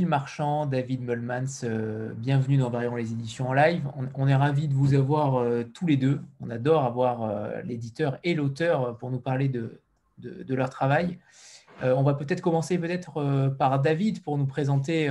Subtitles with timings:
[0.00, 3.86] Euh, Gilles Marchand, David Mulmans, euh, bienvenue dans Variant les éditions en live.
[4.14, 6.20] On, est ravis de vous avoir euh, tous les deux.
[6.40, 9.82] On adore avoir l'éditeur et l'auteur pour nous parler de,
[10.18, 11.18] de, leur travail.
[11.82, 15.08] on va peut-être commencer peut-être par David pour nous présenter,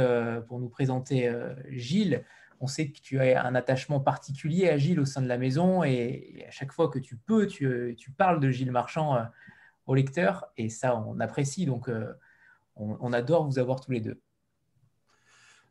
[0.48, 1.32] pour nous présenter
[1.70, 2.24] Gilles.
[2.60, 5.84] On sait que tu as un attachement particulier à Gilles au sein de la maison
[5.84, 9.18] et, à chaque fois que tu peux, tu, tu parles de Gilles Marchand
[9.86, 11.66] au lecteur et ça, on apprécie.
[11.66, 11.90] Donc,
[12.80, 14.20] on, adore vous avoir tous les deux.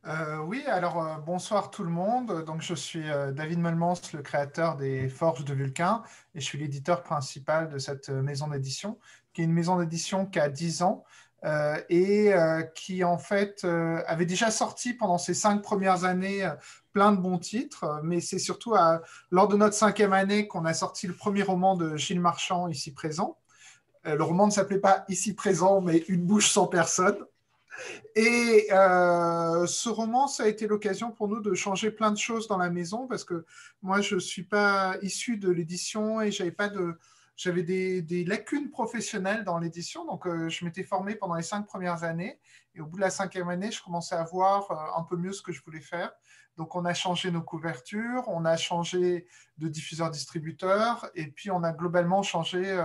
[0.06, 2.44] Euh, oui, alors euh, bonsoir tout le monde.
[2.44, 6.02] Donc, je suis euh, David Melmans, le créateur des Forges de Vulcain,
[6.34, 8.98] et je suis l'éditeur principal de cette maison d'édition,
[9.32, 11.04] qui est une maison d'édition qui a 10 ans
[11.88, 12.32] et
[12.74, 16.50] qui, en fait, avait déjà sorti pendant ces cinq premières années
[16.92, 18.74] plein de bons titres, mais c'est surtout
[19.30, 22.92] lors de notre cinquième année qu'on a sorti le premier roman de Gilles Marchand, ici
[22.92, 23.38] présent.
[24.04, 27.18] Le roman ne s'appelait pas Ici présent, mais Une bouche sans personne.
[28.14, 32.48] Et euh, ce roman, ça a été l'occasion pour nous de changer plein de choses
[32.48, 33.44] dans la maison parce que
[33.82, 36.98] moi, je ne suis pas issu de l'édition et j'avais pas de,
[37.36, 40.04] j'avais des, lacunes professionnelles dans l'édition.
[40.04, 42.38] Donc, euh, je m'étais formé pendant les cinq premières années
[42.74, 45.42] et au bout de la cinquième année, je commençais à voir un peu mieux ce
[45.42, 46.12] que je voulais faire.
[46.56, 49.26] Donc, on a changé nos couvertures, on a changé
[49.58, 52.76] de diffuseur-distributeur et puis on a globalement changé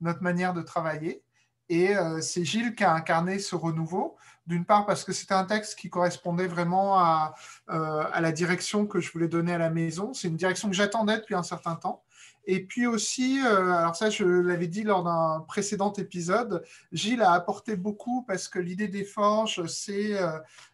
[0.00, 1.22] notre manière de travailler.
[1.68, 5.44] Et euh, c'est Gilles qui a incarné ce renouveau, d'une part parce que c'était un
[5.44, 7.34] texte qui correspondait vraiment à,
[7.70, 10.12] euh, à, la direction que je voulais donner à la maison.
[10.14, 12.02] C'est une direction que j'attendais depuis un certain temps.
[12.44, 17.32] Et puis aussi, euh, alors ça je l'avais dit lors d'un précédent épisode, Gilles a
[17.32, 20.18] apporté beaucoup parce que l'idée des forges, c'est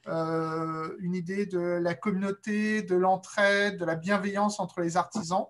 [0.06, 5.48] une idée de la communauté, de l'entraide, de la bienveillance entre les artisans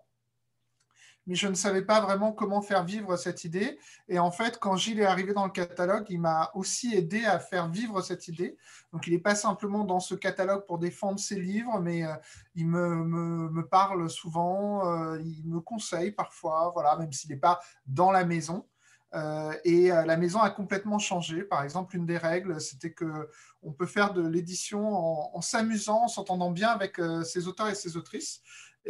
[1.28, 3.78] mais je ne savais pas vraiment comment faire vivre cette idée.
[4.08, 7.38] Et en fait, quand Gilles est arrivé dans le catalogue, il m'a aussi aidé à
[7.38, 8.56] faire vivre cette idée.
[8.94, 12.14] Donc, il n'est pas simplement dans ce catalogue pour défendre ses livres, mais euh,
[12.54, 18.10] il me, parle souvent, euh, il me conseille parfois, voilà, même s'il n'est pas dans
[18.10, 18.66] la maison.
[19.14, 21.42] Euh, et la maison a complètement changé.
[21.42, 23.28] Par exemple, une des règles, c'était que
[23.62, 27.96] on peut faire de l'édition en s'amusant, en s'entendant bien avec ses auteurs et ses
[27.96, 28.40] autrices.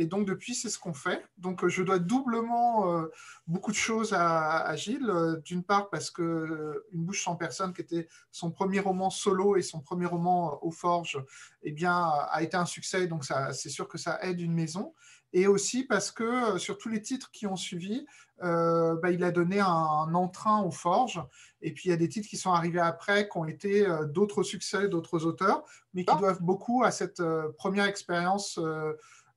[0.01, 1.25] Et donc, depuis, c'est ce qu'on fait.
[1.39, 3.11] Donc, je dois doublement euh,
[3.49, 5.11] beaucoup de choses à, Gilles.
[5.11, 9.11] Euh, d'une part, parce que euh, Une bouche sans personne, qui était son premier roman
[9.11, 11.21] solo et son premier roman aux forges,
[11.65, 11.97] eh bien,
[12.31, 13.09] a été un succès.
[13.09, 14.95] Donc, c'est sûr que ça aide une maison.
[15.33, 18.07] Et aussi parce que sur tous les titres qui ont suivi,
[18.41, 21.21] bah, il a donné un, entrain aux forges.
[21.61, 24.43] Et puis, il y a des titres qui sont arrivés après, qui ont été d'autres
[24.43, 27.23] succès d'autres auteurs, mais qui doivent beaucoup à cette
[27.59, 28.59] première expérience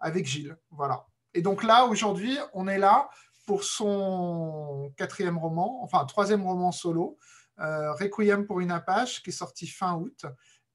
[0.01, 0.57] avec Gilles.
[0.71, 1.05] Voilà.
[1.33, 3.09] Et donc là, aujourd'hui, on est là
[3.45, 7.17] pour son quatrième roman, enfin troisième roman solo,
[7.59, 10.25] euh, Requiem pour une Apache, qui est sorti fin août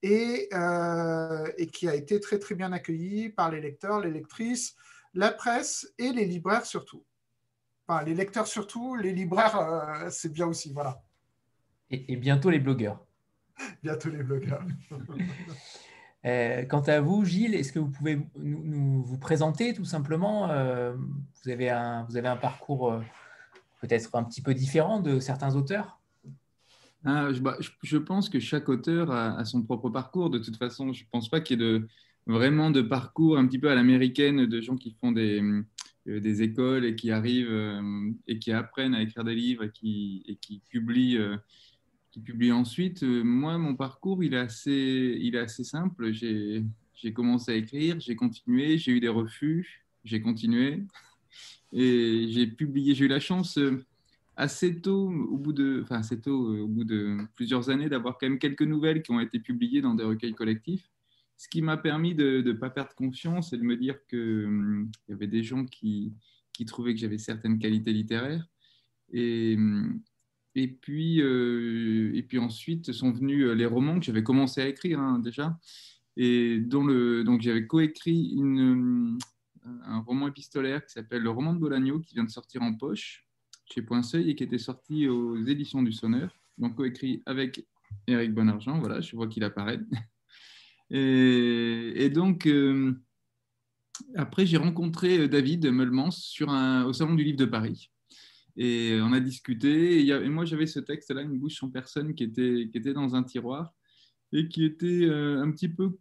[0.03, 4.76] et, euh, et, qui a été très très bien accueilli par les lecteurs, les lectrices,
[5.15, 7.04] la presse et les libraires surtout.
[7.88, 11.03] Enfin, les lecteurs surtout, les libraires, euh, c'est bien aussi, voilà.
[11.91, 13.04] Et, et bientôt les blogueurs.
[13.82, 14.62] bientôt les blogueurs.
[16.26, 20.92] Euh, quant à vous, Gilles, est-ce que vous pouvez nous, vous présenter tout simplement euh,
[20.94, 23.00] vous, avez un, vous avez un parcours euh,
[23.81, 26.00] peut-être un petit peu différent de certains auteurs?
[27.04, 30.28] Ah, bah, je, pense que chaque auteur a, son propre parcours.
[30.28, 31.81] De toute façon, je ne pense pas qu'il y ait
[32.26, 35.41] vraiment de parcours un petit peu à l'américaine de gens qui font des,
[36.06, 37.81] des écoles et qui arrivent
[38.26, 41.20] et qui apprennent à écrire des livres et qui, et qui publient
[42.16, 43.03] qui publie ensuite.
[43.03, 46.12] Euh, moi, mon parcours, il est assez, il est assez simple.
[46.12, 50.82] J'ai commencé à écrire, j'ai continué, j'ai eu des refus, j'ai continué.
[51.72, 53.84] Et j'ai publié, j'ai eu la chance euh,
[54.34, 58.16] assez tôt, au bout de, enfin assez tôt, euh, au bout de plusieurs années, d'avoir
[58.16, 60.89] quand même quelques nouvelles qui ont été publiées dans des recueils collectifs,
[61.36, 65.13] ce qui m'a permis de ne pas perdre confiance et de me dire qu'il y
[65.13, 66.15] avait des gens qui,
[66.54, 68.48] qui trouvaient que j'avais certaines qualités littéraires.
[69.13, 69.59] Et,
[70.56, 74.66] et puis, euh, et puis ensuite sont venus euh, les romans que j'avais commencé à
[74.66, 75.58] écrire hein, déjà.
[76.16, 76.86] Et dont
[77.24, 79.18] donc j'avais coécrit euh,
[79.84, 83.26] un roman épistolaire qui s'appelle Le roman de Bolagno, qui vient de sortir en poche
[83.66, 86.34] chez Point Seuil et qui était sorti aux éditions du Sonneur.
[86.56, 87.66] Donc coécrit avec
[88.06, 89.80] Eric Bonargent, voilà, je vois qu'il apparaît.
[90.88, 92.48] Et, donc,
[94.14, 97.91] après, j'ai rencontré David un, au Salon du Livre de Paris.
[98.56, 100.06] Et on a discuté.
[100.06, 103.72] Et, moi, j'avais ce texte-là, Une bouche sans personne, qui était, dans un tiroir
[104.32, 105.98] et qui était euh, un petit peu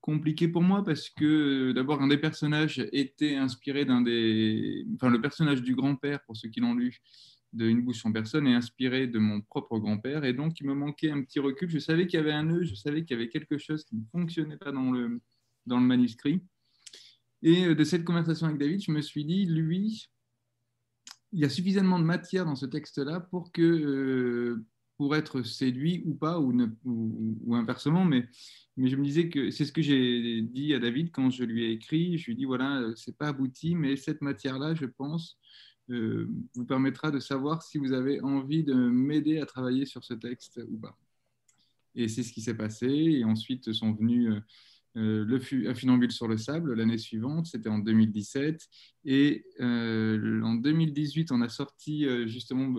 [0.00, 4.86] compliqué pour moi parce que d'abord, un des personnages était inspiré d'un des.
[4.94, 7.00] Enfin, le personnage du grand-père, pour ceux qui l'ont lu,
[7.52, 10.24] de Une bouche en personne est inspiré de mon propre grand-père.
[10.24, 11.70] Et donc, il me manquait un petit recul.
[11.70, 13.96] Je savais qu'il y avait un nœud, je savais qu'il y avait quelque chose qui
[13.96, 15.20] ne fonctionnait pas dans le,
[15.64, 16.40] dans le manuscrit.
[17.42, 20.08] Et euh, de cette conversation avec David, je me suis dit, lui,
[21.32, 24.64] il y a suffisamment de matière dans ce texte-là pour que, euh,
[24.96, 28.28] pour être séduit ou pas, ou, inversement, mais,
[28.76, 31.64] mais je me disais que c'est ce que j'ai dit à David quand je lui
[31.64, 32.16] ai écrit.
[32.16, 35.38] Je lui ai dit, voilà, c'est pas abouti, mais cette matière-là, je pense,
[35.90, 40.14] euh, vous permettra de savoir si vous avez envie de m'aider à travailler sur ce
[40.14, 40.96] texte ou pas.
[41.94, 42.86] Et c'est ce qui s'est passé.
[42.86, 44.40] Et ensuite sont venus euh, euh,
[44.96, 48.66] le, Un funambule sur le sable l'année suivante, c'était en 2017.
[49.04, 52.74] Et en 2018, on a sorti justement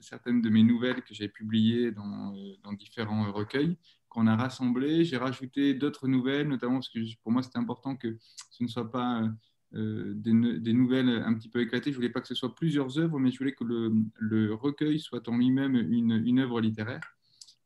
[0.00, 2.34] certaines de mes nouvelles que j'ai publiées dans,
[2.78, 3.76] différents recueils
[4.08, 5.04] qu'on a rassemblées.
[5.04, 8.16] J'ai rajouté d'autres nouvelles, notamment parce que pour moi, c'était important que
[8.50, 9.28] ce ne soit pas
[9.74, 11.90] euh, des, nouvelles un petit peu éclatées.
[11.90, 15.28] Je voulais pas que ce soit plusieurs œuvres, mais je voulais que le, recueil soit
[15.28, 17.00] en lui-même une, œuvre littéraire.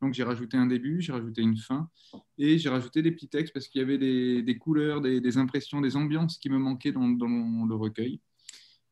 [0.00, 1.90] Donc j'ai rajouté un début, j'ai rajouté une fin,
[2.36, 5.96] et j'ai rajouté des petits textes parce qu'il y avait des, couleurs, des, impressions, des
[5.96, 8.20] ambiances qui me manquaient dans, le recueil.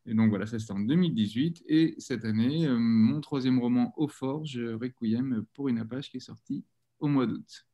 [0.08, 1.64] Et donc voilà, ça c'était en 2018.
[1.69, 6.20] Et cette année, euh, mon troisième roman, Au Forge, Requiem pour une Apache, qui est
[6.20, 6.64] sorti
[7.00, 7.67] au mois d'août.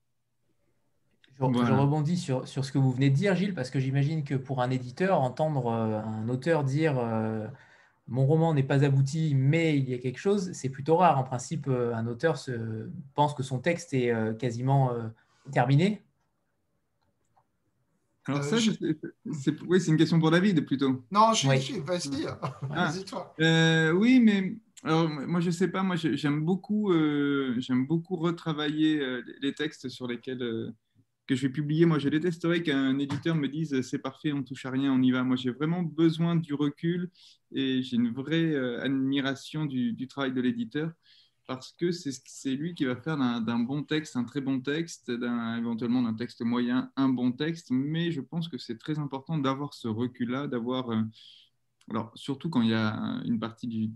[1.39, 4.35] Je, rebondis sur, sur, ce que vous venez de dire, Gilles, parce que j'imagine que
[4.35, 7.47] pour un éditeur, entendre euh, un auteur dire euh,
[8.13, 11.19] mon roman n'est pas abouti, mais il y a quelque chose, c'est plutôt rare.
[11.19, 14.93] En principe, euh, un auteur se, pense que son texte est quasiment
[15.51, 16.03] terminé.
[18.27, 21.03] Alors ça, c'est oui, une question pour David plutôt.
[21.11, 21.83] Non, je, oui.
[21.85, 22.61] vas-y, ah.
[22.69, 23.35] vas-y toi.
[23.95, 26.93] oui, mais alors, moi, je sais pas, moi, j'aime beaucoup,
[27.59, 30.73] j'aime beaucoup retravailler les textes sur lesquels
[31.37, 31.87] je vais publier.
[31.87, 35.11] Moi, je détesterais qu'un éditeur me dise c'est parfait, on touche à rien, on y
[35.11, 35.23] va.
[35.23, 37.11] Moi, j'ai vraiment besoin du recul
[37.53, 40.93] et j'ai une vraie euh, admiration du, travail de l'éditeur
[41.47, 46.03] parce que c'est lui qui va faire d'un bon texte un très bon texte, éventuellement
[46.03, 47.69] d'un texte moyen un bon texte.
[47.71, 51.03] Mais je pense que c'est très important d'avoir ce recul-là, d'avoir euh,
[51.91, 52.95] alors, surtout quand il y a
[53.25, 53.91] une partie du,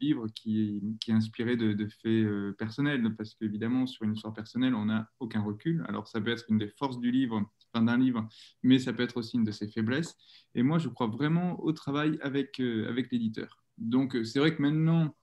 [0.00, 4.86] livre qui est, inspirée de, faits euh, personnels, parce qu'évidemment, sur une histoire personnelle, on
[4.86, 5.84] n'a aucun recul.
[5.88, 7.42] Alors, ça peut être une des forces du livre,
[7.72, 8.28] enfin, d'un livre,
[8.62, 10.16] mais ça peut être aussi une de ses faiblesses.
[10.54, 13.62] Et moi, je crois vraiment au travail avec, euh, avec l'éditeur.
[13.76, 15.14] Donc, euh, c'est vrai que maintenant,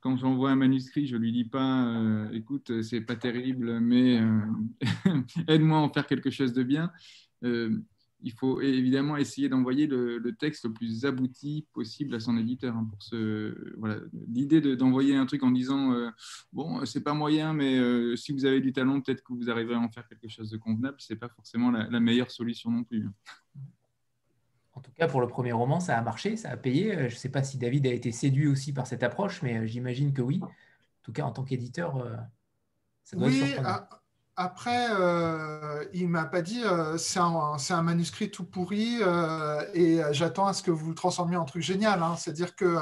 [0.00, 4.20] quand j'envoie un manuscrit, je lui dis pas, écoute, c'est pas terrible, mais
[5.46, 6.90] aide-moi à en faire quelque chose de bien
[8.22, 12.76] il faut évidemment essayer d'envoyer le, texte le plus abouti possible à son éditeur.
[12.76, 13.96] Hein, pour ce, voilà.
[14.28, 16.10] L'idée d'envoyer un truc en disant euh,
[16.52, 19.74] bon, c'est pas moyen, mais euh, si vous avez du talent, peut-être que vous arriverez
[19.74, 23.06] à en faire quelque chose de convenable, c'est pas forcément la, meilleure solution non plus.
[23.06, 23.12] Hein.
[24.74, 26.96] En tout cas, pour le premier roman, ça a marché, ça a payé.
[26.96, 29.66] Euh, je ne sais pas si David a été séduit aussi par cette approche, mais
[29.66, 30.40] j'imagine que oui.
[30.42, 30.48] En
[31.02, 32.08] tout cas, en tant qu'éditeur,
[33.02, 34.01] ça doit oui, être
[34.36, 40.46] après, euh, il m'a pas dit euh, c'est un, manuscrit tout pourri euh, et j'attends
[40.46, 42.02] à ce que vous le transformiez en truc génial.
[42.02, 42.16] Hein.
[42.16, 42.78] C'est-à-dire que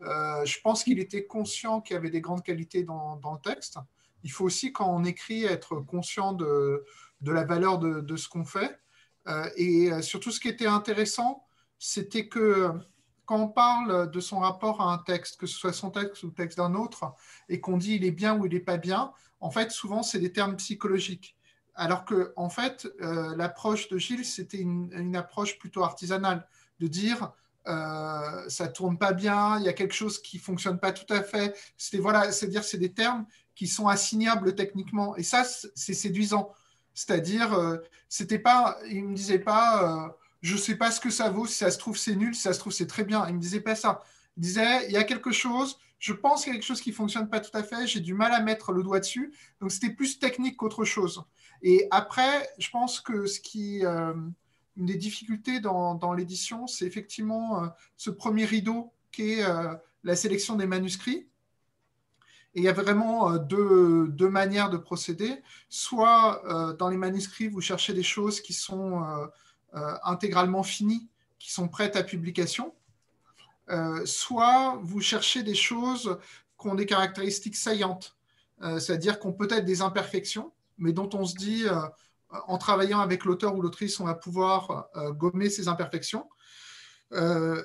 [0.00, 3.78] je pense qu'il était conscient qu'il y avait des grandes qualités dans, le texte.
[4.22, 6.84] Il faut aussi, quand on écrit, être conscient de,
[7.22, 8.78] la valeur de, ce qu'on fait.
[9.56, 11.44] et surtout, ce qui était intéressant,
[11.78, 12.70] c'était que
[13.26, 16.26] quand on parle de son rapport à un texte, que ce soit son texte ou
[16.26, 17.14] le texte d'un autre,
[17.48, 20.20] et qu'on dit il est bien ou il n'est pas bien, en fait, souvent, c'est
[20.20, 21.36] des termes psychologiques.
[21.74, 26.48] Alors que, en fait, euh, l'approche de Gilles, c'était une, approche plutôt artisanale,
[26.80, 27.32] de dire
[27.66, 31.22] euh, ça tourne pas bien, il y a quelque chose qui fonctionne pas tout à
[31.22, 31.54] fait.
[31.76, 36.52] C'était voilà, c'est dire c'est des termes qui sont assignables techniquement, et ça, c'est séduisant.
[36.94, 37.78] C'est-à-dire, euh,
[38.08, 41.54] c'était pas, il me disait pas, euh, je sais pas ce que ça vaut, si
[41.54, 43.26] ça se trouve c'est nul, si ça se trouve c'est très bien.
[43.28, 44.02] Il me disait pas ça.
[44.36, 46.90] Il disait, il y a quelque chose, je pense qu'il y a quelque chose qui
[46.90, 49.32] ne fonctionne pas tout à fait, j'ai du mal à mettre le doigt dessus.
[49.60, 51.24] Donc c'était plus technique qu'autre chose.
[51.62, 54.12] Et après, je pense que ce qui, euh,
[54.76, 60.14] une des difficultés dans, l'édition, c'est effectivement euh, ce premier rideau qui est euh, la
[60.14, 61.26] sélection des manuscrits.
[62.56, 65.42] Et il y a vraiment deux, deux, manières de procéder.
[65.68, 69.02] Soit dans les manuscrits, vous cherchez des choses qui sont
[70.04, 72.72] intégralement finies, qui sont prêtes à publication.
[73.70, 76.18] Euh, soit vous cherchez des choses
[76.60, 78.16] qui ont des caractéristiques saillantes,
[78.62, 81.80] euh, c'est-à-dire qui ont peut-être des imperfections, mais dont on se dit, euh,
[82.46, 86.28] en travaillant avec l'auteur ou l'autrice, on va pouvoir gommer ces imperfections.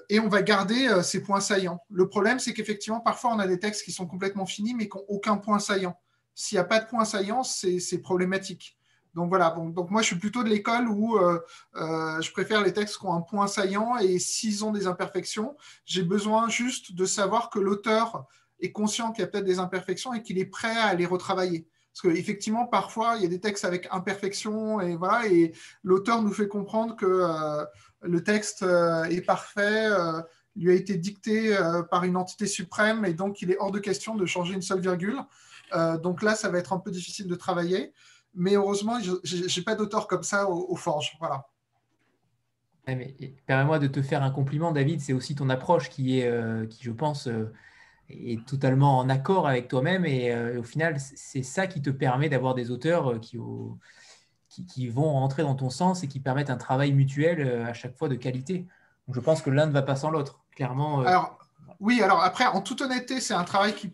[0.10, 1.80] et on va garder ces points saillants.
[1.90, 4.96] Le problème, c'est qu'effectivement, parfois, on a des textes qui sont complètement finis, mais qui
[4.96, 6.00] n'ont aucun point saillant.
[6.36, 8.78] S'il n'y a pas de point saillant, c'est problématique.
[9.20, 11.20] Donc voilà, donc moi je suis plutôt de l'école où
[11.76, 16.04] je préfère les textes qui ont un point saillant et s'ils ont des imperfections, j'ai
[16.04, 18.26] besoin juste de savoir que l'auteur
[18.62, 21.68] est conscient qu'il y a peut-être des imperfections et qu'il est prêt à les retravailler.
[21.92, 26.32] Parce qu'effectivement, parfois, il y a des textes avec imperfection et voilà, et l'auteur nous
[26.32, 27.66] fait comprendre que euh,
[28.02, 30.22] le texte euh, est parfait, euh,
[30.56, 31.58] lui a été dicté
[31.90, 34.82] par une entité suprême et donc il est hors de question de changer une seule
[34.82, 35.18] virgule.
[36.02, 37.94] donc là, ça va être un peu difficile de travailler,
[38.34, 41.16] mais heureusement, je n'ai pas d'auteur comme ça au, forge.
[41.20, 41.48] Voilà.
[42.86, 45.02] Permets-moi de te faire un compliment, David.
[45.02, 47.30] C'est aussi ton approche qui est, qui je pense,
[48.10, 50.06] est totalement en accord avec toi-même.
[50.06, 53.38] Et euh, au final, c'est ça qui te permet d'avoir des auteurs euh, qui,
[54.68, 57.96] qui, vont rentrer dans ton sens et qui permettent un travail mutuel euh, à chaque
[57.96, 58.66] fois de qualité.
[59.08, 61.02] Donc, je pense que l'un ne va pas sans l'autre, clairement.
[61.02, 61.38] Alors,
[61.80, 63.94] oui, alors après, en toute honnêteté, c'est un travail qui,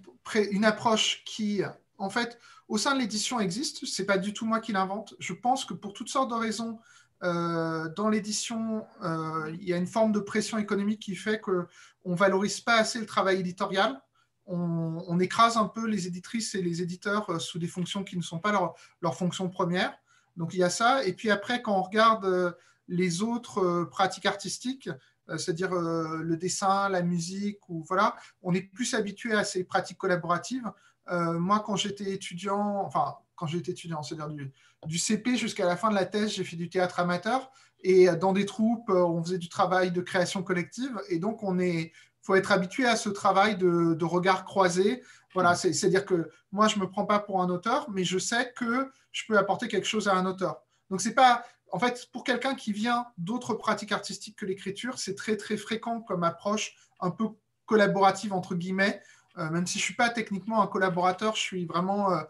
[0.52, 1.62] une approche qui,
[1.98, 3.86] en fait, au sein de l'édition existe.
[3.86, 5.16] C'est pas du tout moi qui l'invente.
[5.20, 6.80] Je pense que pour toutes sortes de raisons,
[7.22, 11.66] dans l'édition, il y a une forme de pression économique qui fait qu'on
[12.06, 14.00] ne valorise pas assez le travail éditorial
[14.48, 18.22] on, écrase un peu les éditrices et les éditeurs euh, sous des fonctions qui ne
[18.22, 19.98] sont pas leur, leur fonction première.
[20.38, 21.04] Donc il y a ça.
[21.06, 22.52] Et puis après, quand on regarde euh,
[22.88, 24.90] les autres euh, pratiques artistiques,
[25.28, 30.72] c'est-à-dire le dessin, la musique, ou voilà, on est plus habitué à ces pratiques collaboratives.
[31.12, 34.52] Moi, quand j'étais étudiant, enfin, quand j'étais étudiant, c'est-à-dire du,
[34.86, 37.52] du, CP jusqu'à la fin de la thèse, j'ai fait du théâtre amateur.
[37.82, 41.00] Et dans des troupes, on faisait du travail de création collective.
[41.10, 41.92] Et donc, on est,
[42.26, 45.04] faut être habitué à ce travail de, regard croisé.
[45.34, 48.52] Voilà, c'est-à-dire que moi, je ne me prends pas pour un auteur, mais je sais
[48.56, 50.64] que je peux apporter quelque chose à un auteur.
[50.90, 51.44] Donc, c'est pas.
[51.72, 56.02] En fait, pour quelqu'un qui vient d'autres pratiques artistiques que l'écriture, c'est très, très fréquent
[56.02, 57.26] comme approche un peu
[57.66, 59.02] collaborative, entre guillemets.
[59.38, 62.22] Euh, même si je ne suis pas techniquement un collaborateur, je suis vraiment euh,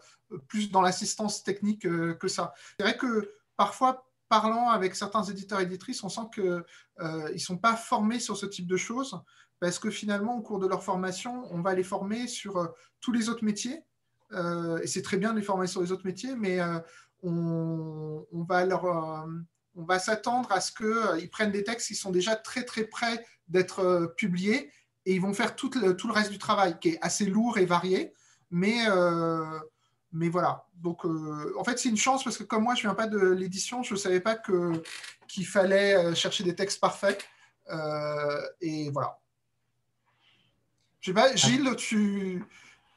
[0.48, 2.52] plus dans l'assistance technique euh, que ça.
[2.76, 6.64] C'est vrai que parfois, parlant avec certains éditeurs et éditrices, on sent qu'ils
[7.00, 9.20] ne sont pas formés sur ce type de choses
[9.60, 12.66] parce que finalement, au cours de leur formation, on va les former sur euh,
[13.00, 13.82] tous les autres métiers.
[14.32, 16.78] Euh, et c'est très bien de les former sur les autres métiers, mais euh,
[17.22, 18.66] on, va
[19.74, 23.24] on va s'attendre à ce qu'ils prennent des textes qui sont déjà très très près
[23.48, 24.70] d'être publiés
[25.06, 27.58] et ils vont faire tout le, tout le, reste du travail qui est assez lourd
[27.58, 28.12] et varié.
[28.50, 28.84] Mais,
[30.12, 30.66] mais voilà.
[30.74, 33.18] Donc, en fait, c'est une chance parce que comme moi, je ne viens pas de
[33.18, 37.24] l'édition, je ne savais pas qu'il fallait chercher des textes parfaits.
[38.60, 39.18] et voilà.
[41.00, 42.44] Je sais pas, Gilles, tu...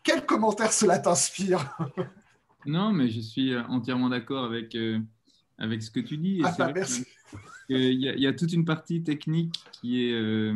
[0.04, 1.78] quel commentaire cela t'inspire?
[2.66, 5.00] Non, mais je suis euh, entièrement d'accord avec, euh,
[5.58, 6.42] avec ce que tu dis.
[6.44, 7.06] ah, bah, merci.
[7.70, 10.51] Il y, a toute une partie technique qui, est,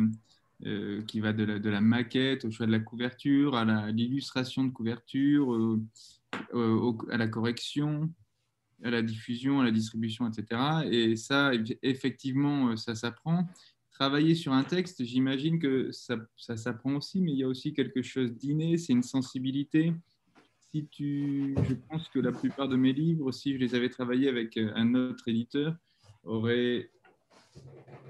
[0.66, 5.78] euh, qui va de la, maquette au choix de la couverture, à l'illustration de couverture,
[6.32, 8.10] à la correction,
[8.82, 10.60] à la diffusion, à la distribution, etc.
[10.90, 11.52] Et ça,
[11.82, 13.46] effectivement, ça s'apprend
[13.94, 17.72] travailler sur un texte, j'imagine que ça, ça s'apprend aussi, mais il y a aussi
[17.72, 19.94] quelque chose d'inné, c'est une sensibilité.
[20.72, 24.28] Si tu, je pense que la plupart de mes livres, si je les avais travaillés
[24.28, 25.76] avec euh, un autre éditeur,
[26.24, 26.90] auraient,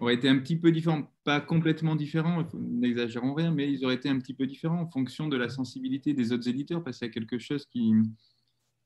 [0.00, 4.08] auraient été un petit peu différents, pas complètement différents, n'exagérons rien, mais ils auraient été
[4.08, 7.10] un petit peu différents en fonction de la sensibilité des autres éditeurs, parce qu'il y
[7.10, 7.92] a quelque chose qui,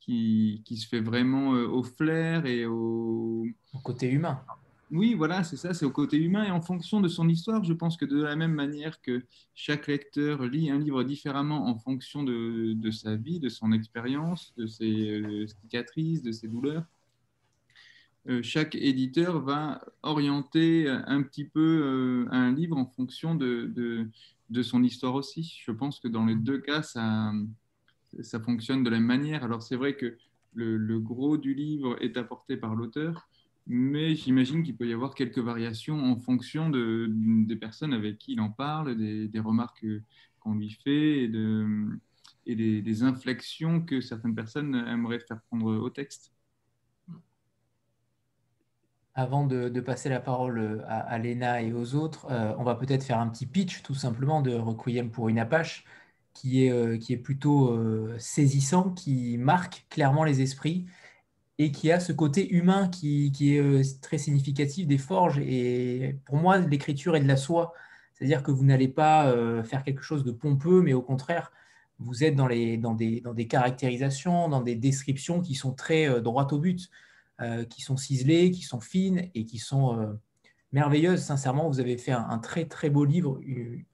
[0.01, 4.41] qui, qui se fait vraiment euh, au flair et au, au côté humain.
[4.91, 7.63] Oui, voilà, c'est ça, c'est au côté humain et en fonction de son histoire.
[7.63, 9.23] Je pense que de la même manière que
[9.55, 14.67] chaque lecteur lit un livre différemment en fonction de, sa vie, de son expérience, de
[14.67, 16.85] ses euh, cicatrices, de ses douleurs,
[18.43, 23.73] chaque éditeur va orienter un petit peu euh, un livre en fonction de,
[24.51, 25.61] de, son histoire aussi.
[25.65, 27.33] Je pense que dans les deux cas, ça,
[28.21, 29.45] ça fonctionne de la même manière.
[29.45, 30.17] Alors c'est vrai que
[30.55, 33.29] le gros du livre est apporté par l'auteur
[33.69, 38.33] mais j'imagine qu'il peut y avoir quelques variations en fonction de, des personnes avec qui
[38.33, 39.85] il en parle, des, remarques
[40.41, 41.87] qu'on lui fait et, de,
[42.47, 46.33] et des, inflexions que certaines personnes aimeraient faire prendre au texte.
[49.19, 53.19] Avant de, passer la parole à, Léna et aux autres, euh, on va peut-être faire
[53.19, 55.85] un petit pitch tout simplement de Requiem pour une Apache
[56.35, 60.87] qui est, euh, qui est plutôt euh, saisissant, qui marque clairement les esprits
[61.59, 65.39] et qui a ce côté humain qui, est euh, très significatif des forges.
[65.41, 67.75] Et pour moi, l'écriture est de la soie.
[68.15, 71.53] C'est-à-dire que vous n'allez pas euh, faire quelque chose de pompeux, mais au contraire,
[71.99, 76.09] vous êtes dans, les, dans, des, dans des caractérisations, dans des descriptions qui sont très
[76.09, 76.91] euh, droites au but,
[77.71, 80.19] qui sont ciselées, qui sont fines et qui sont
[80.73, 81.21] merveilleuses.
[81.21, 83.41] Sincèrement, vous avez fait un, très très beau livre.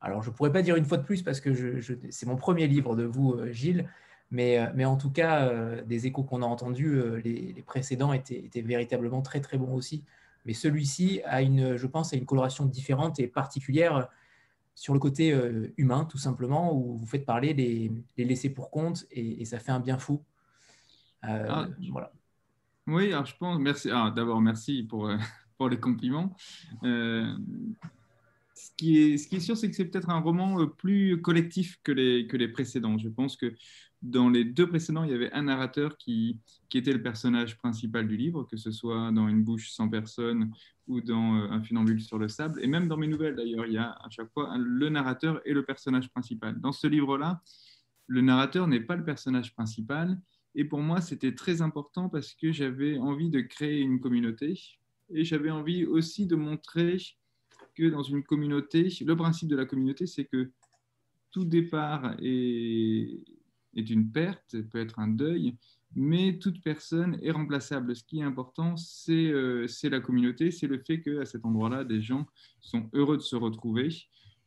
[0.00, 2.36] Alors, je ne pourrais pas dire une fois de plus parce que je, c'est mon
[2.36, 3.88] premier livre de vous, Gilles,
[4.30, 9.22] Mais, mais en tout cas, des échos qu'on a entendus, les, précédents étaient, étaient, véritablement
[9.22, 10.04] très très bons aussi.
[10.46, 14.08] Mais celui-ci a une, je pense, a une coloration différente et particulière
[14.74, 15.36] sur le côté
[15.76, 19.72] humain, tout simplement, où vous faites parler les, les laissés pour compte et, ça fait
[19.72, 20.22] un bien fou.
[21.22, 22.12] Ah, voilà.
[22.86, 23.90] Oui, alors je pense, merci.
[23.90, 25.08] Ah, D'abord, merci pour,
[25.58, 26.36] pour les compliments.
[26.84, 27.34] Euh,
[28.54, 31.20] ce, qui est, ce qui est sûr, c'est que c'est peut-être un roman euh, plus
[31.20, 32.98] collectif que les, que les précédents.
[32.98, 33.54] Je pense que
[34.02, 38.06] dans les deux précédents, il y avait un narrateur qui, qui était le personnage principal
[38.06, 40.52] du livre, que ce soit dans Une bouche sans personne
[40.86, 42.60] ou dans euh, Un funambule sur le sable.
[42.62, 45.52] Et même dans mes nouvelles, d'ailleurs, il y a à chaque fois le narrateur et
[45.54, 46.60] le personnage principal.
[46.60, 47.40] Dans ce livre-là,
[48.06, 50.20] le narrateur n'est pas le personnage principal.
[50.54, 54.60] Et pour moi, c'était très important parce que j'avais envie de créer une communauté
[55.10, 56.98] et j'avais envie aussi de montrer
[57.74, 60.50] que dans une communauté, le principe de la communauté, c'est que
[61.32, 63.20] tout départ est,
[63.74, 65.56] une perte, peut être un deuil,
[65.96, 67.94] mais toute personne est remplaçable.
[67.96, 72.00] Ce qui est important, c'est euh, la communauté, c'est le fait qu'à cet endroit-là, des
[72.00, 72.26] gens
[72.60, 73.88] sont heureux de se retrouver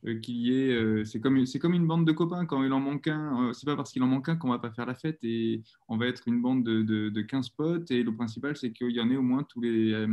[0.03, 0.73] qu'il y ait.
[0.73, 2.45] Euh, c'est comme, comme une bande de copains.
[2.45, 4.59] Quand il en manque un, euh, c'est pas parce qu'il en manque un qu'on va
[4.59, 7.91] pas faire la fête et on va être une bande de, de, 15 potes.
[7.91, 10.07] Et le principal, c'est qu'il y en ait au moins tous les,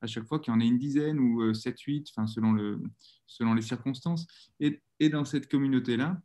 [0.00, 2.80] à chaque fois qu'il y en ait une dizaine ou 7, 8, enfin, selon, le,
[3.26, 4.26] selon les circonstances.
[4.60, 6.20] Et, et dans cette communauté-là,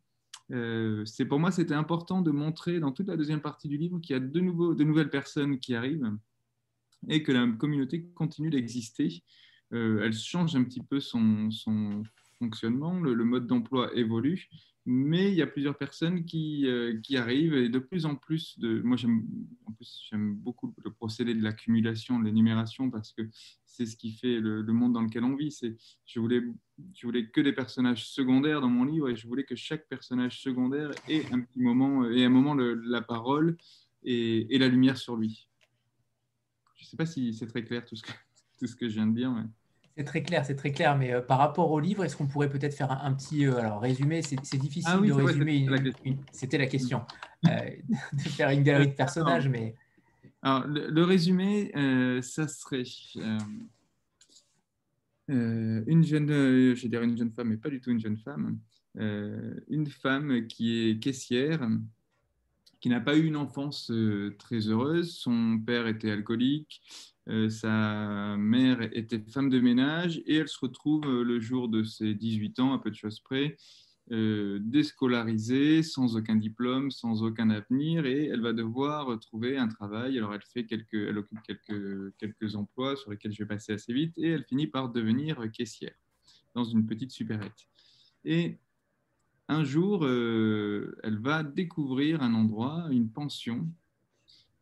[1.05, 4.13] c'est pour moi, c'était important de montrer dans toute la deuxième partie du livre qu'il
[4.13, 6.11] y a de, nouveaux, de nouvelles personnes qui arrivent
[7.07, 9.23] et que la communauté continue d'exister.
[9.71, 11.49] elle change un petit peu son
[12.49, 14.49] le, mode d'emploi évolue,
[14.85, 18.81] mais il y a plusieurs personnes qui, euh, arrivent et de plus en plus de.
[18.81, 19.23] Moi, j'aime,
[20.35, 23.23] beaucoup le procédé de l'accumulation, de l'énumération, parce que
[23.65, 25.57] c'est ce qui fait le, monde dans lequel on vit.
[26.05, 26.41] Je, voulais,
[26.93, 30.41] je voulais que des personnages secondaires dans mon livre et je voulais que chaque personnage
[30.41, 33.57] secondaire ait un petit moment, et un moment la parole
[34.03, 35.49] et, la lumière sur lui.
[36.75, 38.11] Je ne sais pas si c'est très clair tout ce que,
[38.59, 39.33] tout ce que je viens de dire.
[39.97, 40.97] C'est très clair, c'est très clair.
[40.97, 43.79] Mais euh, par rapport au livre, est-ce qu'on pourrait peut-être faire un, petit euh, alors,
[43.79, 44.21] résumé?
[44.21, 45.67] C'est difficile ah de résumer.
[46.31, 47.03] C'était la question.
[47.47, 47.49] Euh,
[48.13, 49.75] de faire une galerie de personnages, mais.
[50.41, 51.71] Alors, le, résumé,
[52.21, 52.83] ça serait
[55.27, 58.59] une jeune, je vais dire une jeune femme, mais pas du tout une jeune femme,
[58.95, 61.67] une femme qui est caissière,
[62.79, 63.91] qui n'a pas eu une enfance
[64.37, 65.15] très heureuse.
[65.15, 66.83] Son père était alcoolique,
[67.27, 71.83] euh, sa mère était femme de ménage et elle se retrouve euh, le jour de
[71.83, 73.57] ses 18 ans, à peu de choses près,
[74.11, 80.19] euh, déscolarisée, sans aucun diplôme, sans aucun avenir, et elle va devoir trouver un travail.
[80.19, 83.91] Alors elle, fait quelques, elle occupe quelques, quelques emplois sur lesquels je vais passer assez
[83.91, 85.95] vite, et elle finit par devenir caissière
[86.53, 87.67] dans une petite supérette.
[88.23, 88.59] Et
[89.47, 93.67] un jour, elle va découvrir un endroit, une pension,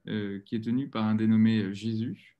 [0.06, 2.33] qui est tenue par un dénommé Jésus,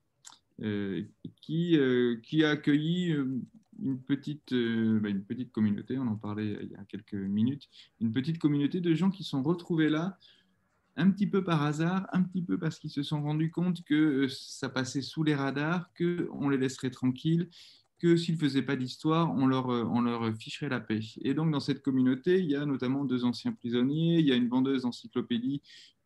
[0.60, 3.40] qui, euh, qui a accueilli euh,
[3.82, 7.68] une petite, bah, une petite communauté, on en parlait il y a quelques minutes,
[8.00, 10.18] une petite communauté de gens qui sont retrouvés là
[10.96, 14.28] un petit peu par hasard, un petit peu parce qu'ils se sont rendus compte que
[14.28, 17.48] ça passait sous les radars, qu'on les laisserait tranquilles,
[17.98, 21.00] que s'ils ne faisaient pas d'histoire, on leur, on leur ficherait la paix.
[21.22, 24.36] Et donc, dans cette communauté, il y a notamment deux anciens prisonniers, il y a
[24.36, 25.62] une vendeuse d'encyclopédie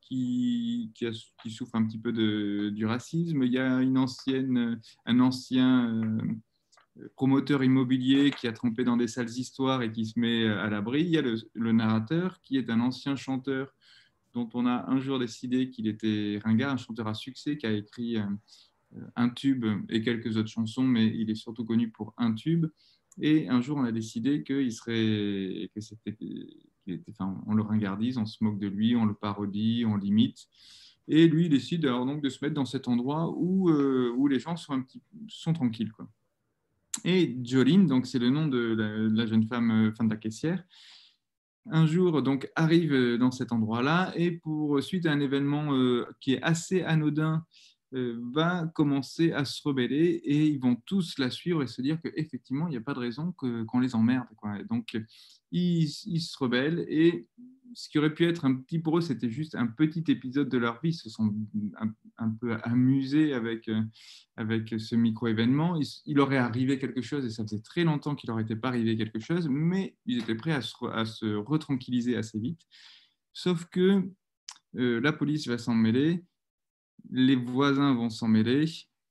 [0.09, 2.13] qui, souffre un petit peu
[2.71, 3.43] du racisme.
[3.43, 9.83] Il y a un ancien euh, promoteur immobilier qui a trompé dans des sales histoires
[9.83, 11.03] et qui se met à l'abri.
[11.03, 13.75] Il y a le, narrateur qui est un ancien chanteur
[14.35, 17.73] dont on a un jour décidé qu'il était ringard, un chanteur à succès qui a
[17.73, 18.25] écrit euh,
[19.17, 22.67] un tube et quelques autres chansons, mais il est surtout connu pour un tube.
[23.21, 25.71] Et un jour, on a décidé qu'il serait,
[27.47, 30.47] on le ringardise, on se moque de lui, on le parodie, on l'imite.
[31.07, 34.29] Et lui, il décide alors donc de se mettre dans cet endroit où, euh, où
[34.29, 34.85] les gens sont,
[35.29, 35.93] sont tranquilles.
[35.93, 36.09] Quoi.
[37.05, 40.63] Et Jolene, donc c'est le nom de la, jeune femme, euh, fin de la caissière,
[41.71, 46.35] un jour donc arrive dans cet endroit-là et pour suite à un événement euh, qui
[46.35, 47.41] est assez anodin euh,
[47.93, 52.69] va commencer à se rebeller et ils vont tous la suivre et se dire qu'effectivement,
[52.69, 54.27] il n'y a pas de raison qu'on les emmerde.
[54.69, 54.97] Donc,
[55.53, 57.27] ils, se rebellent et
[57.75, 60.59] ce qui aurait pu être un petit pour eux, c'était juste un petit épisode de
[60.59, 60.91] leur vie.
[60.91, 61.35] Ils se sont
[62.17, 63.83] un, peu amusés avec, euh,
[64.37, 65.81] avec ce micro-événement.
[66.07, 68.69] Il, leur est arrivé quelque chose et ça faisait très longtemps qu'il leur était pas
[68.69, 72.61] arrivé quelque chose, mais ils étaient prêts à se, à se retranquilliser assez vite.
[73.33, 74.03] Sauf que
[74.77, 76.25] euh, la police va s'en mêler
[77.11, 78.65] les voisins vont s'en mêler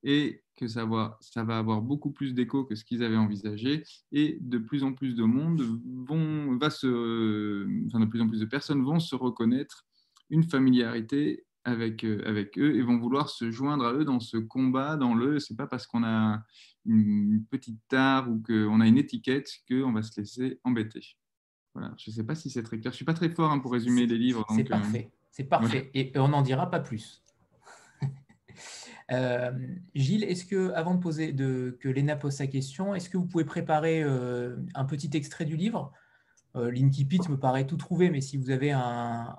[0.03, 3.83] et que ça va, ça va avoir beaucoup plus d'écho que ce qu'ils avaient envisagé
[4.11, 5.61] et de plus en plus de monde
[6.07, 9.85] vont, va se, enfin de plus en plus de personnes vont se reconnaître
[10.29, 14.95] une familiarité avec, avec eux et vont vouloir se joindre à eux dans ce combat,
[14.95, 15.39] dans le.
[15.39, 16.41] C'est pas parce qu'on a
[16.85, 21.17] une petite tare ou qu'on a une étiquette qu'on va se laisser embêter.
[21.73, 21.93] Voilà.
[21.97, 22.91] Je ne sais pas si c'est très clair.
[22.91, 24.45] Je ne suis pas très fort hein, pour résumer les livres.
[24.55, 25.11] C'est parfait.
[25.29, 25.91] C'est parfait.
[25.93, 27.21] Et on n'en dira pas plus.
[29.11, 29.51] Euh,
[29.95, 33.25] Gilles, est-ce que, avant de poser de, que Léna pose sa question, est-ce que vous
[33.25, 35.93] pouvez préparer euh, un petit extrait du livre?
[36.55, 39.37] Euh, L'Inkipit me paraît tout trouvé, mais si vous avez un,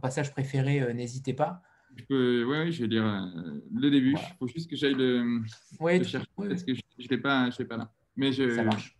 [0.00, 1.62] passage préféré, n'hésitez pas.
[2.08, 3.04] Oui, ouais, je vais lire
[3.74, 4.12] le début.
[4.12, 5.42] Il faut juste que j'aille le,
[6.02, 7.92] chercher parce que je ne l'ai pas, pas là.
[8.16, 8.54] Mais je...
[8.54, 8.96] Ça marche.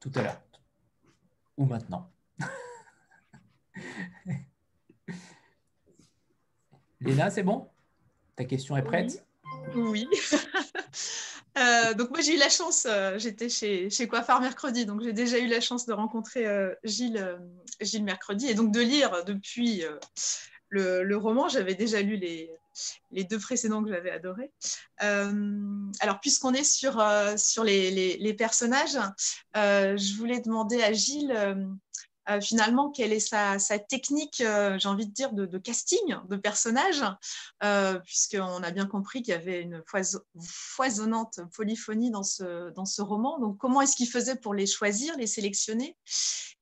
[0.00, 0.40] Tout à l'heure.
[1.58, 2.10] Ou maintenant.
[7.02, 7.68] Léna, c'est bon?
[8.40, 9.24] Ta question est prête?
[9.74, 10.08] Oui.
[11.58, 15.12] Euh, donc moi j'ai eu la chance, euh, j'étais chez, chez Coiffard mercredi, donc j'ai
[15.12, 17.38] déjà eu la chance de rencontrer euh, Gilles,
[17.80, 19.82] Gilles mercredi et donc de lire depuis
[20.68, 21.48] le, roman.
[21.48, 22.52] J'avais déjà lu les,
[23.10, 24.52] les deux précédents que j'avais adorés.
[25.00, 27.04] alors puisqu'on est sur,
[27.36, 28.98] sur les, les, les personnages,
[29.56, 31.34] je voulais demander à Gilles
[32.28, 37.02] euh, finalement quelle est sa, technique, euh, j'ai envie de dire, de, casting de personnages,
[37.64, 39.82] euh, puisqu'on a bien compris qu'il y avait une
[40.38, 43.38] foisonnante polyphonie dans ce, dans ce roman.
[43.38, 45.96] Donc, comment est-ce qu'il faisait pour les choisir, les sélectionner?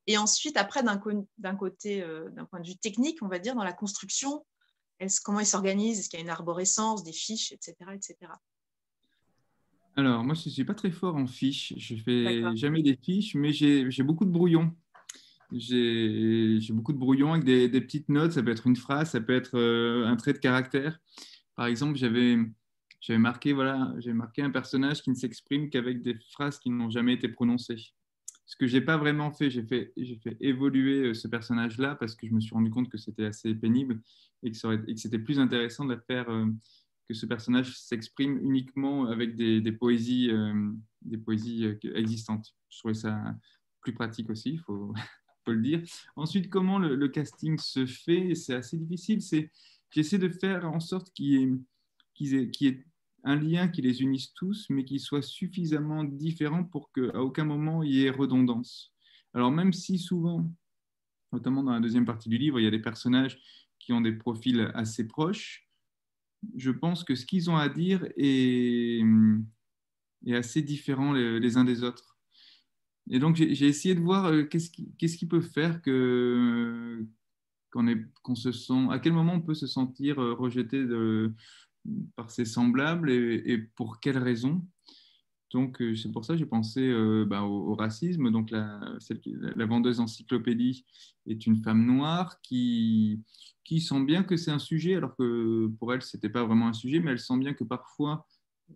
[0.07, 3.75] Et ensuite, après, d'un côté, d'un point de vue technique, on va dire, dans la
[3.75, 4.47] construction,
[5.23, 5.99] comment il s'organise?
[5.99, 7.75] Est-ce qu'il y a une arborescence, des fiches, etc.
[7.93, 8.17] etc.
[9.97, 11.75] Alors, moi, je ne suis pas très fort en fiches.
[11.77, 14.73] Je ne fais jamais des fiches, mais j'ai beaucoup de brouillons
[15.53, 18.33] j'ai beaucoup de brouillons avec des, petites notes.
[18.33, 20.99] Ça peut être une phrase, ça peut être euh, un trait de caractère.
[21.57, 22.39] Par exemple, j'avais
[23.19, 27.29] marqué, voilà, marqué un personnage qui ne s'exprime qu'avec des phrases qui n'ont jamais été
[27.29, 27.93] prononcées.
[28.47, 32.15] Ce que je n'ai pas vraiment fait, j'ai fait, fait évoluer euh, ce personnage-là parce
[32.15, 34.01] que je me suis rendu compte que c'était assez pénible
[34.43, 34.59] et que,
[34.97, 36.47] c'était plus intéressant de faire euh,
[37.09, 40.31] que ce personnage s'exprime uniquement avec des, poésies,
[41.01, 42.55] des poésies existantes.
[42.69, 43.19] Je trouvais ça
[43.81, 44.51] plus pratique aussi.
[44.51, 44.93] Il faut,
[45.53, 45.83] le dire.
[46.17, 49.23] Ensuite, comment le, casting se fait C'est assez difficile.
[49.23, 49.51] C'est
[49.91, 51.63] j'essaie de faire en sorte qu'il
[52.21, 52.85] y, ait
[53.25, 57.83] un lien qui les unisse tous, mais qui soit suffisamment différent pour qu'à aucun moment
[57.83, 58.93] il y ait redondance.
[59.35, 60.51] Alors même si souvent,
[61.33, 63.39] notamment dans la deuxième partie du livre, il y a des personnages
[63.79, 65.69] qui ont des profils assez proches,
[66.57, 69.03] je pense que ce qu'ils ont à dire est,
[70.27, 72.18] est assez différent les uns des autres.
[73.11, 77.07] Et donc, j'ai essayé de voir euh, qu'est-ce qui, peut faire que
[77.73, 80.85] qu'on se sent, à quel moment on peut se sentir euh, rejeté
[82.17, 84.65] par ses semblables et, pour quelles raisons.
[85.53, 86.93] Donc, euh, c'est pour ça que j'ai pensé
[87.27, 88.31] bah, au, racisme.
[88.31, 88.81] Donc, la,
[89.31, 90.85] la vendeuse encyclopédie
[91.27, 93.23] est une femme noire qui,
[93.65, 96.69] qui sent bien que c'est un sujet, alors que pour elle, ce n'était pas vraiment
[96.69, 98.27] un sujet, mais elle sent bien que parfois,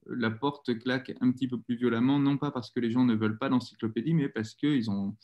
[0.06, 3.14] la porte claque un petit peu plus violemment, non pas parce que les gens ne
[3.14, 5.16] veulent pas d'encyclopédie, mais parce qu'ils ont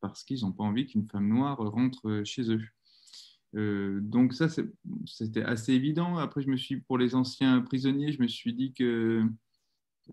[0.00, 2.62] parce qu'ils n'ont pas envie qu'une femme noire rentre chez eux.
[3.56, 4.48] Euh, donc ça,
[5.06, 6.18] c'était assez évident.
[6.18, 9.24] Après, je me suis, pour les anciens prisonniers, je me suis dit que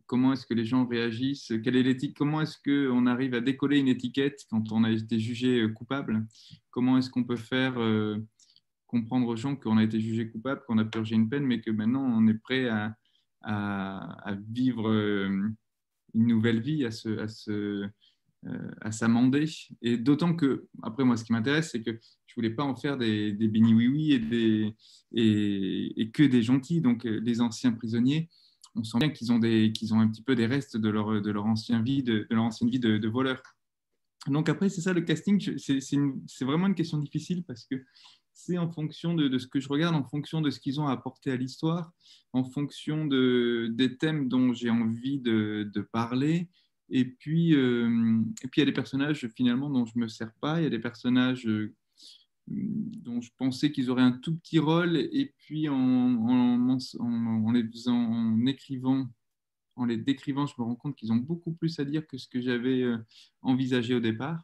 [0.07, 3.79] comment est-ce que les gens réagissent, quelle est l'éthique, comment est-ce qu'on arrive à décoller
[3.79, 6.25] une étiquette quand on a été jugé coupable,
[6.71, 8.17] comment est-ce qu'on peut faire euh,
[8.87, 11.71] comprendre aux gens qu'on a été jugé coupable, qu'on a purgé une peine, mais que
[11.71, 12.95] maintenant on est prêt à,
[13.45, 15.49] à, vivre euh,
[16.13, 17.89] une nouvelle vie, à se,
[18.47, 19.45] euh, à s'amender.
[19.81, 21.91] Et d'autant que, après, moi, ce qui m'intéresse, c'est que
[22.27, 24.75] je voulais pas en faire des, des béni oui oui
[25.13, 26.81] et, et, que des gentils.
[26.81, 28.29] Donc, euh, les anciens prisonniers,
[28.75, 31.31] on sent bien qu'ils ont, des, ont un petit peu des restes de leur, de
[31.31, 33.41] leur, ancien vie, de, leur ancienne vie de, de voleur.
[34.27, 35.57] Donc, après, c'est ça le casting.
[35.57, 37.75] C'est vraiment une question difficile parce que
[38.35, 41.31] c'est en fonction de, ce que je regarde, en fonction de ce qu'ils ont apporté
[41.31, 41.91] à l'histoire,
[42.33, 46.49] en fonction de, des thèmes dont j'ai envie de, parler.
[46.89, 50.07] Et puis, euh, et puis, il y a des personnages finalement dont je ne me
[50.09, 50.59] sers pas.
[50.59, 51.73] Il y a des personnages euh,
[52.47, 54.97] dont je pensais qu'ils auraient un tout petit rôle.
[54.97, 56.77] Et puis, en,
[57.53, 57.63] les
[58.51, 59.07] écrivant,
[59.77, 62.27] en les décrivant, je me rends compte qu'ils ont beaucoup plus à dire que ce
[62.27, 62.97] que j'avais euh,
[63.41, 64.43] envisagé au départ.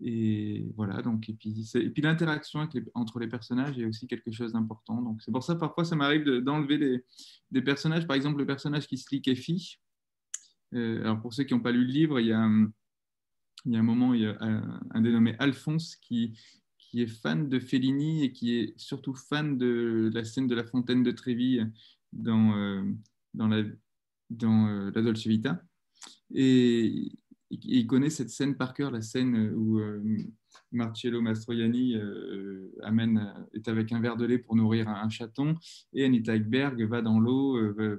[0.00, 4.52] Et voilà, donc, et puis, et puis l'interaction entre les personnages est aussi quelque chose
[4.52, 5.02] d'important.
[5.02, 7.02] Donc, c'est pour ça, parfois, ça m'arrive d'enlever
[7.50, 8.06] des, personnages.
[8.06, 9.78] Par exemple, le personnage qui se lit Kefi.
[10.74, 12.48] Euh, alors, pour ceux qui n'ont pas lu le livre, il y a,
[13.64, 16.38] il y a un moment, il y a un, dénommé Alphonse qui,
[16.78, 20.64] qui est fan de Fellini et qui est surtout fan de la scène de la
[20.64, 21.60] fontaine de Trévi
[22.12, 22.84] dans, euh,
[23.34, 23.64] dans, la,
[24.30, 25.60] dans euh, Dolce Vita.
[26.32, 27.10] Et
[27.50, 29.80] il connaît cette scène par cœur, la scène où
[30.72, 31.96] Marcello Mastroianni
[32.82, 35.54] amène, est avec un verre de lait pour nourrir un, chaton,
[35.92, 37.58] et Anita Ekberg va dans l'eau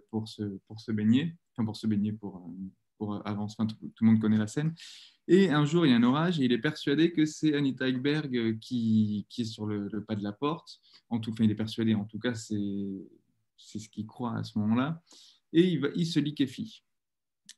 [0.09, 2.47] pour, se, pour se baigner, enfin pour se baigner, pour,
[2.99, 4.75] pour avancer, enfin, tout, le monde connaît la scène.
[5.27, 7.87] Et un jour, il y a un orage et il est persuadé que c'est Anita
[7.87, 10.79] Ekberg qui, qui est sur le, pas de la porte.
[11.09, 12.59] En tout cas, il est persuadé, en tout cas, c'est
[13.57, 15.01] ce qu'il croit à ce moment-là.
[15.53, 16.83] Et il, va, il se liquéfie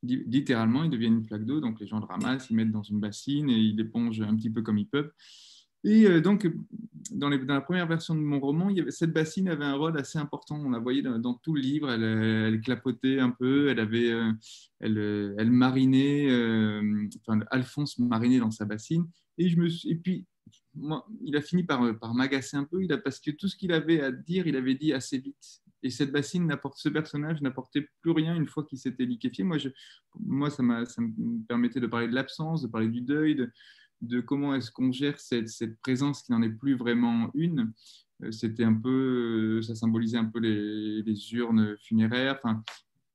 [0.03, 1.59] littéralement, ils deviennent une flaque d'eau.
[1.59, 4.49] Donc, les gens le ramassent, ils mettent dans une bassine et ils l'épongent un petit
[4.49, 5.11] peu comme ils peuvent.
[5.83, 6.47] Et euh, donc,
[7.11, 10.59] dans, la première version de mon roman, cette bassine avait un rôle assez important.
[10.63, 11.89] On la voyait dans, tout le livre.
[11.89, 13.69] Elle, clapotait un peu.
[13.69, 14.31] Elle avait, euh,
[14.79, 16.29] elle, elle, marinait.
[16.29, 19.07] Euh, enfin, Alphonse marinait dans sa bassine.
[19.37, 20.25] Et je me et puis,
[21.23, 22.83] il a fini par, par m'agacer un peu.
[22.83, 25.61] Il a, parce que tout ce qu'il avait à dire, il avait dit assez vite.
[25.83, 29.43] Et cette bassine ce personnage n'apportait plus rien une fois qu'il s'était liquéfié.
[29.43, 29.57] Moi,
[30.19, 33.47] moi ça, ça, me permettait de parler de l'absence, de parler du deuil,
[34.01, 37.73] de, comment est-ce qu'on gère cette, cette présence qui n'en est plus vraiment une.
[38.23, 42.39] Euh, c'était un peu, ça symbolisait un peu les, urnes funéraires.
[42.43, 42.63] Enfin,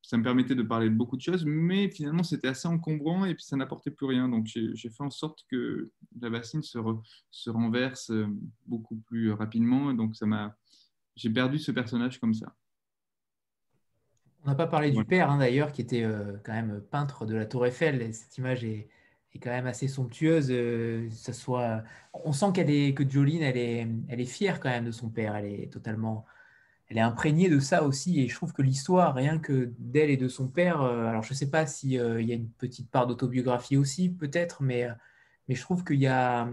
[0.03, 3.35] ça me permettait de parler de beaucoup de choses, mais finalement c'était assez encombrant et
[3.35, 4.29] puis ça n'apportait plus rien.
[4.29, 6.79] Donc j'ai fait en sorte que la bassine se,
[7.33, 8.13] se renverse
[8.67, 9.93] beaucoup plus rapidement.
[9.95, 10.57] Donc ça m'a
[11.17, 12.55] j'ai perdu ce personnage comme ça.
[14.45, 17.35] On n'a pas parlé du père, hein, d'ailleurs, qui était euh, quand même peintre de
[17.35, 18.15] la Tour Eiffel.
[18.15, 18.89] cette image est,
[19.43, 20.49] quand même assez somptueuse.
[20.51, 21.83] Euh, ça soit...
[22.15, 25.11] On sent qu'elle est, que Jolene, elle est, elle est fière quand même de son
[25.11, 25.35] père.
[25.37, 26.25] Elle est totalement,
[26.89, 28.21] elle est imprégnée de ça aussi.
[28.21, 31.33] Et je trouve que l'histoire, rien que d'elle et de son père, euh, alors je
[31.33, 34.87] ne sais pas s'il y a une petite part d'autobiographie aussi, peut-être, mais,
[35.49, 36.49] mais je trouve qu'il y a,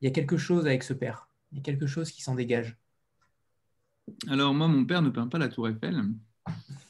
[0.00, 1.30] il y a quelque chose avec ce père.
[1.52, 2.76] Il y a quelque chose qui s'en dégage.
[4.28, 6.02] Alors moi, mon père ne peint pas la tour Eiffel.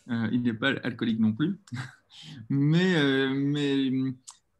[0.09, 1.59] Euh, il n'est pas alcoolique non plus.
[2.50, 3.90] mais, euh, mais,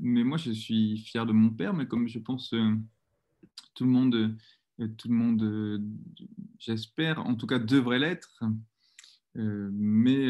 [0.01, 2.75] mais moi, je suis fier de mon père, mais comme je pense euh,
[3.75, 4.37] tout le monde,
[4.97, 5.83] tout le monde
[6.59, 8.43] j'espère, en tout cas devrait l'être.
[9.35, 10.25] mais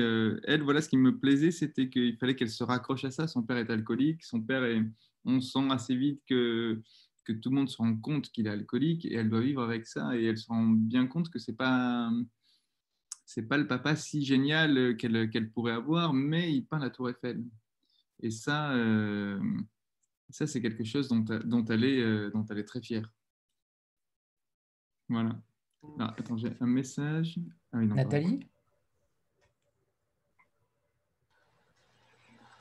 [0.45, 3.29] elle, voilà, ce qui me plaisait, c'était qu'il fallait qu'elle se raccroche à ça.
[3.29, 4.83] Son père est alcoolique, son père est,
[5.25, 6.83] on sent assez vite que
[7.27, 9.87] que tout le monde se rend compte qu'il est alcoolique et elle doit vivre avec
[9.87, 12.11] ça et elle se rend bien compte que c'est pas
[13.27, 17.45] c'est pas le papa si génial qu'elle pourrait avoir, mais il peint la Tour Eiffel.
[18.21, 19.41] Et ça, euh,
[20.31, 23.13] ça c'est quelque chose dont, dont, elle est, euh, dont elle est très fière.
[25.09, 25.37] Voilà.
[25.99, 27.39] Attends, j'ai un message.
[27.73, 28.47] Ah Nathalie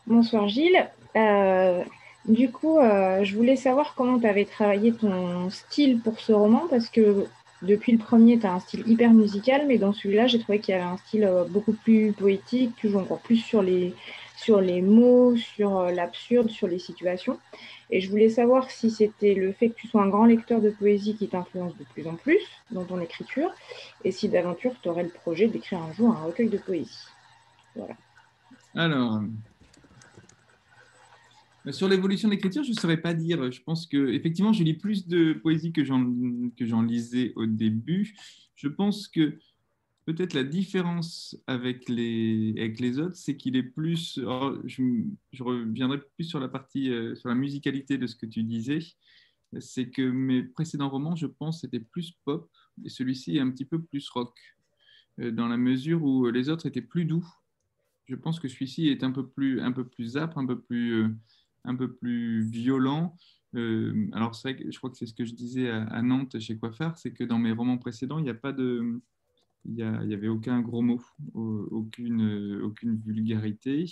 [0.08, 0.92] Bonsoir Gilles.
[1.16, 1.84] Euh,
[2.28, 6.68] du coup, euh, je voulais savoir comment tu avais travaillé ton style pour ce roman,
[6.70, 7.26] parce que
[7.62, 10.74] depuis le premier, tu as un style hyper musical, mais dans celui-là, j'ai trouvé qu'il
[10.74, 13.94] y avait un style euh, beaucoup plus poétique, tu joues encore plus sur les,
[14.36, 17.40] sur les mots, sur euh, l'absurde, sur les situations.
[17.92, 20.72] Et je voulais savoir si c'était le fait que tu sois un grand lecteur de
[20.72, 23.52] poésie qui t'influence de plus en plus dans ton écriture,
[24.04, 27.06] et si d'aventure tu aurais le projet d'écrire un jour un recueil de poésie.
[27.76, 27.94] Voilà.
[28.76, 29.22] Alors,
[31.72, 33.52] sur l'évolution de l'écriture, je ne saurais pas dire.
[33.52, 38.16] Je pense que effectivement, je lis plus de poésie que j'en lisais au début.
[38.56, 39.38] Je pense que
[40.06, 44.20] peut-être la différence avec les, avec les autres, c'est qu'il est plus.
[44.66, 48.44] je, je, reviendrai plus sur la partie, euh, sur la musicalité de ce que tu
[48.44, 48.80] disais.
[49.60, 52.50] C'est que mes précédents romans, je pense, étaient plus pop
[52.84, 54.38] et celui-ci est un petit peu plus rock,
[55.20, 57.26] euh, dans la mesure où les autres étaient plus doux.
[58.08, 61.04] Je pense que celui-ci est un peu plus, un peu plus âpre, un peu plus.
[61.04, 61.10] Euh,
[61.66, 63.16] un peu plus violent.
[63.56, 66.58] Euh, alors, c'est vrai je crois que c'est ce que je disais à, Nantes chez
[66.58, 69.02] Coiffard, c'est que dans mes romans précédents, il n'y a pas de.
[69.68, 71.02] Il n'y avait aucun gros mot,
[71.34, 73.86] aucune, aucune vulgarité,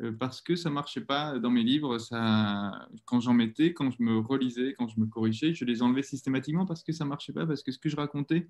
[0.00, 1.98] euh, parce que ça ne marchait pas dans mes livres.
[1.98, 6.02] Ça, quand j'en mettais, quand je me relisais, quand je me corrigeais, je les enlevais
[6.02, 8.48] systématiquement parce que ça ne marchait pas, parce que ce que je racontais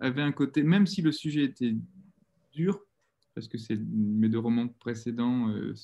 [0.00, 1.76] avait un côté, même si le sujet était
[2.52, 2.85] dur,
[3.36, 3.58] parce que
[3.92, 5.74] mes deux romans précédents euh,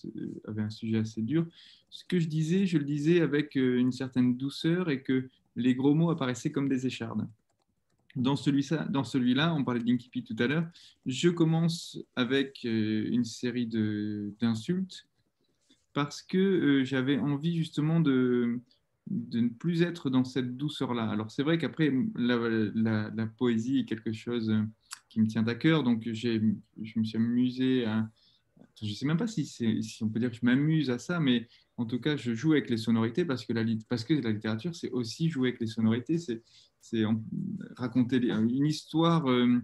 [0.49, 1.47] avaient un sujet assez dur.
[1.91, 5.75] Ce que je disais, je le disais avec euh, une certaine douceur et que les
[5.75, 7.29] gros mots apparaissaient comme des échardes.
[8.17, 10.67] Dans celui-là, on parlait d'Inkipi tout à l'heure,
[11.05, 15.07] je commence avec euh, une série d'insultes
[15.93, 18.61] parce que j'avais envie justement de,
[19.11, 21.11] ne plus être dans cette douceur-là.
[21.11, 24.55] Alors c'est vrai qu'après, la, poésie est quelque chose
[25.13, 25.83] qui me tient à cœur.
[25.83, 26.41] Donc, je
[26.97, 28.09] me suis amusé à.
[28.81, 31.21] Je ne sais même pas si, si, on peut dire que je m'amuse à ça,
[31.21, 31.47] mais
[31.77, 34.75] en tout cas, je joue avec les sonorités parce que la, parce que la littérature,
[34.75, 36.19] c'est aussi jouer avec les sonorités.
[36.19, 37.05] C'est
[37.77, 39.29] raconter une histoire.
[39.29, 39.61] Euh,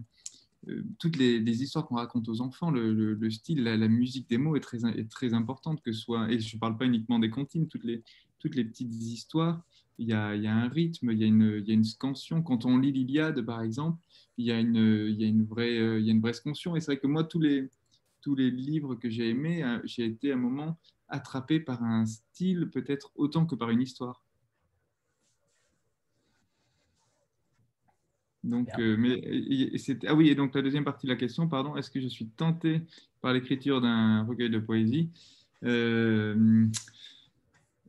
[0.99, 4.85] toutes les, histoires qu'on raconte aux enfants, le, style, la, musique des mots est très,
[4.85, 8.03] est très importante, que soit, et je ne parle pas uniquement des comptines, toutes les,
[8.39, 9.63] toutes les petites histoires,
[9.97, 12.41] il y, a, y a, un rythme, il y il y a une scansion.
[12.43, 13.99] Quand on lit l'Iliade, par exemple,
[14.39, 16.31] il y a une, il y a une, vraie, il y a une vraie.
[16.31, 17.69] Et c'est vrai que moi, tous les,
[18.21, 22.69] tous les livres que j'ai aimés, j'ai été à un moment attrapé par un style
[22.71, 24.23] peut-être autant que par une histoire.
[28.43, 29.21] Donc, euh, mais
[30.07, 32.27] ah oui, et donc la deuxième partie de la question, pardon, est-ce que je suis
[32.27, 32.81] tenté
[33.21, 35.09] par l'écriture d'un recueil de poésie?
[35.65, 36.65] Euh,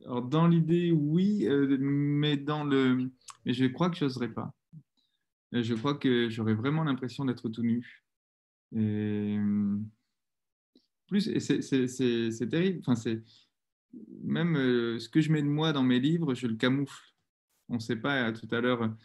[0.03, 3.09] alors, Dans l'idée, oui, euh, mais dans le,
[3.45, 4.53] mais je crois que je n'oserais pas.
[5.51, 8.05] Je crois que j'aurais vraiment l'impression d'être tout nu.
[8.75, 9.37] Et
[11.07, 12.81] plus, c'est terrible.
[12.85, 13.11] Enfin,
[14.23, 14.55] même
[14.99, 17.13] ce que je mets de moi dans mes livres, je le camoufle.
[17.69, 18.31] On ne sait pas.
[18.31, 18.95] Tout à l'heure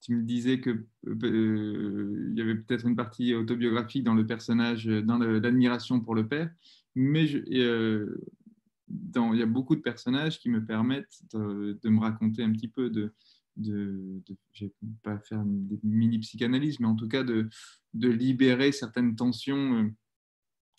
[0.00, 4.86] tu me disais que euh, il y avait peut-être une partie autobiographique dans le personnage,
[4.86, 6.50] dans l'admiration pour le père,
[6.94, 8.20] mais euh,
[8.88, 12.90] il y a beaucoup de personnages qui me permettent de, me raconter un petit peu
[12.90, 13.12] de,
[13.58, 17.48] de, je vais pas faire des mini psychanalyses, mais en tout cas de,
[17.94, 19.92] de libérer certaines tensions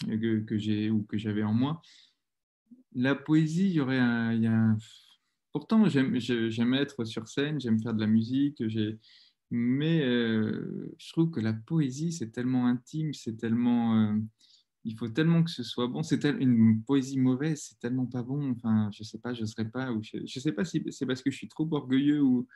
[0.08, 1.82] euh, que, j'ai ou que j'avais en moi.
[2.96, 4.76] La poésie, il y aurait un, y a
[5.52, 8.64] Pourtant, j'aime être sur scène, j'aime faire de la musique,
[9.50, 13.96] mais euh, je trouve que la poésie, c'est tellement intime, c'est tellement.
[13.96, 14.16] Euh,
[14.86, 16.04] il faut tellement que ce soit bon.
[16.04, 18.52] C'est une poésie mauvaise, c'est tellement pas bon.
[18.52, 19.92] Enfin, je sais pas, je serais pas.
[19.92, 22.48] Ou je, ne sais pas si c'est parce que je suis trop orgueilleux ou,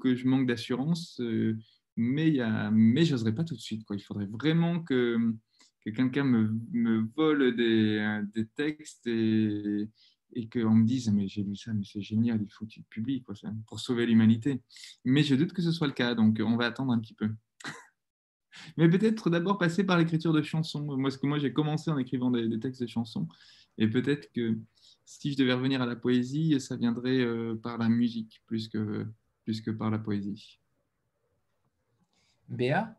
[0.00, 1.56] que je manque d'assurance, euh,
[1.96, 3.84] mais y a, mais pas tout de suite.
[3.90, 5.16] Il faudrait vraiment que,
[5.84, 9.88] que quelqu'un me, vole des, textes et
[10.36, 12.80] et qu'on me dise mais j'ai lu ça, mais c'est génial, il faut que tu
[12.80, 13.24] le publies
[13.66, 14.60] pour sauver l'humanité.
[15.04, 17.30] Mais je doute que ce soit le cas, donc on va attendre un petit peu.
[18.76, 20.82] Mais peut-être d'abord passer par l'écriture de chansons.
[20.82, 23.28] Moi, parce que moi j'ai commencé en écrivant des, textes de chansons,
[23.78, 24.56] et peut-être que
[25.04, 29.06] si je devais revenir à la poésie, ça viendrait euh, par la musique plus que,
[29.44, 30.60] plus que par la poésie.
[32.48, 32.96] Béa?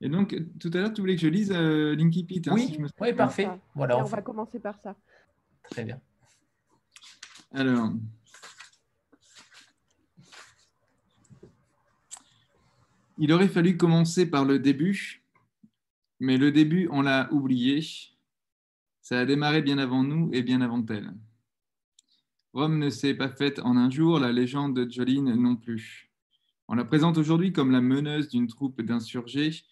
[0.00, 2.48] Et donc, tout à l'heure, tu voulais que je lise euh, Linky Pete.
[2.48, 3.48] Hein, oui, oui parfait.
[3.74, 4.96] Voilà, on, va commencer par ça.
[5.70, 6.00] Très bien.
[7.52, 7.92] Alors,
[13.18, 15.22] il aurait fallu commencer par le début,
[16.20, 17.84] mais le début, on l'a oublié.
[19.00, 21.12] Ça a démarré bien avant nous et bien avant elle.
[22.52, 26.10] Rome ne s'est pas faite en un jour, la légende de Jolene non plus.
[26.68, 29.64] On la présente aujourd'hui comme la meneuse d'une troupe d'insurgés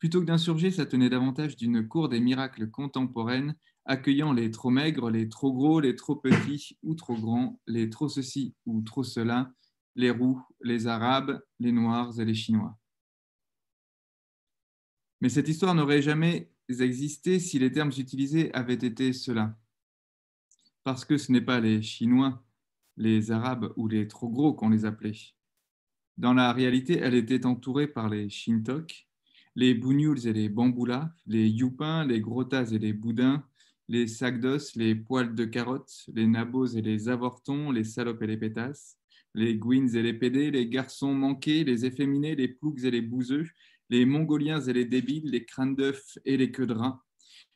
[0.00, 5.10] Plutôt que d'insurger, ça tenait davantage d'une cour des miracles contemporaines, accueillant les trop maigres,
[5.10, 9.52] les trop gros, les trop petits ou trop grands, les trop ceci ou trop cela,
[9.96, 12.79] les roux, les arabes, les noirs et les chinois.
[15.20, 19.58] Mais cette histoire n'aurait jamais existé si les termes utilisés avaient été ceux-là.
[20.82, 22.42] Parce que ce n'est pas les Chinois,
[22.96, 25.16] les Arabes ou les trop gros qu'on les appelait.
[26.16, 29.08] Dans la réalité, elle était entourée par les Shintok,
[29.56, 33.44] les bougnoules et les bamboulas, les youpins, les grottas et les boudins,
[33.88, 38.26] les sacs d'os, les poils de carottes, les nabos et les avortons, les salopes et
[38.26, 38.96] les pétasses,
[39.34, 43.46] les gouines et les pédés, les garçons manqués, les efféminés, les ploucs et les bouseux,
[43.90, 47.04] les mongoliens et les débiles, les crânes d'œufs et les queues de rats,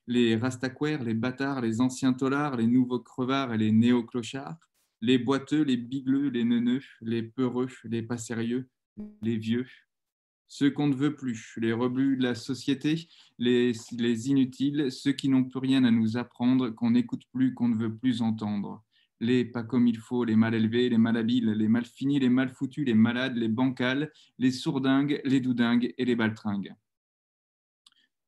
[0.06, 4.58] les rastaquaires, les bâtards, les anciens tolards, les nouveaux crevards et les néo-clochards,
[5.00, 8.68] les boiteux, les bigleux, les neuneux, les peureux, les pas sérieux,
[9.22, 9.66] les vieux,
[10.46, 15.28] ceux qu'on ne veut plus, les rebuts de la société, les, les inutiles, ceux qui
[15.28, 18.84] n'ont plus rien à nous apprendre, qu'on n'écoute plus, qu'on ne veut plus entendre.
[19.24, 22.28] Les pas comme il faut, les mal élevés, les mal habiles, les mal finis, les
[22.28, 26.74] mal foutus, les malades, les bancales, les sourdingues, les doudingues et les baltringues.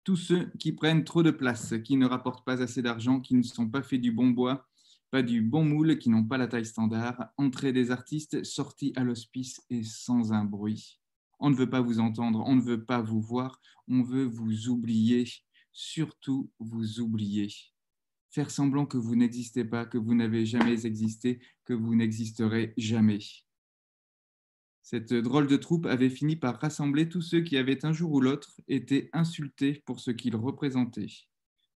[0.04, 3.42] Tous ceux qui prennent trop de place, qui ne rapportent pas assez d'argent, qui ne
[3.42, 4.66] sont pas faits du bon bois,
[5.10, 9.04] pas du bon moule, qui n'ont pas la taille standard, entrée des artistes, sortis à
[9.04, 10.98] l'hospice et sans un bruit.
[11.40, 14.70] On ne veut pas vous entendre, on ne veut pas vous voir, on veut vous
[14.70, 15.26] oublier,
[15.72, 17.48] surtout vous oublier.
[18.30, 23.20] Faire semblant que vous n'existez pas, que vous n'avez jamais existé, que vous n'existerez jamais.
[24.82, 28.20] Cette drôle de troupe avait fini par rassembler tous ceux qui avaient un jour ou
[28.20, 31.12] l'autre été insultés pour ce qu'ils représentaient.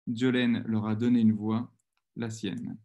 [0.06, 1.72] Jolene leur a donné une voix,
[2.16, 2.76] la sienne.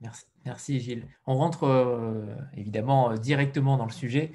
[0.00, 0.24] Merci.
[0.44, 1.08] Merci Gilles.
[1.26, 4.32] On rentre euh, évidemment euh, directement dans le sujet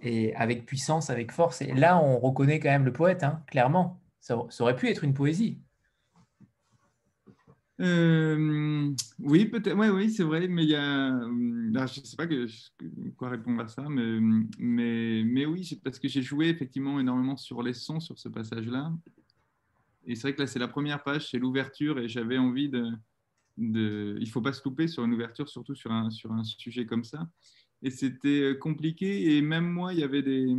[0.00, 1.62] et avec puissance, avec force.
[1.62, 4.00] Et là, on reconnaît quand même le poète, hein, clairement.
[4.20, 5.60] Ça, aurait pu être une poésie.
[7.82, 9.76] Euh, oui, peut-être.
[9.76, 11.20] Ouais, oui, c'est vrai, mais il y a.
[11.20, 12.26] je ne sais pas
[13.16, 14.20] quoi répondre à ça, mais,
[14.58, 18.92] mais, mais oui, parce que j'ai joué effectivement énormément sur les sons sur ce passage-là.
[20.06, 22.86] Et c'est vrai que là, c'est la première page, c'est l'ouverture, et j'avais envie de,
[23.58, 24.16] de.
[24.20, 27.04] Il faut pas se louper sur une ouverture, surtout sur un, sur un sujet comme
[27.04, 27.28] ça.
[27.82, 30.54] Et c'était compliqué, et même moi, il y avait des.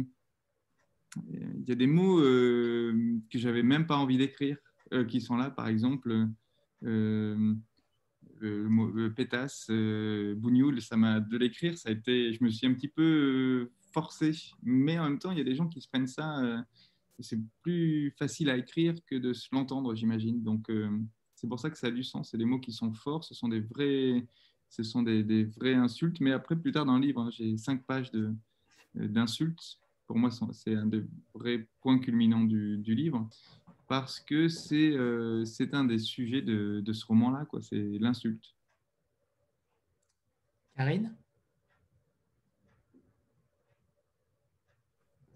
[1.30, 4.57] Il y a des mots euh, que j'avais même pas envie d'écrire,
[4.93, 6.26] euh, qui sont là, par exemple euh, euh,
[9.16, 12.88] pétasse, euh, bougnoul, ça m'a de l'écrire, ça a été, je me suis un petit
[12.88, 14.32] peu forcé,
[14.62, 16.66] mais en même temps, il y a des gens qui se prennent ça,
[17.20, 20.42] c'est plus facile à écrire que de l'entendre, j'imagine.
[20.44, 20.70] Donc,
[21.36, 22.32] c'est pour ça que ça a du sens.
[22.32, 24.26] C'est des mots qui sont forts, ce sont des vrais,
[24.70, 26.20] ce sont des, des vraies insultes.
[26.22, 28.12] Mais après, plus tard dans le livre, hein, j'ai cinq pages
[28.96, 29.80] d'insultes.
[30.08, 31.04] Pour moi, c'est un des
[31.34, 33.30] vrais points culminants du, du livre
[34.00, 38.56] parce que c'est euh, un des sujets de, de ce roman-là, c'est l'insulte.
[40.76, 41.16] Karine?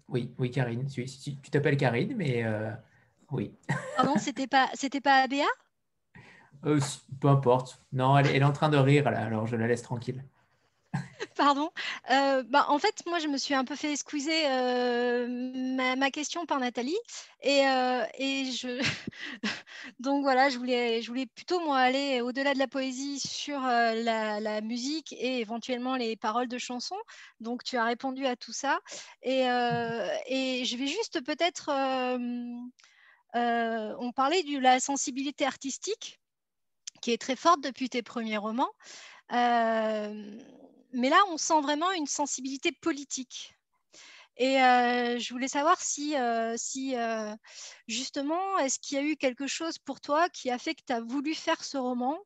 [0.08, 0.88] Oui, oui, Karine.
[0.88, 2.72] Tu, tu t'appelles Karine, mais euh,
[3.30, 3.54] oui.
[3.96, 5.46] Pardon, c'était pas, c'était pas Abéa?
[6.64, 6.80] Euh,
[7.20, 7.80] Peu importe.
[7.92, 10.24] Non, elle, elle, est en train de rire là, alors je la laisse tranquille.
[11.38, 11.70] Pardon.
[12.10, 15.28] Euh, bah, en fait, moi, je me suis un peu fait squeezer euh,
[15.96, 16.98] ma, question par Nathalie.
[17.42, 18.82] Et, euh, je...
[20.00, 25.38] Donc voilà, je voulais, plutôt, moi, aller au-delà de la poésie sur la, musique et
[25.38, 26.98] éventuellement les paroles de chansons.
[27.38, 28.80] Donc, tu as répondu à tout ça.
[29.22, 31.70] Et, je vais juste peut-être...
[33.34, 36.18] on parlait de la sensibilité artistique
[37.00, 38.72] qui est très forte depuis tes premiers romans.
[40.92, 43.58] Mais là, on sent vraiment une sensibilité politique.
[44.38, 47.36] Et euh, je voulais savoir si, euh, euh,
[47.88, 50.92] justement, est-ce qu'il y a eu quelque chose pour toi qui a fait que tu
[50.92, 52.16] as voulu faire ce roman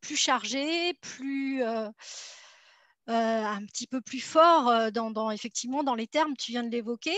[0.00, 1.92] plus chargé, plus, un
[3.66, 7.16] petit peu plus fort dans, effectivement dans les termes, tu viens de l'évoquer.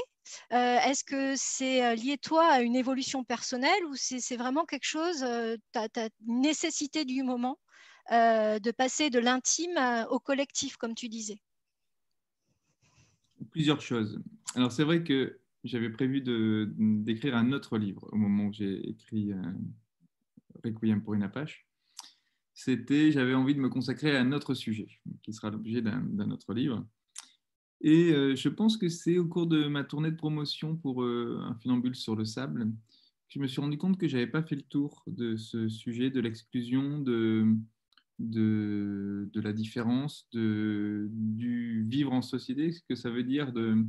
[0.51, 6.41] est-ce que c'est lié toi à une évolution personnelle ou c'est, vraiment quelque chose, une
[6.41, 7.57] nécessité du moment?
[8.13, 9.79] Euh, de passer de l'intime
[10.11, 11.41] au collectif, comme tu disais
[13.51, 14.21] Plusieurs choses.
[14.55, 19.33] Alors c'est vrai que j'avais prévu d'écrire un autre livre au moment où j'ai écrit
[19.33, 19.43] euh,
[20.65, 21.67] Requiem pour une Apache.
[22.55, 24.89] C'était, j'avais envie de me consacrer à un autre sujet,
[25.23, 26.87] qui sera l'objet d'un autre livre.
[27.83, 31.55] Et euh, je pense que c'est au cours de ma tournée de promotion pour un
[31.61, 32.73] funambule sur le sable
[33.29, 35.69] que je me suis rendu compte que je n'avais pas fait le tour de ce
[35.69, 37.47] sujet de l'exclusion, de,
[38.19, 43.85] de, de la différence, de, du vivre en société, ce que ça veut dire, de,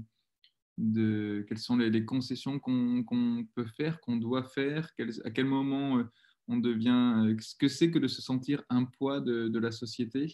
[0.77, 4.91] de quelles sont les, concessions qu'on peut faire, qu'on doit faire,
[5.23, 6.03] à quel moment euh,
[6.47, 10.33] on devient, euh, ce que c'est que de se sentir un poids de, la société.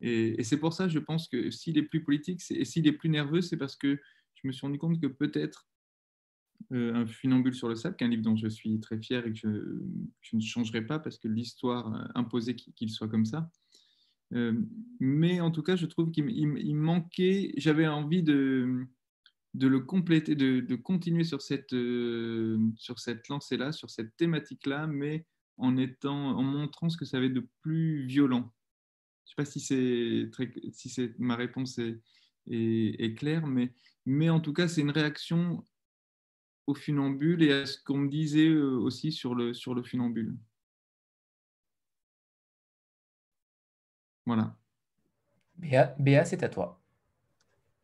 [0.00, 2.92] Et, et c'est pour ça, je pense que s'il est plus politique et s'il est
[2.92, 3.98] plus nerveux, c'est parce que
[4.34, 5.66] je me suis rendu compte que peut-être
[6.72, 9.26] euh, un funambule sur le sable, qui est un livre dont je suis très fier
[9.26, 9.38] et que
[10.20, 13.50] je, ne changerai pas parce que l'histoire imposait qu'il soit comme ça.
[14.32, 14.60] Euh,
[14.98, 18.86] mais en tout cas, je trouve qu'il manquait, j'avais envie de,
[19.54, 25.26] de le compléter, de, continuer sur cette, euh, sur cette lancée-là, sur cette thématique-là, mais
[25.56, 28.52] en, étant, en montrant ce que ça avait de plus violent.
[29.26, 30.30] Je ne sais pas si, c'est
[30.72, 32.00] si ma réponse est,
[32.48, 33.72] est, est claire, mais,
[34.04, 35.64] mais en tout cas, c'est une réaction
[36.66, 40.36] au funambule et à ce qu'on me disait euh, aussi sur le, sur le funambule.
[44.26, 44.56] Voilà.
[45.56, 46.80] Béa, c'est à toi.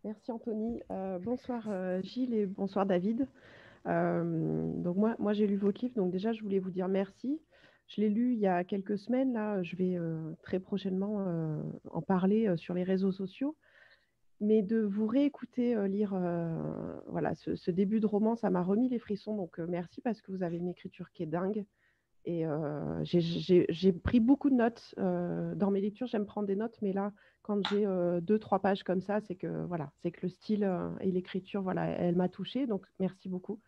[0.04, 0.82] Merci Anthony.
[0.90, 3.28] Euh, bonsoir euh, Gilles et bonsoir David.
[3.84, 7.40] donc moi, moi j'ai lu votre livre, donc déjà je voulais vous dire merci.
[7.86, 9.98] Je l'ai lu il y a quelques semaines, là je vais
[10.42, 13.56] très prochainement en parler sur les réseaux sociaux
[14.40, 18.88] mais de vous réécouter euh, lire euh, voilà, ce, début de roman, ça m'a remis
[18.88, 19.36] les frissons.
[19.36, 21.64] Donc euh, merci parce que vous avez une écriture qui est dingue.
[22.26, 22.44] Et
[23.02, 24.94] j'ai pris beaucoup de notes.
[24.98, 27.86] dans mes lectures, j'aime prendre des notes, mais là, quand j'ai
[28.20, 30.70] deux, trois pages comme ça, c'est que voilà, c'est que le style
[31.00, 32.66] et l'écriture, voilà, elle m'a touchée.
[32.66, 33.58] Donc merci beaucoup.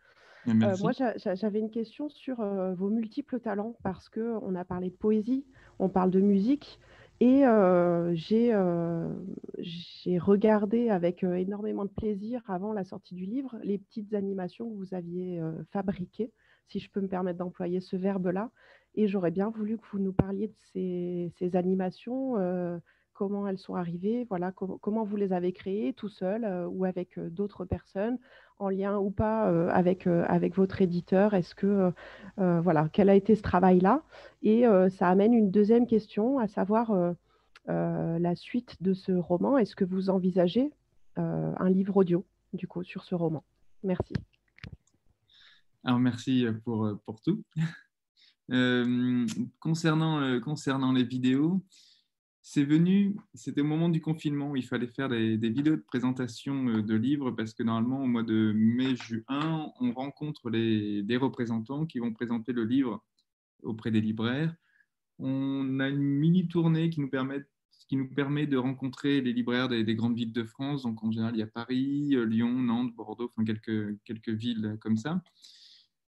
[0.45, 2.45] moi, j'avais une question sur
[2.75, 5.47] vos multiples talents parce que on a parlé de poésie,
[5.79, 6.79] on parle de musique.
[7.25, 7.43] Et
[8.15, 8.53] j'ai
[10.19, 14.93] regardé avec énormément de plaisir, avant la sortie du livre, les petites animations que vous
[14.93, 16.33] aviez fabriquées,
[16.67, 18.51] si je peux me permettre d'employer ce verbe-là.
[18.95, 22.35] Et j'aurais bien voulu que vous nous parliez de ces, animations,
[23.13, 27.63] comment elles sont arrivées, voilà, comment vous les avez créées tout seul ou avec d'autres
[27.63, 28.19] personnes,
[28.59, 31.33] en lien ou pas avec, avec votre éditeur?
[31.33, 31.91] Est-ce que,
[32.37, 34.03] voilà, quel a été ce travail-là?
[34.41, 37.15] Et ça amène une deuxième question, à savoir
[37.67, 39.57] la suite de ce roman.
[39.57, 40.71] Est-ce que vous envisagez
[41.15, 43.43] un livre audio, du coup, sur ce roman?
[43.83, 44.13] Merci.
[45.83, 47.43] Alors, merci pour, pour tout.
[49.59, 51.61] concernant, concernant les vidéos,
[52.45, 56.67] c'est venu, c'était au moment du confinement où il fallait faire des, vidéos de présentation
[56.67, 61.85] euh, de livres parce que normalement, au mois de mai-juin, on rencontre les, des représentants
[61.85, 63.01] qui vont présenter le livre
[63.63, 64.53] auprès des libraires.
[65.19, 70.17] On a une mini tournée qui nous permet, de rencontrer les libraires des, des, grandes
[70.17, 70.83] villes de France.
[70.83, 74.77] Donc, en général, il y a Paris, euh, Lyon, Nantes, Bordeaux, enfin quelques, quelques villes
[74.81, 75.21] comme ça.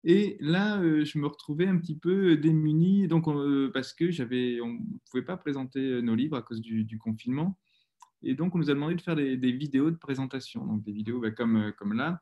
[0.07, 4.61] Et là, euh, je me retrouvais un petit peu démuni, donc, euh, parce que j'avais,
[4.61, 4.79] on ne
[5.09, 7.57] pouvait pas présenter euh, nos livres à cause du, confinement.
[8.21, 11.19] Et donc, on nous a demandé de faire des, vidéos de présentation, donc des vidéos
[11.19, 12.21] bah, comme, comme là,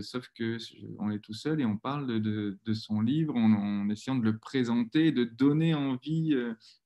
[0.00, 4.36] sauf qu'on est tout seul et on parle de, son livre en, essayant de le
[4.36, 6.36] présenter, de donner envie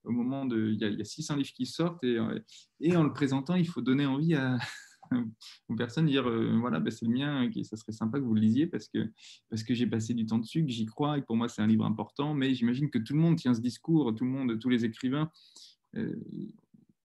[0.05, 0.68] au moment de...
[0.68, 2.18] Il y, y, a, 600 livres qui sortent et,
[2.80, 4.59] et en le présentant, il faut donner envie à,
[5.68, 8.40] aux personnes dire euh, voilà, ben, c'est le mien, ça serait sympa que vous le
[8.40, 9.10] lisiez parce que,
[9.50, 11.62] parce que j'ai passé du temps dessus, que j'y crois et que pour moi c'est
[11.62, 12.34] un livre important.
[12.34, 15.30] Mais j'imagine que tout le monde tient ce discours, tout le monde, tous les écrivains
[15.96, 16.14] euh,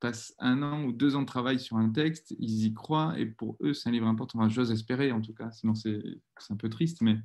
[0.00, 3.26] passent un an ou deux ans de travail sur un texte, ils y croient et
[3.26, 4.48] pour eux c'est un livre important.
[4.48, 6.02] J'ose espérer en tout cas, sinon c'est
[6.50, 7.18] un peu triste, mais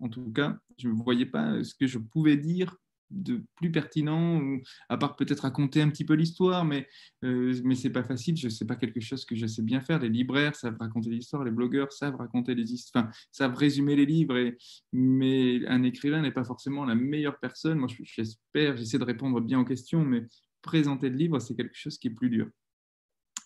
[0.00, 2.76] en tout cas, je ne voyais pas ce que je pouvais dire
[3.14, 4.42] de plus pertinent,
[4.88, 6.86] à part peut-être raconter un petit peu l'histoire, mais,
[7.24, 9.80] euh, mais ce n'est pas facile, je sais pas quelque chose que je sais bien
[9.80, 9.98] faire.
[9.98, 14.06] Les libraires savent raconter l'histoire, les blogueurs savent raconter les histoires, enfin, savent résumer les
[14.06, 14.56] livres, et,
[14.92, 17.78] mais un écrivain n'est pas forcément la meilleure personne.
[17.78, 20.24] Moi, j'espère, j'essaie de répondre bien aux questions, mais
[20.62, 22.48] présenter le livre, c'est quelque chose qui est plus dur.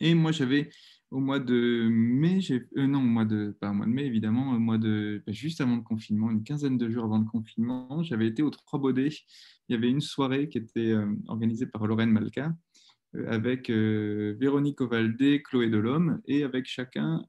[0.00, 0.70] Et moi, j'avais
[1.10, 4.52] au mois de mai, euh, non, au mois de, pas au mois de mai évidemment,
[4.52, 8.02] au mois de, bah, juste avant le confinement, une quinzaine de jours avant le confinement,
[8.02, 9.24] j'avais été aux Trois Baudets.
[9.68, 12.54] Il y avait une soirée qui était euh, organisée par Lorraine Malka
[13.16, 17.24] euh, avec Véronique Ovaldé, Chloé Delhomme et avec chacun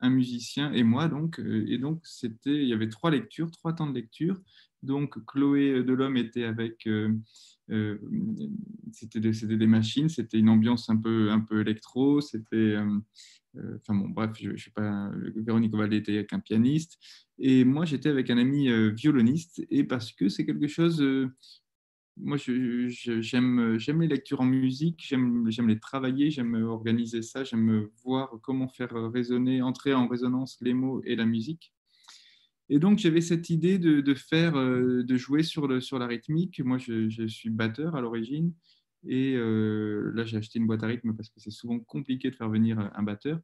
[0.00, 1.38] un musicien et moi donc.
[1.38, 4.40] Et donc c'était, il y avait trois lectures, trois temps de lecture.
[4.82, 6.88] Donc Chloé Delhomme était avec
[7.70, 7.98] euh,
[8.92, 12.56] c'était des, machines, c'était une ambiance un peu, un peu électro, c'était.
[12.56, 12.98] Euh,
[13.56, 15.10] euh, enfin bon, bref, je, je sais pas.
[15.36, 16.98] Véronique Ovalde était avec un pianiste
[17.38, 21.02] et moi j'étais avec un ami violoniste et parce que c'est quelque chose.
[22.16, 28.68] moi, j'aime les lectures en musique, j'aime les travailler, j'aime organiser ça, j'aime voir comment
[28.68, 31.72] faire résonner, entrer en résonance les mots et la musique.
[32.68, 36.60] Et donc, j'avais cette idée de, faire, euh, de jouer sur, la rythmique.
[36.60, 38.52] Moi, je, suis batteur à l'origine.
[39.06, 42.36] Et euh, là, j'ai acheté une boîte à rythme parce que c'est souvent compliqué de
[42.36, 43.40] faire venir un batteur.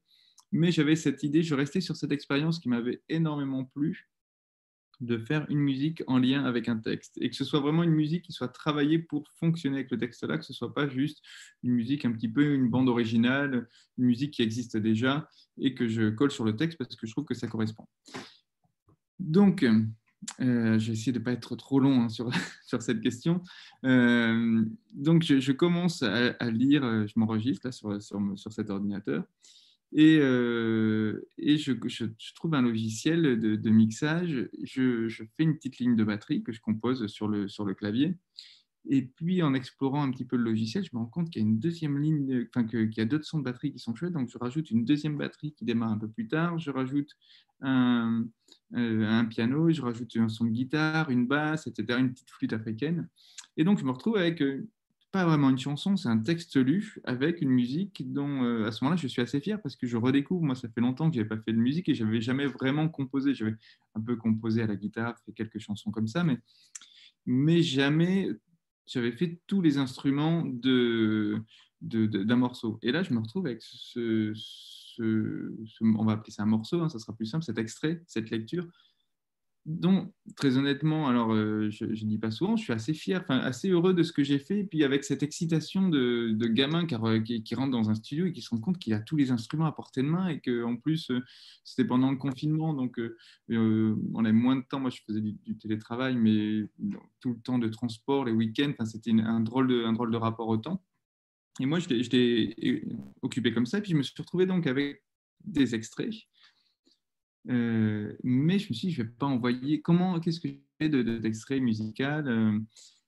[0.53, 4.09] Mais j'avais cette idée, je restais sur cette expérience qui m'avait énormément plu,
[5.01, 7.19] de faire une musique en lien avec un texte.
[7.21, 10.39] Et que ce soit vraiment une musique qui soit travaillée pour fonctionner avec le texte-là,
[10.39, 11.23] que ce soit pas juste
[11.63, 15.87] une musique un petit peu, une bande originale, une musique qui existe déjà, et que
[15.87, 17.87] je colle sur le texte parce que je trouve que ça correspond.
[19.19, 19.65] Donc,
[20.41, 22.31] euh, je vais essayer de ne pas être trop long hein, sur,
[22.67, 23.43] sur, cette question.
[23.85, 24.65] Euh,
[24.95, 29.25] donc, je, commence à, lire, euh, je m'enregistre sur, sur, cet ordinateur
[29.93, 34.49] et, et je, je, trouve un logiciel de, mixage.
[34.63, 38.15] Je, fais une petite ligne de batterie que je compose sur le, sur le clavier.
[38.87, 41.45] Et puis, en explorant un petit peu le logiciel, je me rends compte qu'il y
[41.45, 44.13] a une deuxième ligne, enfin, qu'il y a d'autres sons de batterie qui sont chouettes.
[44.13, 46.59] Donc, je rajoute une deuxième batterie qui démarre un peu plus tard.
[46.59, 47.11] Je rajoute
[47.61, 48.25] un,
[48.75, 53.09] euh, piano, je rajoute un son de guitare, une basse, etc., une petite flûte africaine.
[53.57, 54.67] Et donc, je me retrouve avec euh,
[55.11, 58.85] pas vraiment une chanson, c'est un texte lu avec une musique dont, euh, à ce
[58.85, 60.43] moment-là, je suis assez fier parce que je redécouvre.
[60.43, 62.47] Moi, ça fait longtemps que je n'avais pas fait de musique et je n'avais jamais
[62.47, 63.35] vraiment composé.
[63.35, 63.55] J'avais
[63.95, 66.39] un peu composé à la guitare, fait quelques chansons comme ça, mais,
[67.25, 68.29] mais jamais
[68.89, 71.43] j'avais fait tous les instruments de,
[71.81, 72.79] d'un morceau.
[72.83, 74.33] Et là, je me retrouve avec ce
[75.01, 78.67] on va appeler ça un morceau, hein, ça sera plus simple, cet extrait, cette lecture,
[79.69, 83.69] dont, très honnêtement, alors euh, je ne dis pas souvent, je suis assez fier, assez
[83.69, 87.55] heureux de ce que j'ai fait, et puis avec cette excitation de, gamin qui, qui,
[87.55, 89.73] rentre dans un studio et qui se rend compte qu'il a tous les instruments à
[89.73, 91.21] portée de main, et qu'en plus, euh,
[91.65, 95.59] c'était pendant le confinement, donc euh, on avait moins de temps, moi je faisais du,
[95.59, 96.67] télétravail, mais
[97.21, 100.83] tout le temps de transport, les week-ends, c'était un, drôle de, rapport au temps.
[101.61, 102.85] Et moi, je l'ai
[103.21, 103.81] occupé comme ça.
[103.81, 105.03] Puis je me suis retrouvé donc avec
[105.45, 106.15] des extraits.
[107.49, 109.81] Euh, mais je me suis dit, je vais pas envoyer.
[109.81, 112.59] Comment, qu'est-ce que j'ai d'extrait de, musical euh?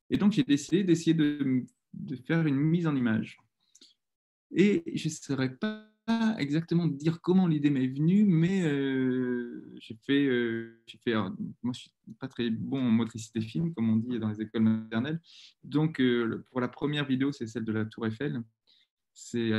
[0.08, 1.64] Et donc, j'ai décidé d'essayer de,
[1.94, 3.38] de, faire une mise en image.
[4.50, 5.86] Et je ne saurais pas
[6.38, 10.26] exactement dire comment l'idée m'est venue, mais euh, j'ai fait,
[11.62, 14.62] moi je suis pas très bon en motricité fine, comme on dit dans les écoles
[14.62, 15.20] maternelles.
[15.62, 16.02] Donc
[16.50, 18.42] pour la première vidéo, c'est celle de la Tour Eiffel.
[19.14, 19.52] C'est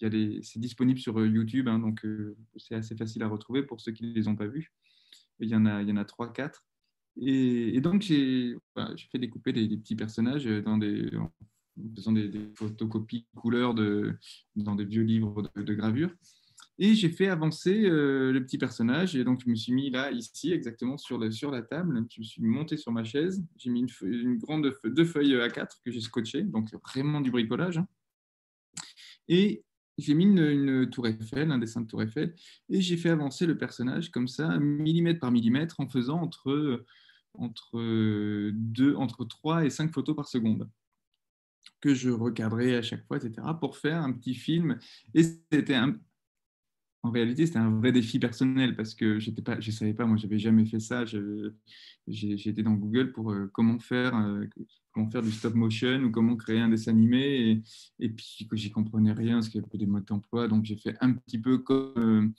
[0.00, 2.06] c'est disponible sur YouTube, hein, donc
[2.56, 4.72] c'est assez facile à retrouver pour ceux qui ne les ont pas vus.
[5.40, 6.62] Il y en a, il y en a 3-4.
[7.16, 8.56] Et, donc, j'ai
[9.10, 11.30] fait découper des, des, petits personnages dans des, en
[11.96, 14.14] faisant des, photocopies couleurs de,
[14.56, 16.10] dans des vieux livres de, gravure.
[16.78, 19.14] Et j'ai fait avancer euh, le petit personnage.
[19.14, 22.02] Et donc, je me suis mis là, ici, exactement sur, sur la table.
[22.10, 23.44] Je me suis monté sur ma chaise.
[23.56, 27.78] J'ai mis une, grande deux feuilles A4 que j'ai scotché, donc vraiment du bricolage.
[27.78, 27.88] Hein.
[29.28, 29.62] Et
[29.98, 32.34] j'ai mis une, tour Eiffel, un dessin de tour Eiffel,
[32.68, 36.84] et j'ai fait avancer le personnage comme ça, millimètre par millimètre, en faisant entre,
[37.34, 40.68] entre, deux, entre 3 et 5 photos par seconde
[41.80, 44.78] que je recadrais à chaque fois, etc., pour faire un petit film.
[45.14, 45.98] Et c'était un...
[47.02, 50.04] En réalité, c'était un vrai défi personnel parce que j'étais pas, je ne savais pas,
[50.04, 51.04] moi, j'avais jamais fait ça.
[52.06, 54.44] J'étais dans Google pour euh, comment, faire, euh,
[54.92, 57.62] comment faire du stop motion ou comment créer un dessin animé.
[57.98, 60.46] Et, puis, j'y comprenais rien parce qu'il y avait des modes d'emploi.
[60.46, 62.34] Donc, j'ai fait un petit peu comme.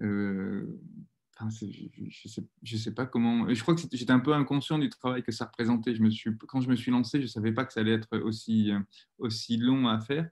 [0.00, 0.66] Euh,
[1.40, 3.52] je, sais, sais pas comment.
[3.52, 5.94] Je crois que j'étais un peu inconscient du travail que ça représentait.
[6.46, 8.72] Quand je me suis lancé, je savais pas que ça allait être aussi,
[9.18, 10.28] aussi long à faire.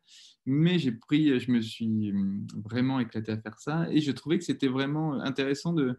[0.46, 2.12] Mais j'ai pris, je me suis
[2.54, 3.86] vraiment éclaté à faire ça.
[3.90, 5.98] Et je trouvais que c'était vraiment intéressant de,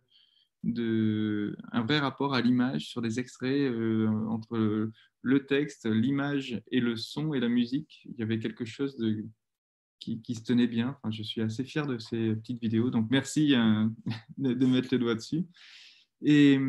[0.64, 4.90] de, un vrai rapport à l'image sur des extraits euh, entre
[5.22, 8.02] le texte, l'image et le son et la musique.
[8.06, 9.26] Il y avait quelque chose de,
[10.04, 10.98] qui, se tenait bien.
[10.98, 12.90] Enfin, je suis assez fier de ces petites vidéos.
[12.90, 13.88] Donc, merci euh,
[14.38, 15.46] de, mettre le doigt dessus.
[16.22, 16.60] Et,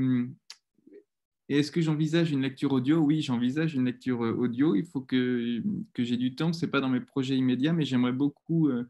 [1.51, 2.99] est-ce que j'envisage une lecture audio?
[2.99, 4.75] Oui, j'envisage une lecture euh, audio.
[4.75, 5.63] Il faut que,
[5.93, 6.53] que j'ai du temps.
[6.53, 8.89] Ce n'est pas dans mes projets immédiats, mais j'aimerais beaucoup euh,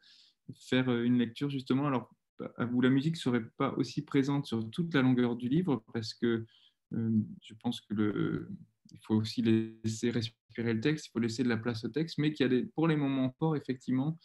[0.55, 1.87] faire une lecture justement.
[1.87, 2.15] Alors,
[2.73, 6.15] où la musique ne serait pas aussi présente sur toute la longueur du livre, parce
[6.15, 6.45] que
[6.91, 8.49] je pense que le,
[8.93, 12.19] il faut aussi laisser respirer le texte, il faut laisser de la place au texte,
[12.19, 14.19] mais qu'il y a des, pour les moments forts, effectivement,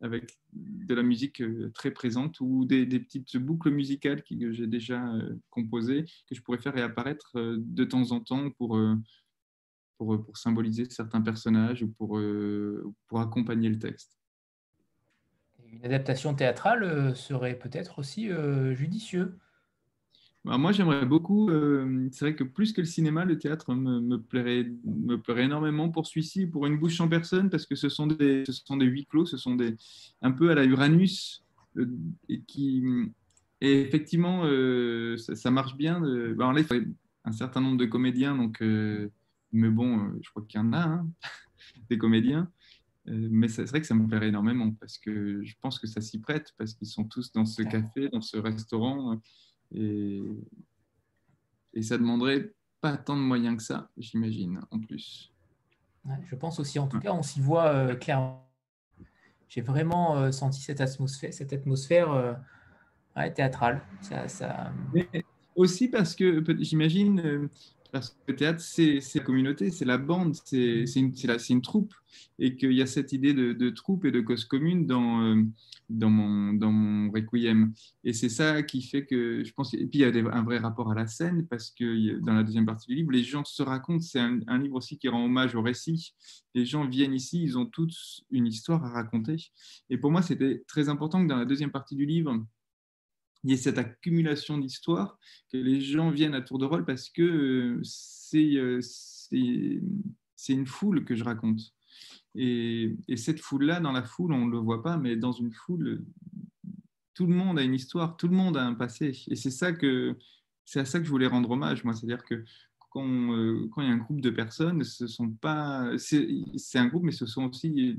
[0.00, 5.06] avec de la musique euh, très présente ou des, petites boucles musicales que j'ai déjà
[5.14, 8.80] euh, composées, que je pourrais faire réapparaître euh, de temps en temps pour,
[9.98, 12.20] pour, pour symboliser certains personnages ou pour,
[13.06, 14.18] pour accompagner le texte.
[15.72, 18.28] Une adaptation théâtrale serait peut-être aussi
[18.72, 19.38] judicieux.
[20.44, 21.50] Bah, moi, j'aimerais beaucoup.
[21.50, 25.90] Euh, c'est vrai que plus que le cinéma, le théâtre me, plairait, me plairait énormément
[25.90, 28.86] pour celui-ci, pour une bouche sans personne, parce que ce sont des, ce sont des
[28.86, 29.76] huis clos, ce sont des,
[30.22, 31.44] un peu à la Uranus,
[31.76, 31.86] euh,
[32.30, 32.82] et qui,
[33.60, 36.00] et effectivement, euh, ça, marche bien.
[36.00, 36.86] De, bah, il faudrait
[37.24, 38.62] un certain nombre de comédiens, donc,
[39.52, 41.06] mais bon, je crois qu'il y en a, hein,
[41.90, 42.50] des comédiens.
[43.04, 46.18] mais c'est vrai que ça me plairait énormément parce que je pense que ça s'y
[46.18, 49.20] prête, parce qu'ils sont tous dans ce café, dans ce restaurant.
[49.74, 50.22] Et,
[51.74, 55.32] et ça demanderait pas tant de moyens que ça, j'imagine, en plus.
[56.24, 58.48] je pense aussi, en tout cas, on s'y voit euh, clairement.
[59.48, 62.34] J'ai vraiment euh, senti cette atmosphère, cette atmosphère euh,
[63.34, 63.82] théâtrale.
[64.00, 64.72] Ça, ça...
[64.94, 65.08] Mais
[65.56, 67.48] aussi parce que j'imagine
[67.92, 71.12] parce que le théâtre, c'est la communauté, c'est la bande, c'est une,
[71.48, 71.94] une, troupe.
[72.38, 75.42] Et qu'il y a cette idée de, troupe et de cause commune dans, euh,
[75.88, 77.72] dans, mon, dans mon Requiem.
[78.04, 79.74] Et c'est ça qui fait que je pense.
[79.74, 82.42] Et puis il y a un vrai rapport à la scène, parce que dans la
[82.42, 84.00] deuxième partie du livre, les gens se racontent.
[84.00, 86.14] C'est un, un, livre aussi qui rend hommage au récit.
[86.54, 89.36] Les gens viennent ici, ils ont tous une histoire à raconter.
[89.88, 92.40] Et pour moi, c'était très important que dans la deuxième partie du livre,
[93.44, 95.18] il y a cette accumulation d'histoires,
[95.50, 97.82] que les gens viennent à tour de rôle parce que euh,
[98.34, 98.80] euh,
[100.36, 101.60] c'est une foule que je raconte.
[102.34, 106.04] Et, cette foule-là, dans la foule, on ne le voit pas, mais dans une foule,
[107.14, 109.12] tout le monde a une histoire, tout le monde a un passé.
[109.28, 110.16] Et c'est ça que
[110.64, 111.94] c'est à ça que je voulais rendre hommage, moi.
[111.94, 112.44] C'est-à-dire que
[112.90, 116.86] quand, euh, quand, il y a un groupe de personnes, ce sont pas, c'est un
[116.86, 117.96] groupe, mais ce sont aussi des,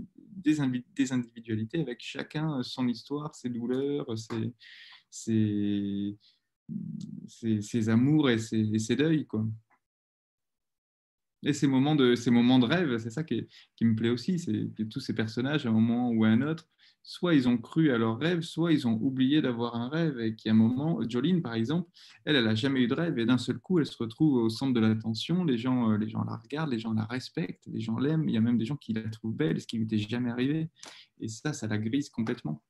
[0.95, 4.53] des individualités avec chacun son histoire, ses douleurs, ses,
[5.11, 6.17] ses,
[7.89, 9.27] amours et ses, deuils.
[9.27, 9.45] Quoi.
[11.43, 13.45] Et ces moments de, ces moments de rêve, c'est ça qui,
[13.81, 16.67] me plaît aussi, c'est que tous ces personnages, à un moment ou à un autre,
[17.03, 20.19] soit ils ont cru à leur rêve, soit ils ont oublié d'avoir un rêve.
[20.19, 21.89] Et qu'à un moment, Jolene, par exemple,
[22.25, 23.17] elle, elle n'a jamais eu de rêve.
[23.17, 25.43] Et d'un seul coup, elle se retrouve au centre de l'attention.
[25.43, 28.29] Les gens, euh, les gens la regardent, les gens la respectent, les gens l'aiment.
[28.29, 30.29] Il y a même des gens qui la trouvent belle, ce qui lui était jamais
[30.29, 30.69] arrivé.
[31.19, 32.63] Et ça, ça la grise complètement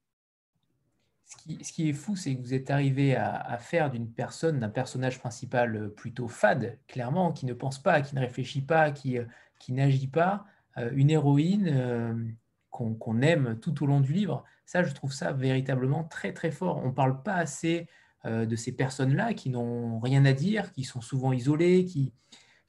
[1.32, 5.20] ce qui, est fou, c'est que vous êtes arrivé à, faire d'une personne, d'un personnage
[5.20, 9.26] principal euh, plutôt fade, clairement, qui ne pense pas, qui ne réfléchit pas, qui, euh,
[9.70, 10.46] n'agit pas,
[10.78, 12.36] euh, une héroïne
[12.70, 14.44] qu'on aime tout au long du livre.
[14.66, 16.78] Ça, je trouve ça véritablement très très fort.
[16.84, 17.88] On ne parle pas assez
[18.26, 22.14] de ces personnes-là qui n'ont rien à dire, qui sont souvent isolées, qui,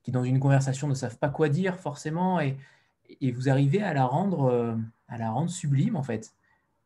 [0.09, 2.57] dans une conversation ne savent pas quoi dire forcément, et,
[3.33, 4.89] vous arrivez à la rendre
[5.49, 6.35] sublime en fait.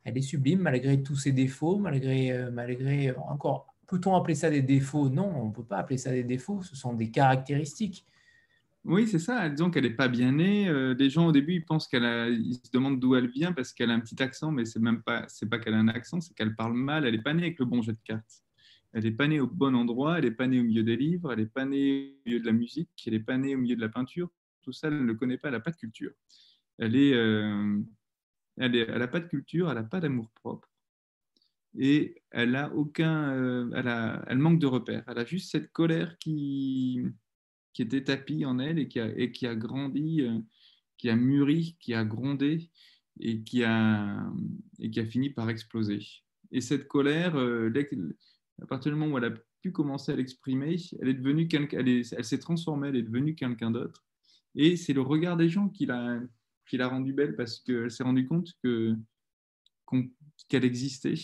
[0.07, 3.75] Elle est sublime malgré tous ses défauts, malgré, euh, malgré encore.
[3.89, 5.09] Peut-on appeler ça des défauts?
[5.09, 6.63] Non, on ne peut pas appeler ça des défauts.
[6.63, 8.07] Ce sont des caractéristiques.
[8.85, 9.49] Oui, c'est ça.
[9.49, 10.73] Disons qu'elle n'est pas bien née.
[10.95, 13.73] les gens au début, ils pensent qu'elle a, ils se demandent d'où elle vient parce
[13.73, 16.21] qu'elle a un petit accent, mais c'est même pas, c'est pas qu'elle a un accent,
[16.21, 17.05] c'est qu'elle parle mal.
[17.05, 18.45] Elle n'est pas née avec le bon jeu de cartes.
[18.93, 21.33] Elle n'est pas née au bon endroit, elle n'est pas née au milieu des livres,
[21.33, 23.77] elle n'est pas née au milieu de la musique, elle n'est pas née au milieu
[23.77, 24.31] de la peinture.
[24.63, 26.13] Tout ça, elle ne le connaît pas, elle n'a pas de culture.
[26.79, 27.79] Elle est, euh,
[28.59, 30.69] elle n'a pas de culture, elle n'a pas d'amour propre.
[31.79, 35.05] Et elle a aucun, euh, elle, a, elle manque de repères.
[35.07, 37.03] Elle a juste cette colère qui,
[37.75, 40.39] qui était tapie en elle et qui a, et qui a grandi, euh,
[40.97, 42.71] qui a mûri, qui a grondé
[43.21, 44.27] et qui a,
[44.79, 46.01] et qui a fini par exploser.
[46.51, 51.09] Et cette colère, à partir du moment où elle a pu commencer à l'exprimer, elle
[51.09, 54.05] est devenue elle s'est transformée, elle est devenue quelqu'un d'autre.
[54.55, 56.21] Et c'est le regard des gens qui l'a,
[56.69, 58.95] qui l'a rendue belle parce qu'elle s'est rendue compte que,
[60.49, 61.15] qu'elle existait.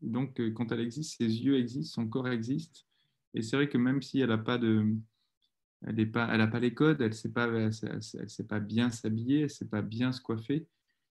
[0.00, 2.86] Donc, euh, quand elle existe, ses yeux existent, son corps existe.
[3.34, 4.94] Et c'est vrai que même si elle n'a pas de,
[5.86, 9.42] elle n'a pas, pas les codes, elle ne sait pas, sait pas bien s'habiller, elle
[9.44, 10.66] ne sait pas bien se coiffer,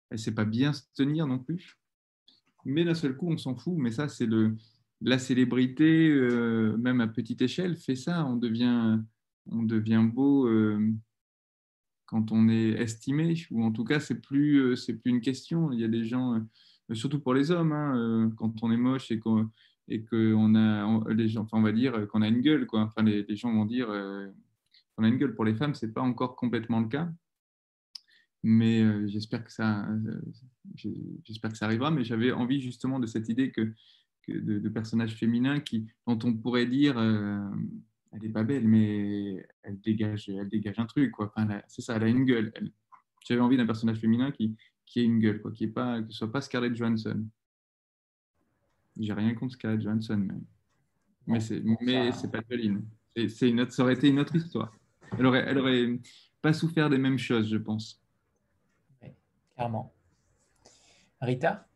[0.09, 1.77] elle ne sait pas bien se tenir non plus.
[2.65, 3.75] Mais d'un seul coup, on s'en fout.
[3.77, 4.27] Mais ça, c'est
[5.01, 8.25] la célébrité, euh, même à petite échelle, fait ça.
[8.25, 8.99] On devient,
[9.45, 10.91] on devient beau euh,
[12.07, 15.71] quand on est estimé, ou en tout cas, c'est plus, euh, c'est plus une question.
[15.71, 16.41] Il y a des gens,
[16.93, 21.61] surtout pour les hommes, hein, quand on est moche et qu'on a, les gens, on
[21.61, 22.81] va dire qu'on a une gueule, quoi.
[22.81, 23.87] Enfin, les, gens vont dire
[24.95, 25.35] qu'on a une gueule.
[25.35, 27.09] Pour les femmes, c'est pas encore complètement le cas,
[28.43, 29.87] mais j'espère que ça,
[31.23, 31.91] j'espère que ça arrivera.
[31.91, 33.73] Mais j'avais envie justement de cette idée que
[34.27, 37.39] de, personnages féminins qui, dont on pourrait dire euh,
[38.17, 41.11] elle n'est pas belle, mais elle dégage, elle dégage un truc.
[41.11, 41.31] Quoi.
[41.35, 42.51] Enfin, c'est ça, elle a une gueule.
[43.25, 44.55] J'avais envie d'un personnage féminin qui,
[44.85, 47.25] qui ait une gueule, quoi, qui ne pas, soit pas Scarlett Johansson.
[48.99, 50.33] J'ai rien contre Scarlett Johansson, mais,
[51.27, 52.83] mais c'est mais c'est pas Pauline.
[53.15, 54.73] C'est une autre, ça aurait été une autre histoire.
[55.17, 55.99] Elle aurait, elle aurait
[56.41, 58.01] pas souffert des mêmes choses, je pense.
[59.01, 59.09] Oui,
[59.55, 59.93] clairement.
[61.21, 61.67] Rita?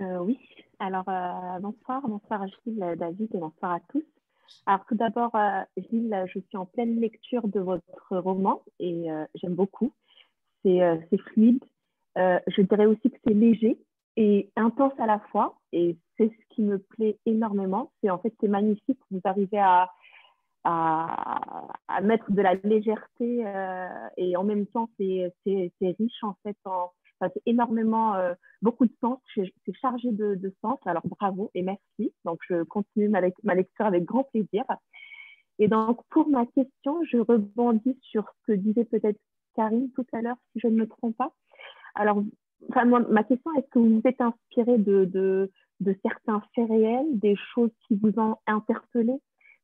[0.00, 0.38] Euh, oui,
[0.78, 4.04] alors euh, bonsoir, bonsoir Gilles, David et bonsoir à tous.
[4.66, 9.54] Alors tout d'abord, euh, Gilles, je suis en pleine lecture de votre roman et j'aime
[9.54, 9.92] beaucoup.
[10.64, 11.62] C'est fluide.
[12.16, 13.78] je dirais aussi que c'est léger
[14.16, 17.92] et intense à la fois et c'est ce qui me plaît énormément.
[18.00, 19.00] C'est en fait c'est magnifique.
[19.10, 19.90] Vous arrivez à,
[20.64, 23.44] à, à, mettre de la légèreté
[24.16, 25.32] et en même temps c'est
[25.80, 26.90] riche en fait en,
[27.20, 29.18] ça fait énormément, euh, beaucoup de sens.
[29.34, 30.78] C'est chargé de, sens.
[30.86, 32.12] Alors bravo et merci.
[32.24, 34.64] Donc je continue ma, lecture avec grand plaisir.
[35.58, 39.18] Et donc pour ma question, je rebondis sur ce que disait peut-être
[39.54, 41.32] Karine tout à l'heure, si je ne me trompe pas.
[41.94, 42.22] Alors,
[42.70, 45.50] enfin, ma question, est-ce que vous vous êtes inspiré de,
[46.02, 49.14] certains faits réels, des choses qui vous ont interpellé,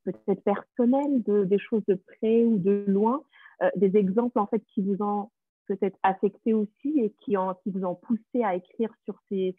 [0.05, 3.21] peut-être personnelles, de, des choses de près ou de loin,
[3.61, 5.29] euh, des exemples en fait qui vous ont
[5.75, 9.55] peut-être affecté aussi et qui, vous ont poussé à écrire sur ces,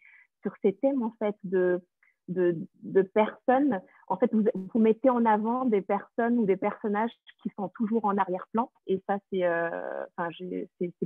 [0.81, 1.81] thèmes en fait de,
[3.13, 3.81] personnes.
[4.07, 7.11] En fait, vous, mettez en avant des personnes ou des personnages
[7.41, 10.05] qui sont toujours en arrière-plan et ça, c'est euh,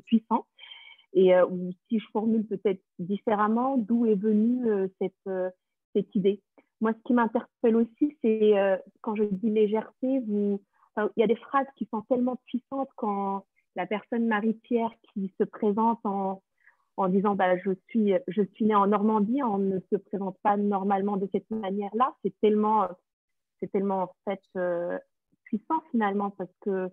[0.05, 0.45] puissant.
[1.13, 1.47] Et euh,
[1.87, 4.87] si je formule peut-être différemment, d'où est venue euh,
[5.95, 6.41] cette, idée?
[6.81, 8.53] Moi, ce qui m'interpelle aussi, c'est
[9.01, 10.59] quand je dis légèreté, il
[11.17, 13.45] y a des phrases qui sont tellement puissantes quand
[13.77, 16.41] la personne Marie-Pierre qui se présente en,
[16.97, 20.57] en disant bah, je, suis, je suis née en Normandie, on ne se présente pas
[20.57, 22.13] normalement de cette manière-là.
[22.23, 22.87] C'est tellement,
[23.59, 24.97] c'est tellement en fait euh,
[25.43, 26.89] puissant finalement parce que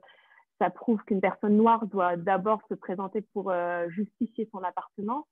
[0.60, 5.24] ça prouve qu'une personne noire doit d'abord se présenter pour euh, justifier son appartenance.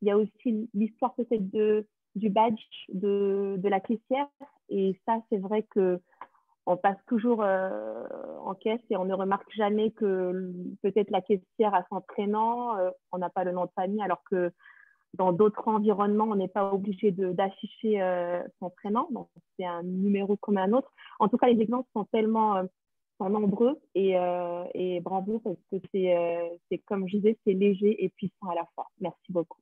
[0.00, 4.28] Il y a aussi l'histoire peut-être de, du badge de, de la caissière
[4.70, 6.00] et ça c'est vrai que
[6.68, 8.04] on passe toujours euh,
[8.44, 10.52] en caisse et on ne remarque jamais que
[10.82, 14.22] peut-être la caissière a son prénom, euh, on n'a pas le nom de famille, alors
[14.30, 14.52] que
[15.14, 19.08] dans d'autres environnements, on n'est pas obligé d'afficher euh, son prénom.
[19.10, 20.92] Donc, c'est un numéro comme un autre.
[21.18, 22.62] En tout cas, les exemples sont tellement
[23.16, 24.14] sont nombreux et,
[24.74, 28.86] et, bravo parce que c'est, comme je disais, c'est léger et puissant à la fois.
[29.00, 29.58] Merci beaucoup.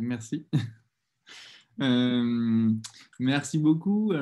[0.00, 0.48] Merci.
[3.20, 4.12] merci beaucoup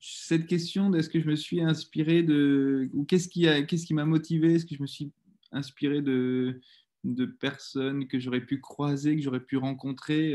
[0.00, 3.94] cette question est-ce que je me suis inspiré de ou qu'est-ce qui a qu'est-ce qui
[3.94, 4.54] m'a motivé?
[4.54, 5.12] Est-ce que je me suis
[5.52, 6.60] inspiré de,
[7.04, 10.34] de personnes que j'aurais pu croiser, que j'aurais pu rencontrer?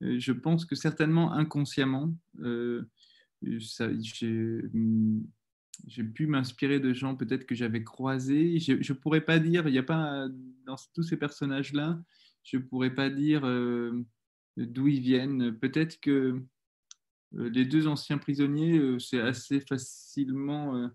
[0.00, 2.14] je pense que certainement inconsciemment,
[3.42, 4.62] j'ai
[6.04, 8.58] pu m'inspirer de gens peut-être que j'avais croisés.
[8.58, 10.28] Je ne pourrais pas dire, il n'y a pas
[10.66, 12.02] dans tous ces personnages-là,
[12.44, 13.42] je ne pourrais pas dire
[14.56, 15.56] d'où ils viennent.
[15.58, 16.42] Peut-être que
[17.32, 20.90] les deux anciens prisonniers, c'est assez facilement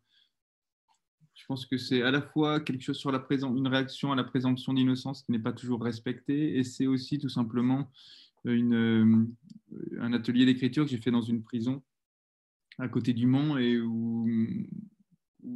[1.35, 4.15] je pense que c'est à la fois quelque chose sur la présence, une réaction à
[4.15, 7.91] la présomption d'innocence qui n'est pas toujours respectée, et c'est aussi tout simplement
[8.45, 9.27] une, euh,
[9.99, 11.83] un atelier d'écriture que j'ai fait dans une prison
[12.77, 14.27] à côté du Mans et où,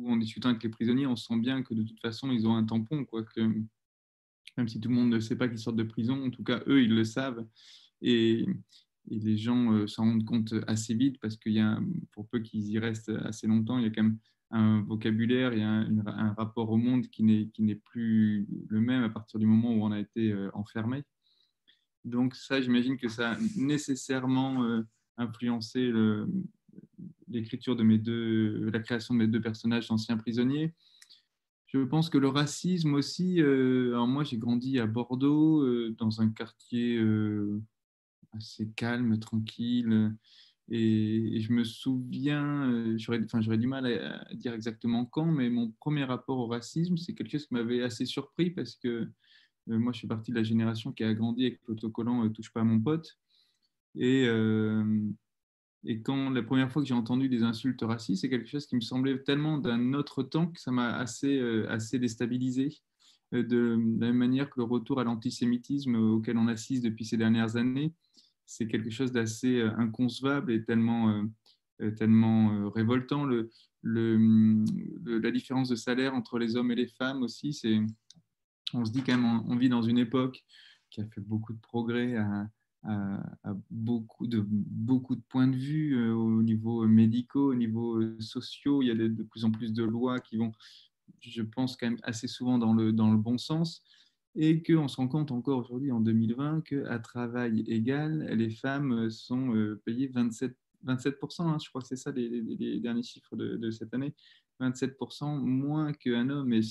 [0.06, 2.66] en discutant avec les prisonniers, on sent bien que de toute façon, ils ont un
[2.66, 3.42] tampon, quoi, que
[4.58, 6.62] même si tout le monde ne sait pas qu'ils sortent de prison, en tout cas,
[6.68, 7.46] eux, ils le savent.
[8.02, 8.46] Et,
[9.10, 11.80] et les gens euh, s'en rendent compte assez vite parce qu'il y a,
[12.12, 14.18] pour peu qu'ils y restent assez longtemps, il y a quand même
[14.52, 19.40] un vocabulaire et un, un rapport au monde qui n'est plus le même à partir
[19.40, 21.04] du moment où on a été euh, enfermé.
[22.06, 24.82] Donc ça, j'imagine que ça a nécessairement euh,
[25.18, 25.92] influencé
[27.28, 30.74] l'écriture de mes deux, la création de mes deux personnages d'anciens prisonniers.
[31.68, 36.98] Je pense que le racisme aussi, alors moi j'ai grandi à Bordeaux, dans un quartier
[38.34, 40.14] assez calme, tranquille,
[40.72, 46.04] et, je me souviens, euh, j'aurais du mal à, dire exactement quand, mais mon premier
[46.04, 49.10] rapport au racisme, c'est quelque chose qui m'avait assez surpris parce que euh,
[49.80, 52.62] moi, je suis partie de la génération qui a grandi avec l'autocollant euh, Touche pas
[52.62, 53.18] à mon pote.
[53.96, 54.28] Et,
[55.84, 58.76] et quand la première fois que j'ai entendu des insultes racistes, c'est quelque chose qui
[58.76, 62.70] me semblait tellement d'un autre temps que ça m'a assez, assez déstabilisé.
[63.32, 67.18] De, de, la même manière que le retour à l'antisémitisme auquel on assiste depuis ces
[67.18, 67.94] dernières années,
[68.50, 71.24] c'est quelque chose d'assez euh, inconcevable et tellement, euh,
[71.82, 73.24] euh, tellement révoltant.
[73.24, 73.52] Le,
[73.84, 74.66] le,
[75.06, 77.80] la différence de salaire entre les hommes et les femmes aussi, c'est,
[78.74, 80.44] on se dit quand même, on, vit dans une époque
[80.90, 82.48] qui a fait beaucoup de progrès à,
[83.70, 88.82] beaucoup, de, beaucoup de points de vue au niveau médicaux, au niveau sociaux.
[88.82, 90.52] Il y a de, plus en plus de lois qui vont,
[91.20, 93.84] je pense, quand même assez souvent dans le, dans le bon sens
[94.36, 99.56] et qu'on se rend compte encore aujourd'hui, en 2020, qu'à travail égal, les femmes sont
[99.56, 100.56] euh, payées 27,
[100.86, 104.14] 27% hein, je crois que c'est ça les, derniers chiffres de, cette année,
[104.62, 106.54] 27% moins qu'un homme.
[106.54, 106.62] Et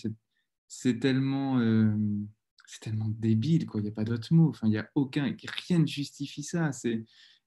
[0.69, 1.93] c'est tellement, euh,
[2.81, 5.35] tellement débile, il n'y a pas d'autre mot, enfin, il a aucun,
[5.69, 6.71] rien ne justifie ça.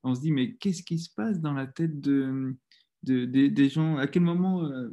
[0.03, 2.55] On se dit, mais qu'est-ce qui se passe dans la tête de,
[3.03, 4.89] des gens À quel moment euh,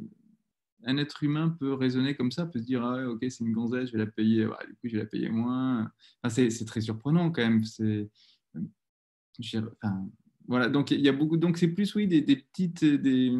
[0.85, 3.87] un être humain peut raisonner comme ça, peut se dire ah, ok c'est une gonzesse,
[3.87, 5.91] je vais la payer, du coup je vais la payer moins.
[6.29, 7.63] c'est, très surprenant quand même.
[7.65, 8.09] C'est,
[9.83, 10.09] enfin,
[10.47, 13.37] voilà, donc il y a beaucoup, donc c'est plus oui des, petites, des,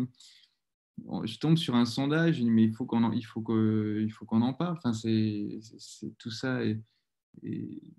[1.24, 3.44] je tombe sur un sondage, mais il faut qu'on il faut
[4.00, 4.78] il faut qu'on en parle.
[4.78, 5.60] Enfin c'est,
[6.18, 6.80] tout ça est,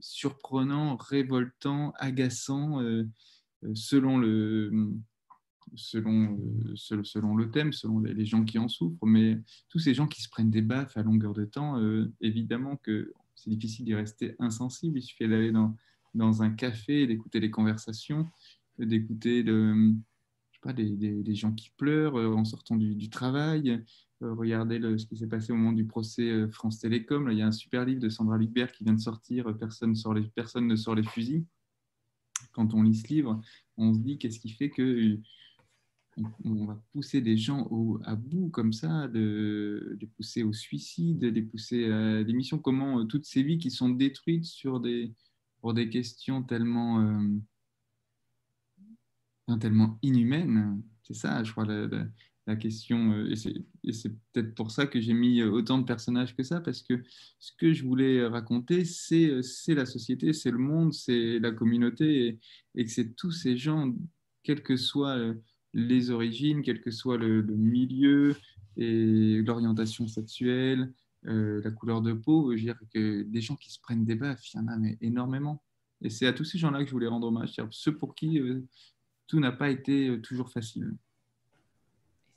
[0.00, 3.04] surprenant, révoltant, agaçant euh,
[3.64, 4.92] euh, selon le
[5.74, 6.38] selon,
[6.72, 10.22] euh, selon le thème, selon les gens qui en souffrent, mais tous ces gens qui
[10.22, 14.34] se prennent des baffes à longueur de temps, euh, évidemment que c'est difficile d'y rester
[14.38, 14.98] insensible.
[14.98, 15.76] Il suffit d'aller dans,
[16.14, 18.28] dans un café, d'écouter les conversations,
[18.78, 19.94] d'écouter de,
[20.62, 23.82] pas, des, des, gens qui pleurent euh, en sortant du, travail.
[24.20, 27.26] regardez le, ce qui s'est passé au moment du procès France Télécom.
[27.26, 29.94] Là, il y a un super livre de Sandra Lucbert qui vient de sortir, Personne,
[29.94, 31.44] sort les, personne ne sort les fusils.
[32.52, 33.40] Quand on lit ce livre,
[33.76, 35.18] on se dit qu'est-ce qui fait que
[36.44, 37.68] on va pousser des gens
[38.04, 42.58] à bout comme ça, de, les pousser au suicide, de les pousser à des missions,
[42.58, 45.12] comment euh, toutes ces vies qui sont détruites sur des,
[45.60, 47.38] pour des questions tellement, euh,
[49.56, 50.82] tellement inhumaines.
[51.02, 52.06] C'est ça, je crois, la,
[52.56, 53.12] question.
[53.12, 53.32] Euh,
[53.84, 57.00] et c'est peut-être pour ça que j'ai mis autant de personnages que ça, parce que
[57.38, 62.40] ce que je voulais raconter, c'est la société, c'est le monde, c'est la communauté, et,
[62.74, 63.94] et que c'est tous ces gens,
[64.42, 65.32] quel que soit
[65.72, 68.36] les origines, quel que soit le, milieu
[68.76, 70.92] et l'orientation sexuelle,
[71.26, 72.52] euh, la couleur de peau.
[72.52, 74.76] Je veux dire que des gens qui se prennent des baffes, il y en a
[74.76, 75.62] mais énormément.
[76.02, 78.66] Et c'est à tous ces gens-là que je voulais rendre hommage, ceux pour qui euh,
[79.26, 80.94] tout n'a pas été euh, toujours facile.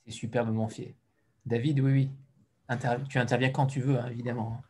[0.05, 0.95] C'est superbement fait.
[1.45, 2.09] David, oui,
[2.69, 2.77] oui.
[3.09, 4.61] tu interviens quand tu veux, hein, évidemment.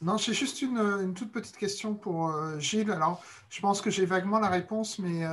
[0.00, 2.90] Non, j'ai juste une, toute petite question pour Gilles.
[2.90, 5.24] Alors, je pense que j'ai vaguement la réponse, mais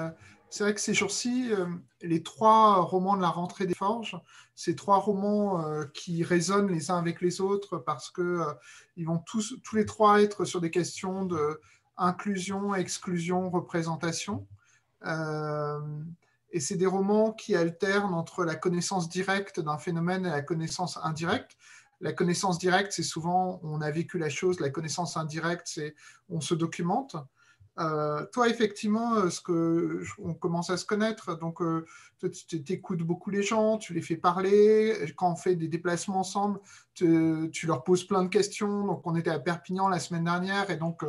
[0.54, 1.66] c'est vrai que ces jours-ci, euh,
[2.04, 4.22] les trois romans de la rentrée des forges,
[4.54, 8.54] ces trois romans euh, qui résonnent les uns avec les autres parce que euh,
[8.95, 11.60] ils vont tous, tous les trois être sur des questions de
[11.97, 14.45] inclusion, exclusion, représentation.
[15.04, 20.99] et c'est des romans qui alternent entre la connaissance directe d'un phénomène et la connaissance
[21.01, 21.58] indirecte.
[21.99, 24.60] la connaissance directe, c'est souvent on a vécu la chose.
[24.60, 25.95] La connaissance indirecte, c'est
[26.30, 27.16] on se documente.
[27.80, 31.86] Euh, toi, effectivement, euh, ce que on commence à se connaître, donc euh,
[32.19, 34.95] tu écoutes beaucoup les gens, tu les fais parler.
[35.17, 36.59] Quand on fait des déplacements ensemble,
[36.93, 38.86] tu, leur poses plein de questions.
[38.86, 41.03] Donc, on était à Perpignan la semaine dernière et donc,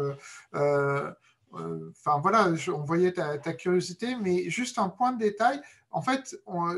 [0.53, 4.17] enfin voilà, on voyait ta, ta, curiosité.
[4.21, 5.61] Mais juste un point de détail,
[5.91, 6.75] en fait, on,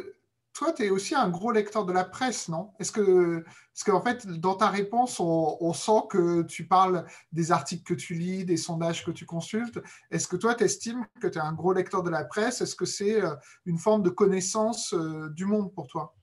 [0.57, 2.71] toi, tu es aussi un gros lecteur de la presse, non?
[2.81, 3.45] Est-ce que,
[3.85, 8.47] parce fait, dans ta réponse, on, sent que tu parles des articles que tu lis,
[8.47, 9.79] des sondages que tu consultes.
[10.11, 12.63] Est-ce que toi, tu estimes que tu es un gros lecteur de la presse?
[12.63, 13.35] Est-ce que c'est euh,
[13.67, 16.17] une forme de connaissance euh, du monde pour toi?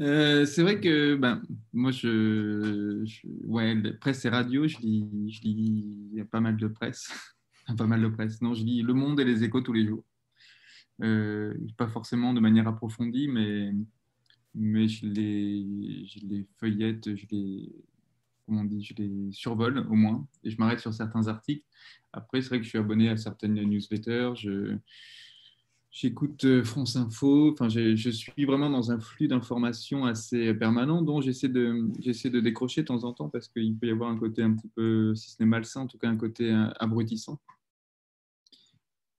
[0.00, 1.42] Euh, c'est vrai que ben,
[1.72, 3.04] moi, je,
[3.44, 7.08] ouais, presse et radio, je lis, je lis pas mal de presse.
[7.78, 8.42] pas mal de presse.
[8.42, 10.02] Non, je lis Le Monde et les Échos tous les jours.
[11.02, 13.70] Euh, pas forcément de manière approfondie, mais,
[14.54, 17.70] mais je, les, je les feuillette, je les,
[18.46, 21.64] comment on je les survole au moins, et je m'arrête sur certains articles.
[22.12, 24.32] Après, c'est vrai que je suis abonné à certaines newsletters,
[25.90, 31.20] j'écoute euh, France Info, enfin, je suis vraiment dans un flux d'informations assez permanent dont
[31.20, 34.18] j'essaie de, j'essaie de décrocher de temps en temps parce qu'il peut y avoir un
[34.18, 37.38] côté un petit peu, si ce n'est malsain, en tout cas un côté euh, abrutissant.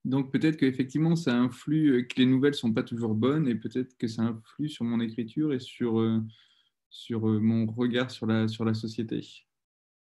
[0.07, 3.55] Donc peut-être qu'effectivement, ça influe, euh, que les nouvelles ne sont pas toujours bonnes et
[3.55, 6.21] peut-être que ça influe sur mon écriture et sur, euh,
[6.89, 9.19] sur euh, mon regard sur la, sur la société.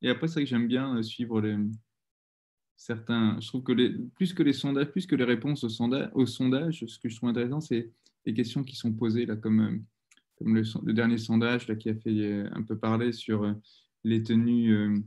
[0.02, 1.56] Et après, c'est vrai que j'aime bien suivre les,
[2.76, 3.40] certains.
[3.40, 6.26] Je trouve que les, plus que les sondages, plus que les réponses au sondage, au
[6.26, 7.90] sondage ce que je trouve intéressant, c'est
[8.24, 9.82] les questions qui sont posées, là, comme,
[10.36, 13.52] comme le, dernier sondage là, qui a fait un peu parler sur
[14.04, 15.02] les tenues,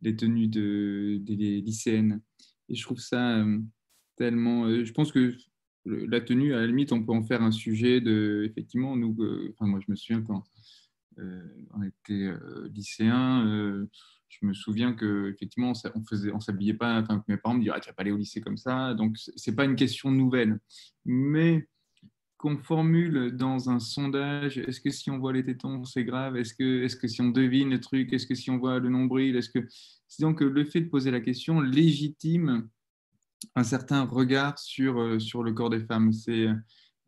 [0.00, 2.20] les tenues de, des lycéennes.
[2.68, 3.44] Et je trouve ça
[4.20, 5.34] Euh, je pense que
[5.84, 8.44] la tenue, à la limite, on peut en faire un sujet de.
[8.44, 10.44] Effectivement, nous, euh, moi, je me souviens quand
[11.18, 11.40] euh,
[11.74, 12.30] on était
[12.74, 13.86] lycéen,
[14.28, 17.00] je me souviens que effectivement, on faisait, on s'habillait pas.
[17.00, 18.94] Enfin, mes parents me disaient, ah, tu vas pas aller au lycée comme ça.
[18.94, 20.58] Donc, c'est pas une question nouvelle,
[21.06, 21.66] mais
[22.36, 26.36] qu'on formule dans un sondage, est-ce que si on voit les tétons, c'est grave?
[26.36, 28.90] Est-ce que, est que si on devine le truc Est-ce que si on voit le
[28.90, 29.66] nombril Est-ce que
[30.20, 32.68] donc le fait de poser la question légitime
[33.54, 36.12] un certain regard sur, euh, sur le corps des femmes.
[36.12, 36.48] C'est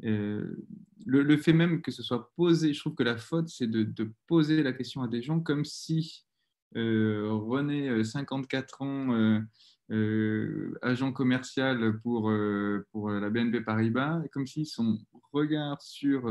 [0.05, 0.57] euh,
[1.05, 4.63] le, fait même que ce soit posé, je trouve que la faute, c'est de, poser
[4.63, 6.25] la question à des gens comme si
[6.77, 9.43] euh, René, 54 ans,
[10.83, 12.33] agent commercial pour,
[12.93, 14.99] pour la BNP Paribas, comme si son
[15.33, 16.29] regard sur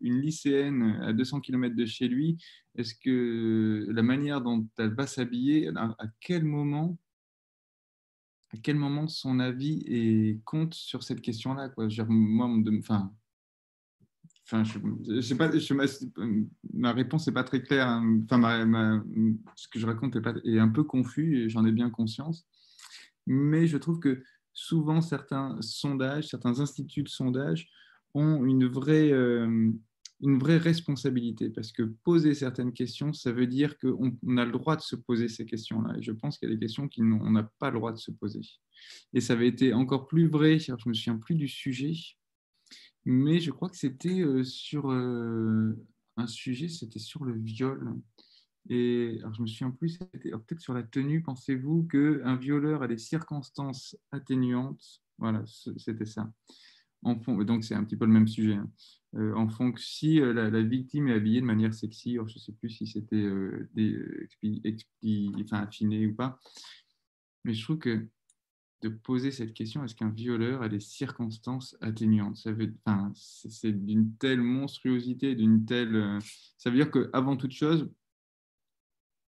[0.00, 2.38] une lycéenne à 200 km de chez lui,
[2.76, 6.96] est-ce que la manière dont elle va s'habiller, à quel moment
[8.54, 11.72] à quel moment son avis est, compte sur cette question-là
[12.08, 13.12] moi, enfin,
[14.46, 15.50] enfin, je, sais pas,
[16.74, 17.88] ma, réponse n'est pas très claire.
[17.88, 18.20] Hein.
[18.24, 19.02] Enfin,
[19.56, 22.46] ce que je raconte est un peu confus et j'en ai bien conscience.
[23.26, 24.22] Mais je trouve que
[24.52, 27.70] souvent certains sondages, certains instituts de sondage
[28.14, 29.70] ont une vraie, euh,
[30.22, 34.76] une vraie responsabilité parce que poser certaines questions, ça veut dire qu'on a le droit
[34.76, 35.98] de se poser ces questions-là.
[35.98, 38.12] Et je pense qu'il y a des questions qu'on n'a pas le droit de se
[38.12, 38.40] poser.
[39.12, 41.94] Et ça avait été encore plus vrai, je ne me souviens plus du sujet,
[43.04, 45.76] mais je crois que c'était euh, sur euh,
[46.16, 47.94] un sujet, c'était sur le viol.
[48.68, 51.20] Et alors je me souviens plus, c'était peut-être sur la tenue.
[51.22, 55.02] Pensez-vous qu'un violeur a des circonstances atténuantes?
[55.18, 55.42] Voilà,
[55.76, 56.32] c'était ça.
[57.02, 58.54] En donc c'est un petit peu le même sujet.
[58.54, 58.70] Hein.
[59.14, 62.52] Euh, en fonction si euh, la, victime est habillée de manière sexy, je ne sais
[62.52, 63.68] plus si c'était euh,
[65.50, 66.38] affiné ou pas,
[67.44, 68.08] mais je trouve que
[68.80, 72.36] de poser cette question, est-ce qu'un violeur a des circonstances atténuantes?
[72.36, 72.74] Ça veut,
[73.14, 76.18] C'est d'une telle monstruosité, d'une telle...
[76.58, 77.88] ça veut dire qu'avant toute chose,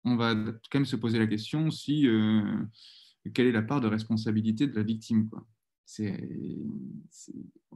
[0.05, 2.07] on va quand même se poser la question si
[3.33, 5.27] quelle est la part de responsabilité de la victime.
[5.27, 5.45] Quoi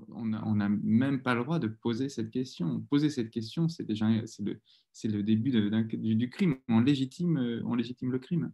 [0.10, 2.82] on n'a même pas le droit de poser cette question.
[2.90, 4.60] Poser cette question, c'est déjà c'est le,
[5.06, 6.58] le, début du, du, crime.
[6.70, 8.52] On légitime, on légitime le crime.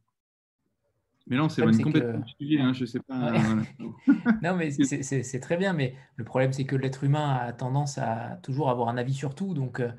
[1.28, 3.34] Mais là, on s'éloigne complètement du sujet, hein, je sais pas.
[4.42, 8.40] non, mais c'est très bien, mais le problème, c'est que l'être humain a tendance à
[8.44, 9.54] toujours avoir un avis sur tout.
[9.54, 9.90] Donc, euh,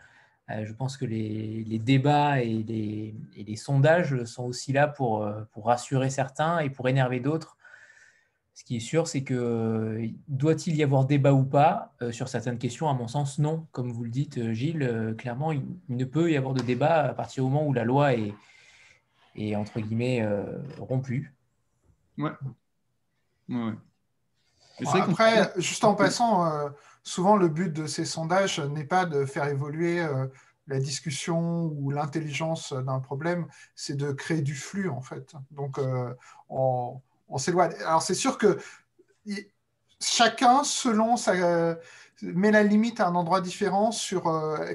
[0.51, 5.23] euh, je pense que les, débats et les, et les, sondages sont aussi là pour,
[5.23, 7.57] euh, pour rassurer certains et pour énerver d'autres
[8.55, 12.59] ce qui est sûr, c'est que doit-il y avoir débat ou pas euh, sur certaines
[12.59, 12.89] questions?
[12.89, 13.67] À mon sens, non.
[13.73, 17.03] Comme vous le dites, euh, Gilles, euh, clairement, il, ne peut y avoir de débat
[17.03, 18.33] à partir du moment où la loi est,
[19.35, 20.25] est entre guillemets,
[20.79, 21.35] rompue.
[22.17, 22.31] Ouais.
[23.49, 23.73] ouais.
[25.01, 26.49] après, juste en passant,
[27.03, 30.07] souvent le but de ces sondages n'est pas de faire évoluer
[30.69, 35.35] la discussion ou l'intelligence d'un problème, c'est de créer du flux, en fait.
[35.51, 35.81] Donc,
[36.49, 37.73] on, on s'éloigne.
[37.87, 38.59] Alors, c'est sûr que
[40.01, 41.77] chacun, selon sa,
[42.23, 44.25] met la limite à un endroit différent sur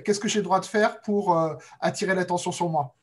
[0.04, 1.38] qu'est-ce que j'ai le droit de faire pour
[1.80, 2.96] attirer l'attention sur moi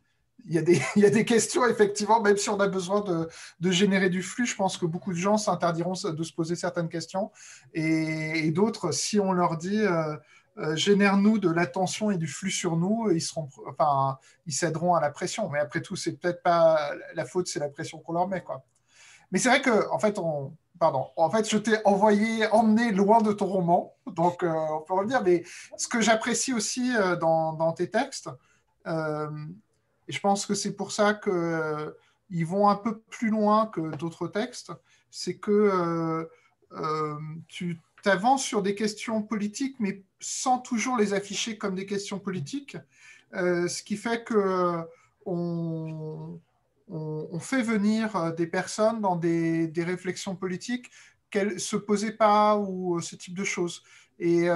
[0.49, 4.47] il y, a des, questions, effectivement, même si on a besoin de, générer du flux,
[4.47, 7.33] je pense que beaucoup de gens s'interdiront de se poser certaines questions.
[7.75, 10.17] Et, d'autres, si on leur dit euh,
[10.59, 13.49] euh, génère-nous de l'attention et du flux sur nous, ils seront,
[14.47, 15.49] ils céderont à la pression.
[15.49, 18.65] Mais après tout, c'est peut-être pas la faute, c'est la pression qu'on leur met, quoi.
[19.33, 23.21] Mais c'est vrai que, en fait, on, pardon, en fait, je t'ai envoyé, emmené loin
[23.23, 25.23] de ton roman, donc euh, on peut revenir.
[25.23, 25.45] Mais
[25.77, 28.31] ce que j'apprécie aussi dans, dans, tes textes,
[30.09, 31.93] et je pense que c'est pour ça qu'ils euh,
[32.45, 34.73] vont un peu plus loin que d'autres textes.
[35.11, 36.25] C'est que euh,
[36.73, 37.19] euh,
[37.49, 42.77] tu t'avances sur des questions politiques, mais sans toujours les afficher comme des questions politiques.
[43.33, 44.81] ce qui fait que
[45.25, 46.39] on,
[46.89, 50.91] on, fait venir des personnes dans des, réflexions politiques
[51.31, 53.83] qu'elles se posaient pas ou ce type de choses.
[54.19, 54.49] Et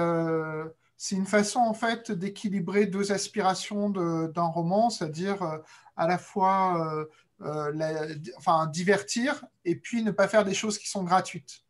[1.01, 5.57] c'est une façon en fait d'équilibrer deux aspirations d'un roman, c'est-à-dire euh,
[5.97, 7.05] à la fois euh,
[7.41, 11.63] euh, enfin, divertir et puis ne pas faire des choses qui sont gratuites.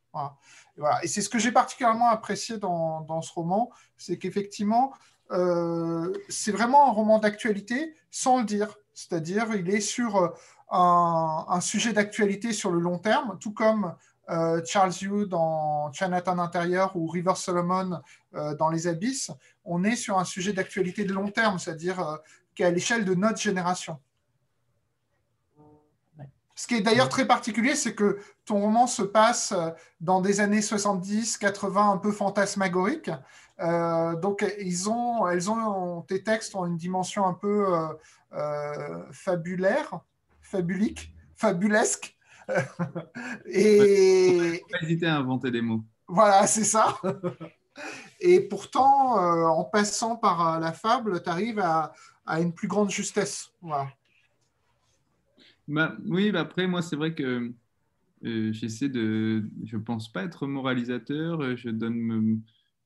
[1.01, 4.91] Et, c'est ce que j'ai particulièrement apprécié dans, ce roman, c'est qu'effectivement,
[5.30, 8.78] c'est vraiment un roman d'actualité sans le dire.
[8.93, 10.33] C'est-à-dire, il est sur
[10.69, 13.95] un, un sujet d'actualité sur le long terme, tout comme
[14.31, 18.01] euh, Charles Yu dans Chinatown intérieur ou River Solomon
[18.35, 19.31] euh, dans Les Abysses,
[19.65, 22.15] on est sur un sujet d'actualité de long terme, c'est-à-dire euh,
[22.55, 23.99] qu'à l'échelle de notre génération.
[26.55, 29.53] Ce qui est d'ailleurs très particulier, c'est que ton roman se passe
[29.99, 33.09] dans des années 70, 80, un peu fantasmagoriques.
[33.60, 37.66] Donc, ils ont, elles ont, tes textes ont une dimension un peu
[39.12, 39.99] fabulaire,
[40.41, 42.18] fabulique, fabulesque.
[43.45, 45.84] et pas hésiter à inventer des mots.
[46.08, 46.97] Voilà, c'est ça.
[48.20, 51.93] Et pourtant, euh, en passant par euh, la fable, tu arrives à,
[52.39, 53.52] une plus grande justesse.
[53.62, 53.89] Voilà.
[55.68, 57.52] Bah, oui, bah après, moi, c'est vrai que
[58.24, 59.49] euh, j'essaie de.
[59.66, 61.58] Je pense pas être moralisateur.
[61.58, 62.41] Je donne.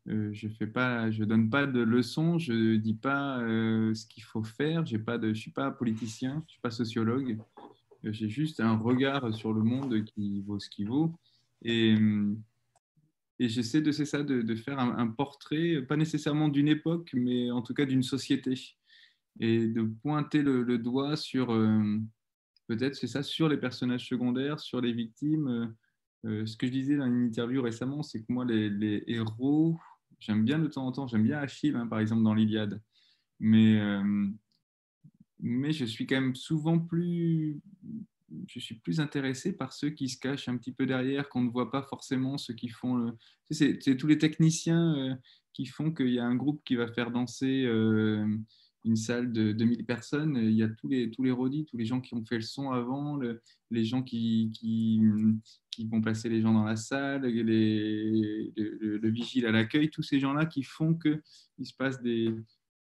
[0.08, 1.10] Je fais pas.
[1.12, 2.38] Je donne pas de leçons.
[2.38, 4.86] Je dis pas ce qu'il faut faire.
[4.86, 5.34] J'ai pas de.
[5.34, 6.44] Je suis pas politicien.
[6.48, 7.38] Je suis pas sociologue.
[8.04, 11.12] J'ai juste un regard sur le monde qui vaut ce qu'il vaut.
[11.64, 11.96] Et,
[13.40, 17.74] et j'essaie de, ça, de, faire un, portrait, pas nécessairement d'une époque, mais en tout
[17.74, 18.54] cas d'une société.
[19.42, 22.00] Et de pointer le, doigt sur, euh,
[22.68, 25.76] peut-être c'est ça, sur les personnages secondaires, sur les victimes.
[26.26, 29.78] Euh, ce que je disais dans une interview récemment, c'est que moi, les, héros,
[30.20, 32.82] j'aime bien de temps en temps, j'aime bien Achille, hein, par exemple, dans l'Iliade.
[33.40, 34.28] Mais euh,
[35.40, 37.60] mais je suis quand même souvent plus,
[38.48, 41.50] je suis plus intéressé par ceux qui se cachent un petit peu derrière, qu'on ne
[41.50, 43.18] voit pas forcément, ceux qui font le...
[43.52, 45.16] C'est tous les techniciens euh,
[45.54, 48.26] qui font qu'il y a un groupe qui va faire danser euh,
[48.86, 50.38] une salle de 2000 personnes.
[50.38, 52.42] Il y a tous les, tous les rodis, tous les gens qui ont fait le
[52.42, 53.20] son avant,
[53.72, 55.02] les gens qui, qui,
[55.76, 60.46] qui, vont placer les gens dans la salle, le, vigile à l'accueil, tous ces gens-là
[60.46, 62.34] qui font qu'il se passe des...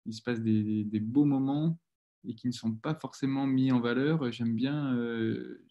[0.05, 1.79] Il se passe des, beaux moments
[2.27, 4.33] et qui ne sont pas forcément mis en valeur.
[4.33, 5.65] J'aime bien, euh,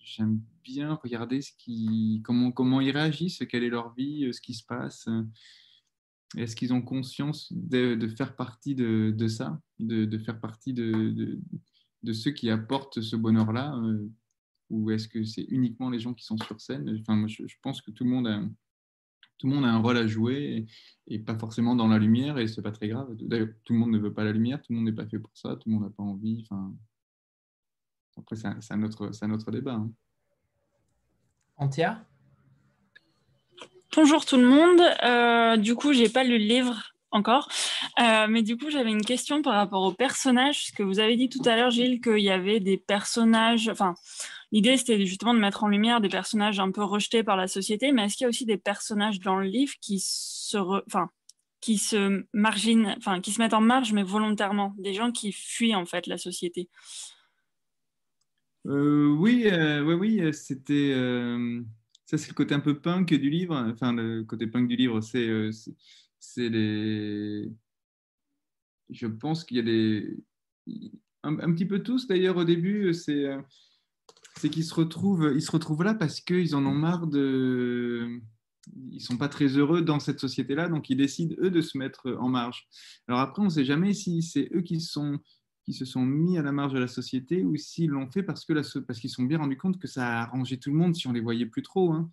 [0.64, 4.54] bien regarder ce qui, comment, comment ils réagissent, quelle est leur vie, euh, ce qui
[4.54, 5.10] se passe.
[6.38, 11.38] Est-ce qu'ils ont conscience de, faire partie de, de ça, de, de, faire partie de,
[12.04, 14.08] de, ceux qui apportent ce bonheur-là euh,
[14.72, 16.98] Ou est-ce que c'est uniquement les gens qui sont sur scène?
[17.02, 18.42] Enfin, moi, je, je, pense que tout le monde a,
[19.38, 20.68] tout le monde a un rôle à jouer
[21.08, 23.16] et, pas forcément dans la lumière et c'est pas très grave.
[23.16, 25.20] D'ailleurs, tout le monde ne veut pas la lumière, tout le monde n'est pas fait
[25.20, 26.44] pour ça, tout le monde n'a pas envie.
[26.44, 26.74] Enfin,
[28.18, 29.74] après, c'est un, autre, un autre débat.
[29.74, 29.92] Hein.
[31.58, 32.06] Antia
[33.96, 34.82] Bonjour tout le monde.
[35.04, 37.50] Euh, du coup, j'ai pas lu le livre encore,
[38.00, 40.68] euh, mais du coup, j'avais une question par rapport aux personnages.
[40.68, 43.96] Ce que vous avez dit tout à l'heure, Gilles, qu'il y avait des personnages, enfin,
[44.52, 47.92] L'idée, c'était justement de mettre en lumière des personnages un peu rejetés par la société,
[47.92, 50.58] mais est-ce qu'il y a aussi des personnages dans le livre qui se,
[50.88, 51.10] enfin,
[51.62, 55.76] qui se marginent, enfin, qui se mettent en marge, mais volontairement, des gens qui fuient
[55.76, 56.70] en fait la société?
[58.68, 60.92] Euh, Oui, euh, oui, oui, c'était.
[60.94, 61.62] Euh,
[62.06, 63.56] ça, c'est le côté un peu punk du livre.
[63.56, 65.30] Enfin, le côté punk du livre, c'est,
[66.20, 67.50] c'est les.
[68.90, 70.18] Je pense qu'il y a des.
[71.24, 73.28] Un, petit peu tous d'ailleurs au début, c'est
[74.38, 78.22] c'est qu'ils se retrouvent, ils se retrouvent là parce qu'ils en ont marre de,
[78.92, 82.16] ils sont pas très heureux dans cette société-là, donc ils décident eux de se mettre
[82.20, 82.68] en marge.
[83.08, 85.20] Alors après, on ne sait jamais si c'est eux qui sont
[85.64, 88.46] qui se sont mis à la marge de la société ou s'ils l'ont fait parce
[88.46, 91.08] que parce qu'ils sont bien rendus compte que ça a arrangé tout le monde si
[91.08, 91.92] on les voyait plus trop.
[91.92, 92.10] Hein.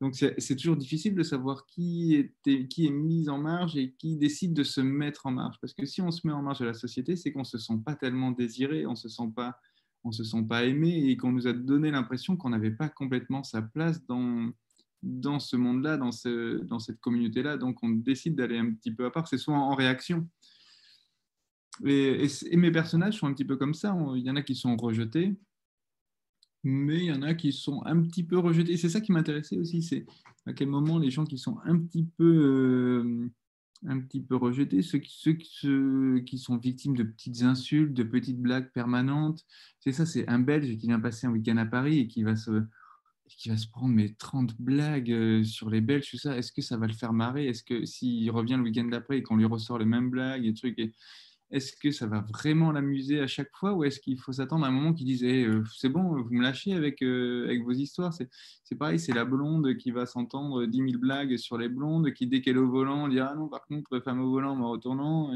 [0.00, 4.54] Donc c'est toujours difficile de savoir qui, qui est mis en marge et qui décide
[4.54, 5.56] de se mettre en marge.
[5.60, 7.58] Parce que si on se met en marge de la société, c'est qu'on ne se
[7.58, 9.58] sent pas tellement désiré, on ne se sent pas
[10.04, 13.42] on se sent pas aimé et qu'on nous a donné l'impression qu'on n'avait pas complètement
[13.42, 14.50] sa place dans,
[15.02, 17.56] dans ce monde-là, dans, ce, dans cette communauté-là.
[17.56, 19.28] Donc on décide d'aller un petit peu à part.
[19.28, 20.28] C'est souvent en réaction.
[21.84, 23.96] Et, mes personnages sont un petit peu comme ça.
[24.16, 25.36] Il y en a qui sont rejetés,
[26.64, 28.76] mais il y en a qui sont un petit peu rejetés.
[28.76, 30.06] C'est ça qui m'intéressait aussi, c'est
[30.46, 33.30] à quel moment les gens qui sont un petit peu, euh,
[33.86, 38.40] un petit peu rejetés, ceux qui, ceux, qui sont victimes de petites insultes, de petites
[38.40, 39.44] blagues permanentes.
[39.80, 42.36] C'est ça, c'est un Belge qui vient passer un week-end à Paris et qui va
[42.36, 42.62] se
[43.36, 46.62] qui va se prendre mes 30 blagues euh, sur les Belges, tout ça, est-ce que
[46.62, 47.46] ça va le faire marrer?
[47.46, 50.54] Est-ce que s'il revient le week-end d'après et qu'on lui ressort les mêmes blagues et
[50.54, 50.78] trucs,
[51.50, 54.68] est-ce que ça va vraiment l'amuser à chaque fois ou est-ce qu'il faut s'attendre à
[54.68, 57.72] un moment qui dise eh, euh, c'est bon, vous me lâchez avec, euh, avec vos
[57.72, 62.12] histoires C'est pareil, c'est la blonde qui va s'entendre 10 000 blagues sur les blondes,
[62.12, 64.70] qui dès qu'elle est au volant dit ah non, par contre, femme au volant, en
[64.70, 65.30] retournant.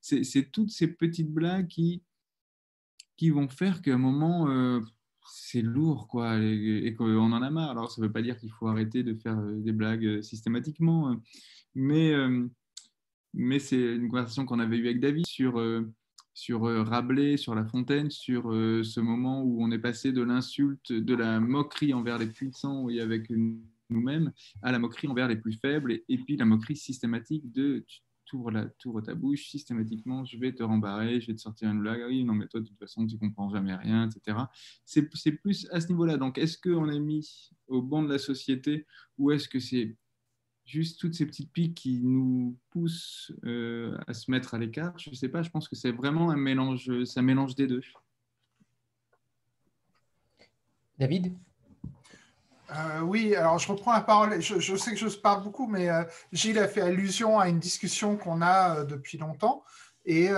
[0.00, 2.02] C'est toutes ces petites blagues qui,
[3.16, 4.80] qui vont faire qu'à un moment, euh,
[5.24, 7.70] c'est lourd quoi, et, qu'on en a marre.
[7.70, 11.22] Alors ça ne veut pas dire qu'il faut arrêter de faire des blagues systématiquement, hein.
[11.76, 12.12] mais
[13.34, 15.90] mais c'est une conversation qu'on avait eue avec David sur, euh,
[16.34, 20.22] sur euh, Rabelais, sur La Fontaine, sur euh, ce moment où on est passé de
[20.22, 23.30] l'insulte, de la moquerie envers les puissants et avec
[23.90, 24.32] nous-mêmes,
[24.62, 27.84] à la moquerie envers les plus faibles, et, puis la moquerie systématique de
[28.24, 32.02] tu ouvres, ta bouche, systématiquement, je vais te rembarrer, je vais te sortir une blague,
[32.08, 34.38] oui, non, mais toi, de toute façon, tu comprends jamais rien, etc.
[34.86, 35.02] C'est
[35.32, 36.16] plus à ce niveau-là.
[36.16, 38.86] Donc, est-ce qu'on est mis au banc de la société
[39.18, 39.96] ou est-ce que c'est
[40.64, 44.96] juste toutes ces petites piques qui nous poussent euh, à se mettre à l'écart.
[44.98, 47.82] Je ne sais pas, je pense que c'est vraiment un mélange, ça mélange des deux.
[50.98, 51.36] David?
[52.70, 54.40] Euh, oui, alors je reprends la parole.
[54.40, 58.16] Je, sais que je parle beaucoup, mais euh, Gilles a fait allusion à une discussion
[58.16, 59.64] qu'on a depuis longtemps
[60.04, 60.30] et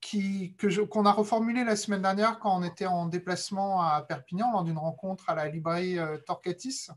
[0.00, 0.56] qui,
[0.90, 4.78] qu'on a reformulée la semaine dernière quand on était en déplacement à Perpignan lors d'une
[4.78, 5.96] rencontre à la librairie
[6.26, 6.88] Torquatis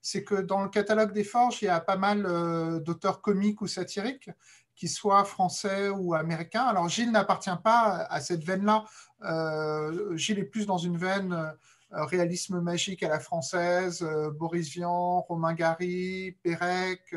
[0.00, 3.60] c'est que dans le catalogue des Forges, il y a pas mal euh, d'auteurs comiques
[3.62, 4.30] ou satiriques,
[4.74, 6.62] qui soient français ou américains.
[6.62, 8.84] Alors Gilles n'appartient pas à cette veine-là.
[9.24, 14.06] Euh, Gilles est plus dans une veine euh, réalisme magique à la française,
[14.38, 17.14] Boris Vian, Romain Gary, Pérec,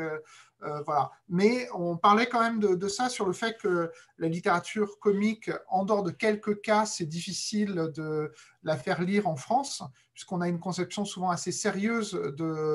[0.64, 1.10] euh, voilà.
[1.28, 5.84] Mais on parlait quand même de, ça sur le fait que la littérature comique, en
[5.84, 8.32] dehors de quelques cas, c'est difficile de
[8.62, 9.82] la faire lire en France,
[10.12, 12.14] puisqu'on a une conception souvent assez sérieuse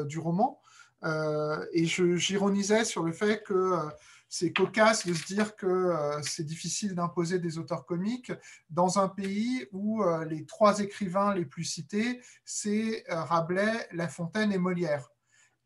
[0.08, 0.62] du roman.
[1.04, 3.90] Euh, et j'ironisais sur le fait que euh,
[4.30, 8.34] c'est cocasse de se dire que c'est difficile d'imposer des auteurs comiques
[8.70, 14.58] dans un pays où les trois écrivains les plus cités, c'est Rabelais, La Fontaine et
[14.58, 15.08] Molière.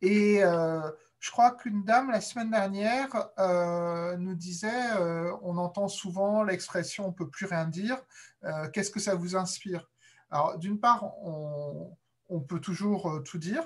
[0.04, 0.44] Et
[1.22, 7.06] je crois qu'une dame, la semaine dernière, euh, nous disait, euh, on entend souvent l'expression
[7.06, 8.02] on ne peut plus rien dire.
[8.44, 9.88] Euh, qu'est-ce que ça vous inspire?
[10.32, 11.96] Alors, d'une part, on,
[12.48, 13.64] peut toujours tout dire.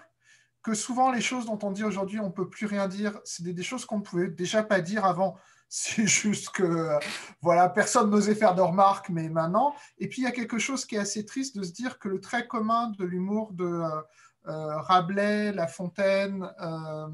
[0.63, 3.43] Que souvent, les choses dont on dit aujourd'hui on ne peut plus rien dire, c'est
[3.43, 5.37] des, choses qu'on ne pouvait déjà pas dire avant.
[5.69, 6.89] C'est juste que,
[7.41, 9.73] voilà, personne n'osait faire de remarques, mais maintenant.
[9.97, 12.07] Et puis, il y a quelque chose qui est assez triste de se dire que
[12.07, 13.81] le trait commun de l'humour de
[14.47, 17.07] Rabelais, La Fontaine euh,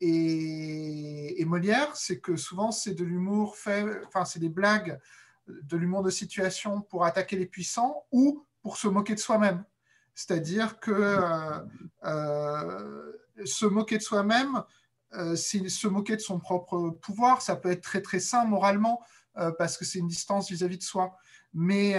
[0.00, 4.98] et, Molière, c'est que souvent c'est de l'humour fait, enfin c'est des blagues,
[5.46, 9.64] de l'humour de situation pour attaquer les puissants ou pour se moquer de soi-même.
[10.14, 11.18] C'est-à-dire que
[12.04, 13.12] euh,
[13.44, 14.62] se moquer de soi-même,
[15.34, 19.02] c'est se moquer de son propre pouvoir, ça peut être très très sain moralement
[19.58, 21.16] parce que c'est une distance vis-à-vis de soi.
[21.52, 21.96] Mais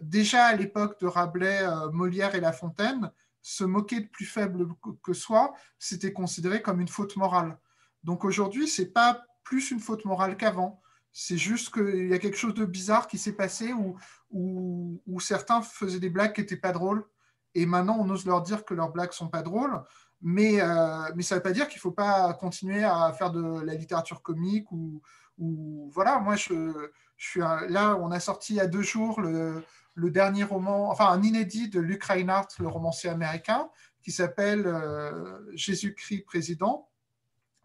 [0.00, 1.62] déjà à l'époque de Rabelais,
[1.92, 3.10] Molière et La Fontaine,
[3.46, 4.66] se moquer de plus faible
[5.04, 7.56] que soi, c'était considéré comme une faute morale.
[8.02, 10.82] Donc aujourd'hui, c'est pas plus une faute morale qu'avant.
[11.12, 13.96] C'est juste qu'il y a quelque chose de bizarre qui s'est passé où,
[14.32, 17.06] où, certains faisaient des blagues qui n'étaient pas drôles.
[17.54, 19.80] Et maintenant, on ose leur dire que leurs blagues sont pas drôles.
[20.20, 23.30] Mais, euh, mais ça ne veut pas dire qu'il ne faut pas continuer à faire
[23.30, 25.00] de la littérature comique ou,
[25.38, 26.18] ou voilà.
[26.18, 29.62] Moi, je, je suis là, on a sorti il y a deux jours le,
[29.96, 33.70] le dernier roman, enfin un inédit de Luc Reinhardt, le romancier américain,
[34.02, 36.88] qui s'appelle euh, Jésus-Christ président.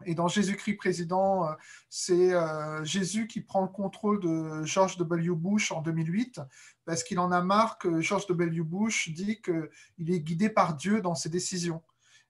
[0.06, 1.52] Et dans Jésus-Christ président, euh,
[1.88, 5.36] c'est euh, Jésus qui prend le contrôle de George W.
[5.36, 6.40] Bush en 2008,
[6.86, 8.62] parce qu'il en a marre que George W.
[8.62, 11.82] Bush dit qu'il est guidé par Dieu dans ses décisions.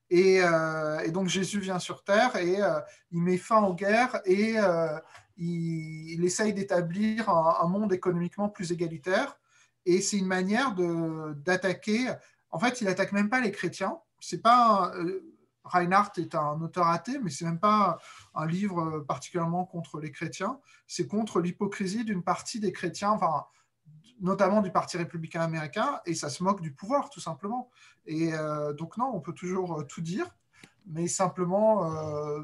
[0.09, 0.41] Et,
[1.11, 2.59] donc Jésus vient sur terre et
[3.09, 4.57] il met fin aux guerres et
[5.37, 9.39] il, essaye d'établir un, monde économiquement plus égalitaire.
[9.85, 10.75] Et c'est une manière
[11.35, 12.13] d'attaquer.
[12.51, 13.97] En fait, il attaque même pas les chrétiens.
[14.19, 14.93] C'est pas
[15.63, 17.97] Reinhardt est un auteur athée, mais c'est même pas
[18.35, 20.59] un livre particulièrement contre les chrétiens.
[20.87, 23.45] C'est contre l'hypocrisie d'une partie des chrétiens, enfin,
[24.19, 27.69] notamment du Parti républicain américain, et ça se moque du pouvoir, tout simplement.
[28.05, 30.25] Et euh, donc, non, on peut toujours euh, tout dire,
[30.85, 32.43] mais simplement, euh,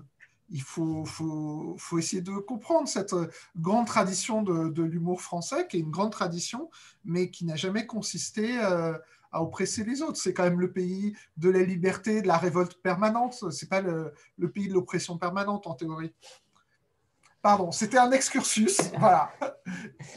[0.52, 3.16] il faut, faut, faut, essayer de comprendre cette
[3.58, 6.70] grande tradition de, de l'humour français, qui est une grande tradition,
[7.06, 10.18] mais qui n'a jamais consisté à oppresser les autres.
[10.18, 13.44] C'est quand même le pays de la liberté, de la révolte permanente.
[13.52, 16.14] C'est pas le, le, pays de l'oppression permanente en théorie.
[17.42, 18.82] Pardon, c'était un excursus.
[19.00, 19.32] Voilà.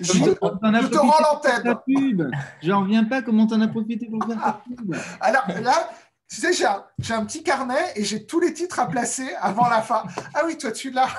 [0.00, 2.30] Je, te rends l'antenne.
[2.62, 4.94] J'en reviens pas comment tu en as profité pour faire ta pub?
[5.20, 5.90] Alors là,
[6.32, 9.68] tu sais, j'ai un, un, petit carnet et j'ai tous les titres à placer avant
[9.68, 10.04] la fin.
[10.32, 11.10] Ah oui, toi, tu l'as.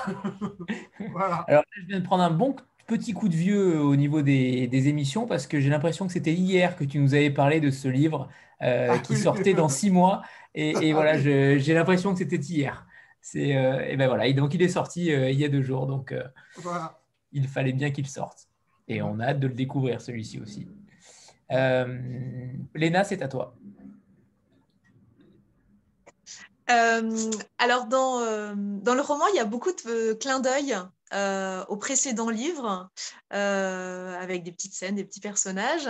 [1.12, 1.44] voilà.
[1.46, 2.56] Alors, je viens de prendre un bon
[2.88, 6.74] petit coup de vieux au niveau des, émissions parce que j'ai l'impression que c'était hier
[6.74, 8.28] que tu nous avais parlé de ce livre
[8.62, 10.22] euh, ah qui sortait dans six mois.
[10.56, 12.84] Et, voilà, j'ai l'impression que c'était hier.
[13.20, 15.86] C'est euh, et ben voilà, donc il est sorti euh, il y a deux jours,
[15.86, 16.12] donc
[17.30, 18.48] il fallait bien qu'il sorte.
[18.88, 20.66] Et on a hâte de le découvrir celui-ci aussi.
[21.50, 23.54] Léna, c'est à toi.
[26.68, 30.76] Alors dans, dans le roman, il y a beaucoup de clins d'œil
[31.14, 32.90] euh, au précédent livre,
[33.32, 35.88] euh, avec des petites scènes, des petits personnages.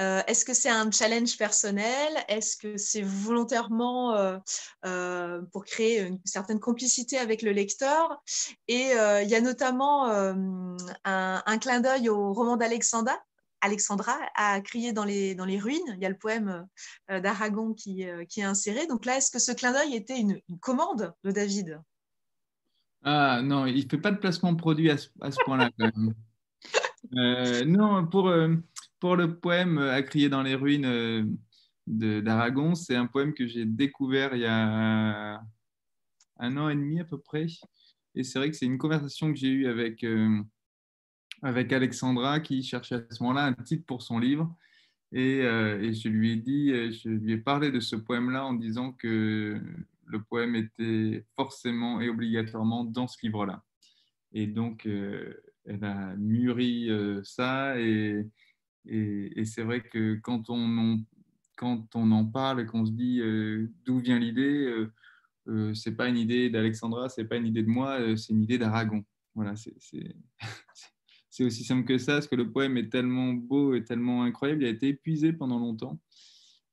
[0.00, 2.12] Euh, est-ce que c'est un challenge personnel?
[2.28, 4.40] Est-ce que c'est volontairement
[5.52, 8.20] pour créer une certaine complicité avec le lecteur?
[8.66, 8.92] Et
[9.22, 10.06] il y a notamment
[11.04, 13.16] un, clin d'œil au roman d'Alexandra,
[13.64, 15.94] Alexandra a crié dans les, dans les ruines.
[15.96, 16.66] Il y a le poème
[17.08, 18.86] d'Aragon qui, qui, est inséré.
[18.86, 21.80] Donc là, est-ce que ce clin d'œil était une, une commande de David?
[23.04, 25.08] Ah non, il ne fait pas de placement de produit à ce,
[25.44, 25.70] point-là.
[27.18, 28.56] Euh, non, pour, euh,
[28.98, 31.22] pour le poème À crier dans les ruines euh,
[31.86, 35.38] d'Aragon, c'est un poème que j'ai découvert il y a
[36.38, 37.44] un an et demi à peu près.
[38.14, 40.02] Et c'est vrai que c'est une conversation que j'ai eue avec,
[41.44, 44.52] avec Alexandra qui cherchait à ce moment-là un titre pour son livre.
[45.12, 48.90] Et, et, je lui ai dit, je lui ai parlé de ce poème-là en disant
[48.90, 49.60] que
[50.06, 53.62] le poème était forcément et obligatoirement dans ce livre-là.
[54.32, 55.34] Et donc, euh,
[55.64, 57.80] elle a mûri euh, ça.
[57.80, 58.26] Et,
[59.44, 61.00] c'est vrai que quand on, en,
[61.56, 64.86] quand on en parle et qu'on se dit euh, d'où vient l'idée,
[65.74, 69.04] c'est pas une idée d'Alexandra, c'est pas une idée de moi, c'est une idée d'Aragon.
[69.34, 69.74] Voilà, c'est
[71.42, 74.66] aussi simple que ça, parce que le poème est tellement beau et tellement incroyable, il
[74.66, 75.98] a été épuisé pendant longtemps.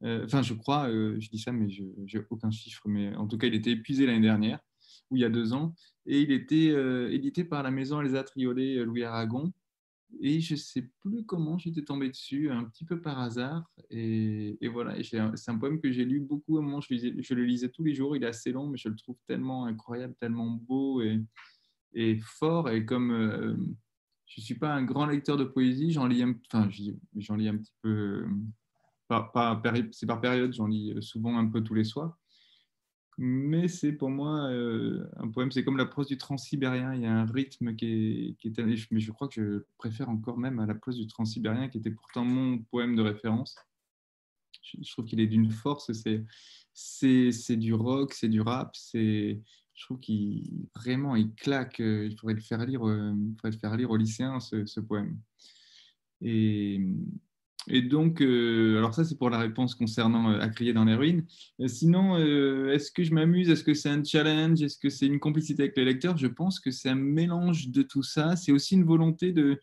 [0.03, 2.81] Euh, enfin, je crois, euh, je dis ça, mais je n'ai aucun chiffre.
[2.85, 4.59] Mais en tout cas, il était épuisé l'année dernière,
[5.09, 5.73] ou il y a deux ans.
[6.05, 9.51] Et il était euh, édité par la maison Elsa Triolet Louis Aragon.
[10.19, 13.71] Et je ne sais plus comment j'étais tombé dessus, un petit peu par hasard.
[13.89, 16.57] Et, voilà, c'est un poème que j'ai lu beaucoup.
[16.57, 18.15] À un moment, je, je, le lisais tous les jours.
[18.17, 21.21] Il est assez long, mais je le trouve tellement incroyable, tellement beau et,
[21.93, 22.69] et fort.
[22.69, 23.77] Et comme
[24.35, 26.69] je ne suis pas un grand lecteur de poésie, j'en lis, enfin,
[27.17, 28.25] j'en lis un petit peu
[29.91, 32.17] c'est par période, j'en lis euh, souvent un peu tous les soirs.
[33.17, 36.95] Mais c'est pour moi euh, un poème, c'est comme la prose du transsibérien.
[36.95, 38.53] Il y a un rythme qui est, qui
[38.91, 41.91] Mais je crois que je préfère encore même à la prose du transsibérien, qui était
[41.91, 43.57] pourtant mon poème de référence.
[44.63, 45.91] Je, trouve qu'il est d'une force.
[46.73, 48.75] C'est du rock, c'est du rap.
[49.81, 51.79] Je trouve qu'il vraiment il claque.
[51.79, 55.17] Il faudrait le faire lire, euh, faudrait le faire lire aux lycéens ce, poème.
[56.21, 56.79] Et,
[57.89, 61.25] donc, euh, alors ça, c'est pour la réponse concernant euh, à crier dans les ruines.
[61.59, 62.15] Euh, sinon,
[62.69, 63.49] est-ce que je m'amuse?
[63.49, 64.61] Est-ce que c'est un challenge?
[64.61, 67.81] Est-ce que c'est une complicité avec les lecteurs Je pense que c'est un mélange de
[67.81, 68.35] tout ça.
[68.35, 69.59] C'est aussi une volonté de,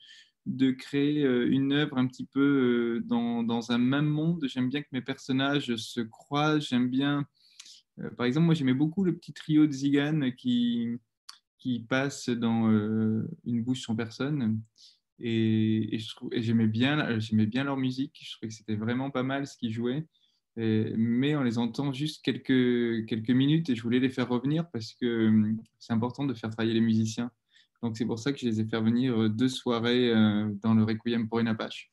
[0.47, 4.45] de créer une œuvre un petit peu dans, dans un même monde.
[4.49, 6.67] J'aime bien que mes personnages se croisent.
[6.69, 7.25] J'aime bien,
[8.17, 10.89] par exemple, moi j'aimais beaucoup le petit trio de Zigan qui,
[11.59, 12.71] qui passe dans
[13.45, 14.61] Une bouche sans personne.
[15.21, 15.99] Et,
[16.33, 16.97] j'aimais bien,
[17.65, 18.19] leur musique.
[18.23, 20.07] Je trouvais que c'était vraiment pas mal ce qu'ils jouaient.
[20.57, 25.29] mais on les entend juste quelques, minutes et je voulais les faire revenir parce que
[25.29, 27.31] hum, c'est important de faire travailler les musiciens.
[27.83, 30.75] Donc c'est pour ça que je les ai fait venir euh, deux soirées euh, dans
[30.75, 31.91] le Requiem pour une Apache.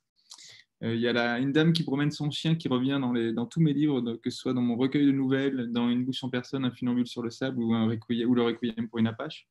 [0.85, 2.99] Euh, il y a une dame qui promène son chien qui revient
[3.33, 6.23] dans, tous mes livres, que ce soit dans mon recueil de nouvelles, dans Une bouche
[6.23, 9.47] en personne, Un funambule sur le sable ou, le Requiem pour une Apache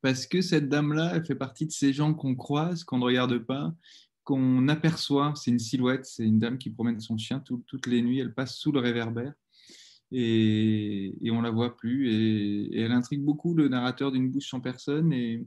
[0.00, 3.38] parce que cette dame-là, elle fait partie de ces gens qu'on croise, qu'on ne regarde
[3.38, 3.74] pas,
[4.24, 5.32] qu'on aperçoit.
[5.36, 8.56] C'est une silhouette, c'est une dame qui promène son chien toutes les nuits, elle passe
[8.56, 9.32] sous le réverbère.
[10.12, 12.10] et, et on la voit plus.
[12.10, 15.12] Et, elle intrigue beaucoup le narrateur d'une bouche sans personne.
[15.12, 15.46] Et,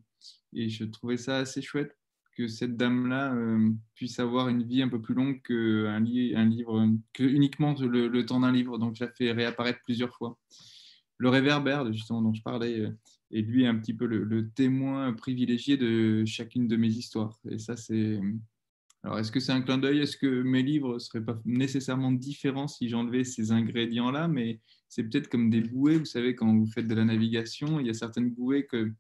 [0.54, 1.98] je trouvais ça assez chouette
[2.36, 6.46] que cette dame-là euh, puisse avoir une vie un peu plus longue qu'un li un
[6.46, 8.78] livre, que uniquement le, temps d'un livre.
[8.78, 10.38] Donc, je la fais réapparaître plusieurs fois.
[11.18, 12.98] Le réverbère, justement, dont je parlais, euh,
[13.32, 17.40] est lui un petit peu le, le témoin privilégié de chacune de mes histoires.
[17.50, 18.20] Et ça, c'est
[19.04, 20.00] alors, est-ce que c'est un clin d'œil?
[20.00, 24.28] Est-ce que mes livres ne seraient pas nécessairement différents si j'enlevais ces ingrédients-là?
[24.28, 24.60] Mais
[24.90, 25.98] c'est peut-être comme des bouées.
[25.98, 28.92] Vous savez, quand vous faites de la navigation, il y a certaines bouées que,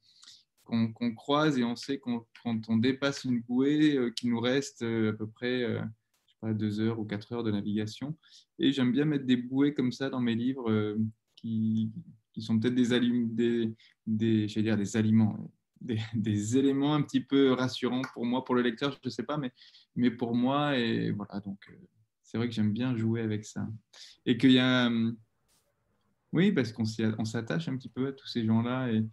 [0.93, 5.11] qu'on, croise et on sait quand on dépasse une bouée, euh, qu'il nous reste euh,
[5.11, 8.17] à peu près euh, deux heures ou quatre heures de navigation.
[8.59, 10.97] Et j'aime bien mettre des bouées comme ça dans mes livres
[11.35, 11.91] qui,
[12.33, 13.73] qui, sont peut-être des, des,
[14.07, 15.51] des, dire des aliments
[16.13, 19.37] des, éléments un petit peu rassurants pour moi, pour le lecteur, je ne sais pas,
[19.37, 19.51] mais,
[19.95, 20.77] mais pour moi.
[20.77, 21.75] Et voilà, donc euh,
[22.23, 23.67] c'est vrai que j'aime bien jouer avec ça.
[24.25, 24.87] Et qu'il y a.
[24.87, 25.17] Hum,
[26.33, 28.89] oui, parce qu'on s'attache un petit peu à tous ces gens-là.
[28.89, 29.03] Et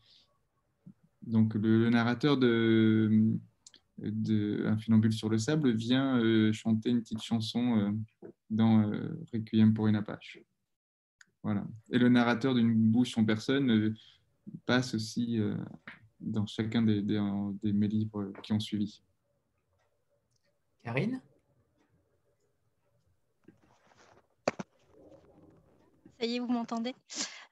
[1.29, 3.37] donc le, narrateur de,
[3.99, 8.91] de, Un funambule sur le sable vient euh, chanter une petite chanson euh, dans
[9.33, 10.41] Requiem pour une Apache.
[11.43, 11.67] Voilà.
[11.91, 13.95] Et le narrateur d'une bouche en personne
[14.67, 15.39] passe aussi
[16.19, 19.03] dans chacun des, des, mes livres qui ont suivi.
[20.83, 21.21] Karine?
[26.19, 26.95] Ça y est, vous m'entendez?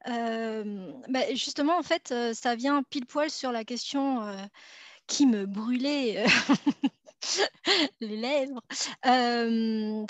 [0.06, 4.22] Bah, Justement, en fait, ça vient pile poil sur la question
[5.06, 6.24] qui me brûlait
[8.00, 8.60] les lèvres.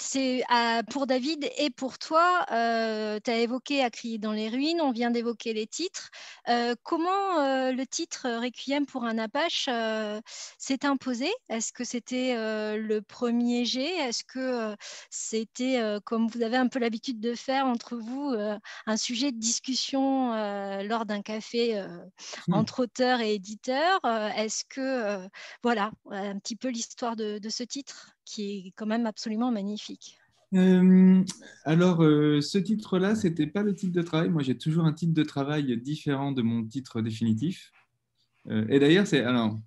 [0.01, 0.43] c'est
[0.91, 5.11] pour David et pour toi, tu as évoqué À crier dans les ruines, on vient
[5.11, 6.11] d'évoquer les titres.
[6.83, 9.69] comment le titre Requiem pour un Apache
[10.59, 11.31] s'est imposé?
[11.49, 12.35] Est-ce que c'était
[12.77, 13.97] le premier jet?
[13.97, 14.77] Est-ce que
[15.11, 18.35] c'était, comme vous avez un peu l'habitude de faire entre vous,
[18.87, 20.33] un sujet de discussion
[20.83, 21.81] lors d'un café
[22.49, 22.55] mmh.
[22.55, 24.01] entre auteurs et éditeurs?
[24.37, 25.29] Est-ce que,
[25.63, 30.19] voilà, un petit peu l'histoire de, ce titre qui est quand même absolument magnifique
[30.55, 31.25] euh,
[31.65, 34.31] alors, euh, ce titre-là, c'était pas le titre de travail.
[34.31, 37.73] Moi, j'ai toujours un titre de travail différent de mon titre définitif.
[38.49, 39.59] Euh, et d'ailleurs, c'est alors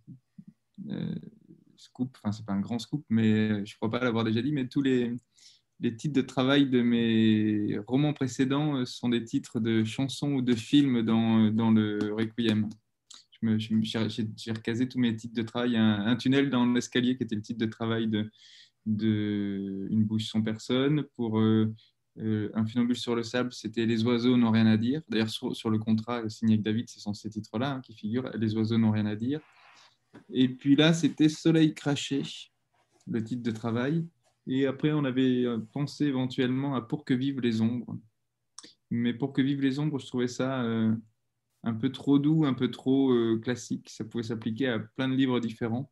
[1.75, 2.17] scoop.
[2.23, 4.53] Enfin, c'est pas un grand scoop, mais je crois pas l'avoir déjà dit.
[4.53, 5.13] Mais tous les,
[5.81, 10.55] les titres de travail de mes romans précédents sont des titres de chansons ou de
[10.55, 12.69] films dans, dans le Requiem
[13.41, 15.77] j'ai recasé tous mes titres de travail.
[15.77, 18.29] Un, un tunnel dans l'escalier qui était le titre de travail de,
[18.85, 21.03] Une bouche sans personne.
[21.15, 21.73] Pour euh,
[22.19, 25.01] euh, Un funambule sur le sable, c'était Les oiseaux n'ont rien à dire.
[25.09, 28.29] D'ailleurs, sur, le contrat signé avec David, ce sont ces titres-là hein, qui figurent.
[28.37, 29.39] Les oiseaux n'ont rien à dire.
[30.29, 32.23] Et puis là, c'était Soleil craché,
[33.07, 34.05] le titre de travail.
[34.47, 37.97] Et après, on avait euh, pensé éventuellement à Pour que vivent les ombres.
[38.89, 40.63] Mais Pour que vivent les ombres, je trouvais ça
[41.63, 43.89] un peu trop doux, un peu trop euh, classique.
[43.89, 45.91] Ça pouvait s'appliquer à plein de livres différents.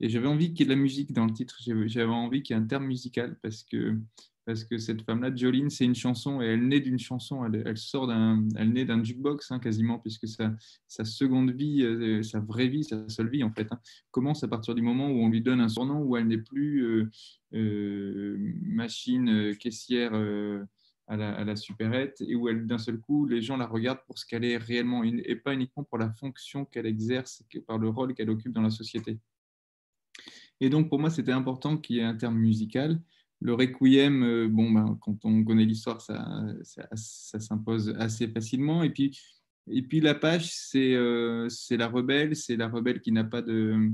[0.00, 1.58] Et j'avais envie qu'il y ait de la musique dans le titre.
[1.86, 3.96] J'avais envie qu'il y ait un terme musical parce que,
[4.44, 7.44] parce que cette femme-là, Jolene, c'est une chanson et elle naît d'une chanson.
[7.44, 10.56] Elle, sort d'un, elle naît d'un jukebox hein, quasiment puisque sa,
[11.04, 13.78] seconde vie, euh, sa vraie vie, sa seule vie en fait, hein,
[14.10, 17.08] commence à partir du moment où on lui donne un surnom où elle n'est plus
[17.54, 20.14] euh, machine caissière
[21.06, 24.18] à la, à la supérette et où d'un seul coup, les gens la regardent pour
[24.18, 28.14] ce qu'elle est réellement et pas uniquement pour la fonction qu'elle exerce, par le rôle
[28.14, 29.18] qu'elle occupe dans la société.
[30.60, 33.00] Et donc, pour moi, c'était important qu'il y ait un terme musical.
[33.40, 36.46] Le requiem, euh, bon, ben, quand on connaît l'histoire, ça,
[36.94, 38.84] s'impose assez facilement.
[38.84, 39.18] Et puis,
[39.68, 43.90] et l'Apache, c'est euh, c'est la rebelle, c'est la rebelle qui n'a pas de,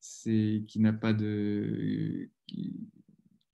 [0.00, 2.28] qui n'a pas de,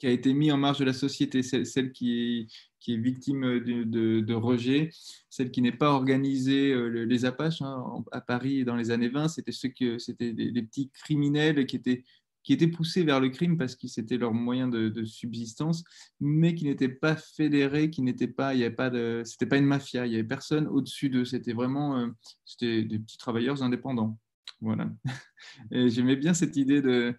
[0.06, 2.46] a été mis en marge de la société, celle qui est,
[2.80, 4.90] qui est victime de, de, rejet,
[5.28, 6.72] celle qui n'est pas organisée.
[6.72, 10.62] Euh, les Apaches hein, à Paris dans les années 20, c'était ceux que c'était des,
[10.62, 12.04] petits criminels qui étaient
[12.44, 15.84] qui étaient poussés vers le crime parce que c'était leur moyen de, subsistance,
[16.18, 19.58] mais qui n'étaient pas fédérés, qui n'étaient pas, il y avait pas de, c'était pas
[19.58, 22.06] une mafia, il y avait personne au-dessus d'eux, c'était vraiment, euh,
[22.46, 24.18] c'était des petits travailleurs indépendants.
[24.62, 24.90] Voilà.
[25.72, 27.14] Et j'aimais bien cette idée de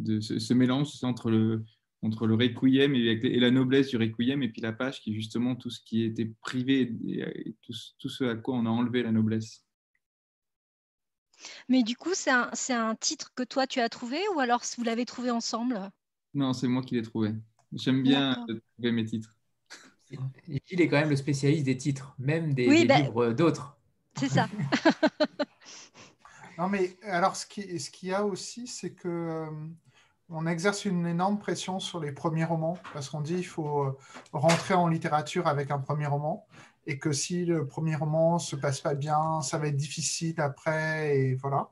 [0.00, 1.64] de ce, mélange entre le,
[2.02, 5.56] entre le requiem et, la noblesse du requiem, et puis la page qui est justement
[5.56, 9.64] tout ce qui était privé et, tout, ce à quoi on a enlevé la noblesse.
[11.68, 14.84] Mais du coup, c'est un, un, titre que toi tu as trouvé ou alors vous
[14.84, 15.90] l'avez trouvé ensemble?
[16.34, 17.34] Non, c'est moi qui l'ai trouvé.
[17.72, 18.44] J'aime bien
[18.76, 19.34] trouver mes titres.
[20.48, 23.76] Il est quand même le spécialiste des titres, même des, bah, livres d'autres.
[24.16, 24.48] C'est ça.
[26.58, 29.50] non, mais alors ce qu'il ce y a aussi, c'est que euh,
[30.30, 33.98] on exerce une énorme pression sur les premiers romans parce qu'on dit qu'il faut euh,
[34.32, 36.46] rentrer en littérature avec un premier roman
[36.86, 41.18] et que si le premier roman se passe pas bien, ça va être difficile après
[41.18, 41.70] et voilà.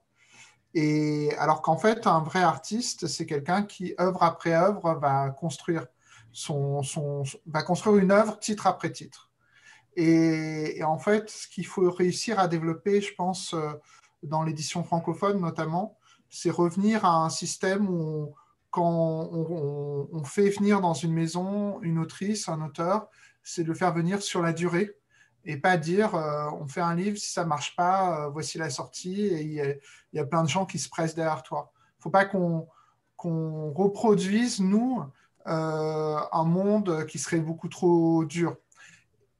[0.74, 5.86] Et alors qu'en fait, un vrai artiste, c'est quelqu'un qui œuvre après œuvre va construire
[6.32, 6.82] son,
[7.46, 9.30] va construire une œuvre titre après titre.
[9.96, 13.72] Et, en fait, ce qu'il faut réussir à développer, je pense, euh,
[14.22, 15.98] dans l'édition francophone notamment,
[16.28, 18.34] c'est revenir à un système où
[18.70, 23.08] quand on, fait venir dans une maison une autrice, un auteur,
[23.42, 24.94] c'est de le faire venir sur la durée
[25.44, 28.68] et pas dire euh, on fait un livre, si ça marche pas, euh, voici la
[28.68, 29.78] sortie et il
[30.12, 31.72] y, a plein de gens qui se pressent derrière toi.
[31.74, 32.68] Il ne faut pas qu'on
[33.72, 35.02] reproduise, nous,
[35.46, 38.56] euh, un monde qui serait beaucoup trop dur.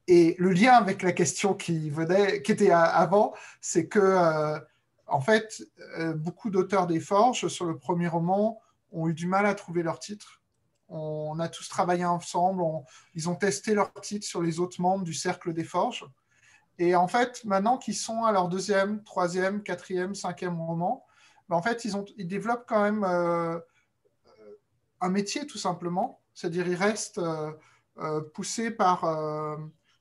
[0.07, 4.59] Et le lien avec la question qui, venait, qui était avant, c'est que,
[5.07, 5.63] en fait,
[6.17, 8.59] beaucoup d'auteurs des Forges, sur le premier roman,
[8.93, 10.43] ont eu du mal à trouver leur titre.
[10.89, 12.63] On a tous travaillé ensemble,
[13.15, 16.07] ils ont testé leur titre sur les autres membres du Cercle des Forges.
[16.79, 21.05] Et en fait, maintenant qu'ils sont à leur deuxième, troisième, quatrième, cinquième roman,
[21.49, 23.59] ben en fait, ils, ont, ils développent quand même euh,
[25.01, 26.23] un métier tout simplement.
[26.35, 27.53] C'est-à-dire, ils restent euh,
[27.99, 29.05] euh, poussés par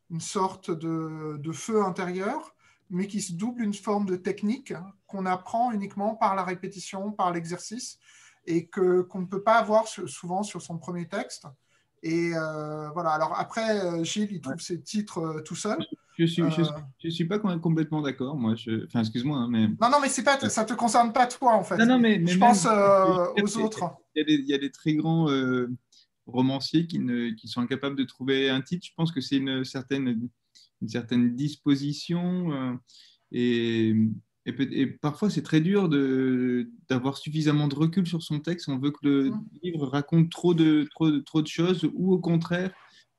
[0.09, 2.55] une sorte de, feu intérieur,
[2.89, 4.73] mais qui se double une forme de technique
[5.07, 7.97] qu'on apprend uniquement par la répétition, par l'exercice
[8.47, 11.45] et que qu'on ne peut pas avoir souvent sur son premier texte.
[12.01, 13.11] Et euh, voilà.
[13.11, 15.77] Alors après, euh, Gilles, il trouve ses titres euh, tout seul.
[16.17, 16.41] Je suis,
[17.03, 18.37] je suis, pas complètement d'accord.
[18.37, 18.85] Moi, je...
[18.85, 21.63] enfin, excuse-moi, hein, mais non, non, mais c'est pas, ça te concerne pas toi en
[21.63, 21.77] fait.
[21.77, 23.93] Non, non, mais, je pense aux autres.
[24.15, 25.27] Il y, a des, il y, a des, très grands
[26.25, 28.87] romanciers qui, ne, qui sont incapables de trouver un titre.
[28.87, 30.27] Je pense que c'est une certaine,
[30.81, 32.79] une certaine disposition
[33.31, 33.93] et
[34.47, 35.89] et, parfois, c'est très dur
[36.89, 38.69] d'avoir suffisamment de recul sur son texte.
[38.69, 42.19] On veut que le livre raconte trop de, trop, de, trop de choses, ou au
[42.19, 42.71] contraire,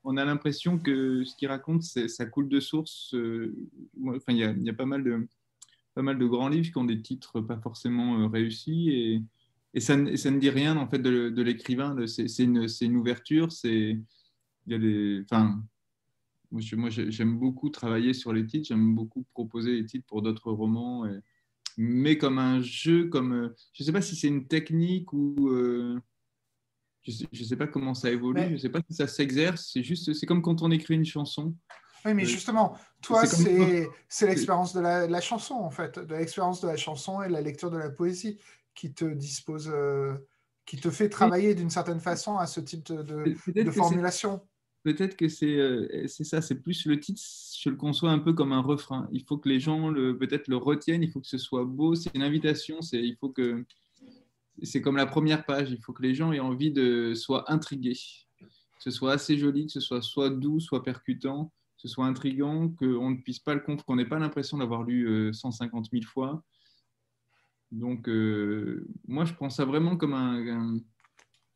[0.03, 3.13] on a l'impression que ce qu'il raconte, ça coule de source.
[3.13, 3.55] Euh,
[4.07, 5.27] enfin, il y a, y a, pas, mal de,
[5.93, 9.21] pas mal de grands livres qui ont des titres pas forcément euh, réussis, et,
[9.75, 11.95] et, ça, ça, ne dit rien en fait de, de l'écrivain.
[12.07, 13.51] C'est une, une, ouverture.
[13.51, 13.99] C'est
[14.65, 15.61] il y a des, enfin,
[16.51, 21.05] moi, j'aime beaucoup travailler sur les titres, j'aime beaucoup proposer les titres pour d'autres romans,
[21.81, 25.47] mais comme un jeu, comme euh, je ne sais pas si c'est une technique ou
[25.47, 25.97] euh,
[27.03, 29.71] je ne sais, pas comment ça évolue, je ne sais pas si ça s'exerce.
[29.71, 31.55] C'est juste, c'est comme quand on écrit une chanson.
[32.03, 36.67] Oui, mais euh, justement, toi, c'est l'expérience de la, chanson, en fait, de l'expérience de
[36.67, 38.37] la chanson et la lecture de la poésie
[38.75, 39.73] qui te dispose,
[40.65, 44.41] qui te fait travailler d'une certaine façon à ce type de, de formulation
[44.83, 47.21] peut-être que euh, c'est ça, c'est plus le titre,
[47.59, 49.07] je le conçois un peu comme un refrain.
[49.11, 52.13] Il faut que les gens peut-être le retiennent, il faut que ce soit beau, c'est
[52.15, 53.65] une invitation, c'est il faut que
[54.63, 57.97] c'est comme la première page, il faut que les gens aient envie de soient intrigués,
[58.39, 62.05] que ce soit assez joli, que ce soit soit doux, soit percutant, que ce soit
[62.05, 65.89] intrigant, qu'on ne puisse pas le comprendre, qu'on n'ait pas l'impression d'avoir lu 150 euh,
[65.91, 66.43] 000 fois.
[67.71, 70.79] Donc, euh, moi, je prends ça vraiment comme un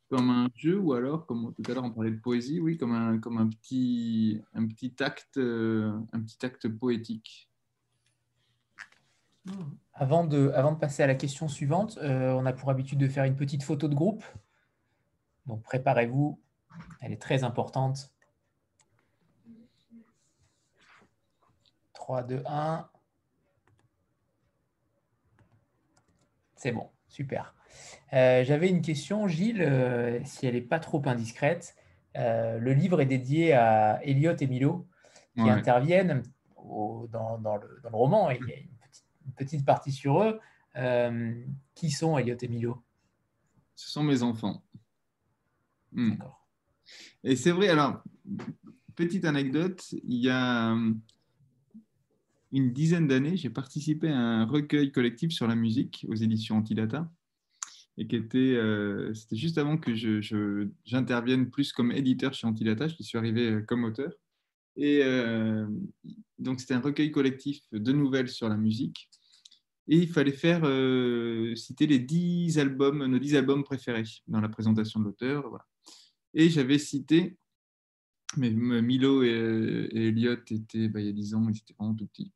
[0.08, 2.92] comme un jeu ou alors, comme tout à l'heure on parlait de poésie, oui, comme
[2.92, 7.50] un, comme un, petit, un, petit, acte, euh, un petit acte poétique.
[9.92, 13.08] Avant de, avant de passer à la question suivante, euh, on a pour habitude de
[13.08, 14.24] faire une petite photo de groupe.
[15.46, 16.40] Donc préparez-vous,
[17.00, 18.14] elle est très importante.
[21.92, 22.88] 3, 2, 1.
[26.56, 27.54] C'est bon, super.
[28.12, 31.76] Euh, j'avais une question, Gilles, euh, si elle n'est pas trop indiscrète.
[32.16, 34.86] Euh, le livre est dédié à Elliot et Milo,
[35.34, 36.22] qui interviennent
[36.56, 38.30] dans, le, roman.
[38.30, 40.40] il y a une petite, partie sur eux.
[41.74, 42.82] qui sont Elliot et Milo
[43.74, 44.62] Ce sont mes enfants.
[45.92, 46.10] Hmm.
[46.10, 46.46] D'accord.
[47.24, 48.02] Et c'est vrai, alors,
[48.94, 50.76] petite anecdote, il y a
[52.52, 57.10] une dizaine d'années, j'ai participé à un recueil collectif sur la musique aux éditions Antidata
[57.96, 59.94] et qui était, euh, c'était juste avant que
[60.84, 64.12] j'intervienne plus comme éditeur chez Antidata, je suis arrivé euh, comme auteur.
[64.76, 65.66] Et euh,
[66.38, 69.08] donc, c'était un recueil collectif de nouvelles sur la musique.
[69.86, 70.62] Et il fallait faire
[71.56, 75.58] citer les 10 albums, nos 10 albums préférés dans la présentation de l'auteur.
[76.32, 77.36] Et j'avais cité,
[78.38, 82.06] mais Milo et, Elliot étaient, bah, il y a 10 ans, ils étaient vraiment tout
[82.06, 82.32] petits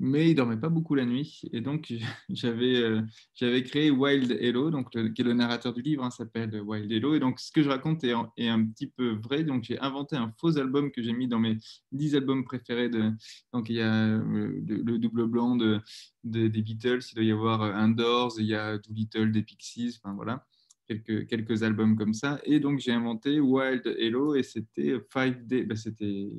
[0.00, 1.42] mais il dormait pas beaucoup la nuit.
[1.52, 1.92] Et donc,
[2.30, 3.02] j'avais euh,
[3.34, 7.14] j'avais créé Wild Hello, donc qui est le narrateur du livre, hein, s'appelle Wild Hello.
[7.14, 9.44] Et donc, ce que je raconte est, un petit peu vrai.
[9.44, 11.58] Donc, j'ai inventé un faux album que j'ai mis dans mes
[11.92, 12.88] 10 albums préférés.
[12.88, 15.80] Donc, il y a euh, le, double blanc de,
[16.24, 20.14] des Beatles, il doit y avoir un Doors, il y a Doolittle des Pixies, enfin
[20.14, 20.46] voilà.
[20.88, 22.40] quelques, quelques albums comme ça.
[22.44, 26.30] Et donc, j'ai inventé Wild Hello et c'était Five Days, ben, c'était,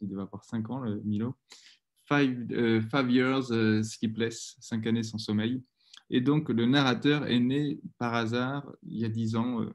[0.00, 1.36] il devait avoir 5 ans, le Milo.
[2.06, 5.62] Five, euh, five Years euh, Sleepless, 5 années sans sommeil.
[6.10, 9.74] Et donc, le narrateur est né par hasard, il y a 10 ans, euh,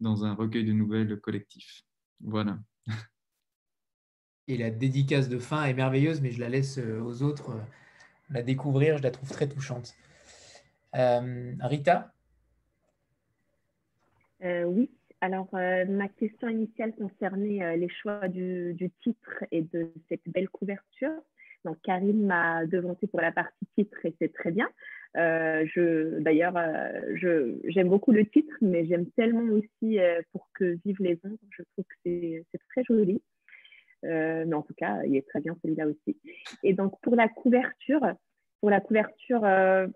[0.00, 1.82] dans un recueil de nouvelles collectif.
[2.20, 2.58] Voilà.
[4.48, 7.56] Et la dédicace de fin est merveilleuse, mais je la laisse aux autres
[8.30, 8.98] la découvrir.
[8.98, 9.94] Je la trouve très touchante.
[10.92, 12.12] Rita?
[14.42, 14.90] Euh, oui,
[15.20, 20.48] alors euh, ma question initiale concernait euh, les choix du, titre et de cette belle
[20.48, 21.12] couverture.
[21.64, 24.68] Donc Karine m'a devancé pour la partie titre et c'est très bien.
[25.14, 26.54] D'ailleurs,
[27.64, 29.98] j'aime beaucoup le titre, mais j'aime tellement aussi
[30.32, 31.38] pour que vivent les ombres.
[31.50, 33.20] Je trouve que c'est très joli.
[34.02, 36.16] mais en tout cas, il est très bien celui-là aussi.
[36.62, 38.14] Et donc pour la couverture,
[38.60, 39.44] pour la couverture,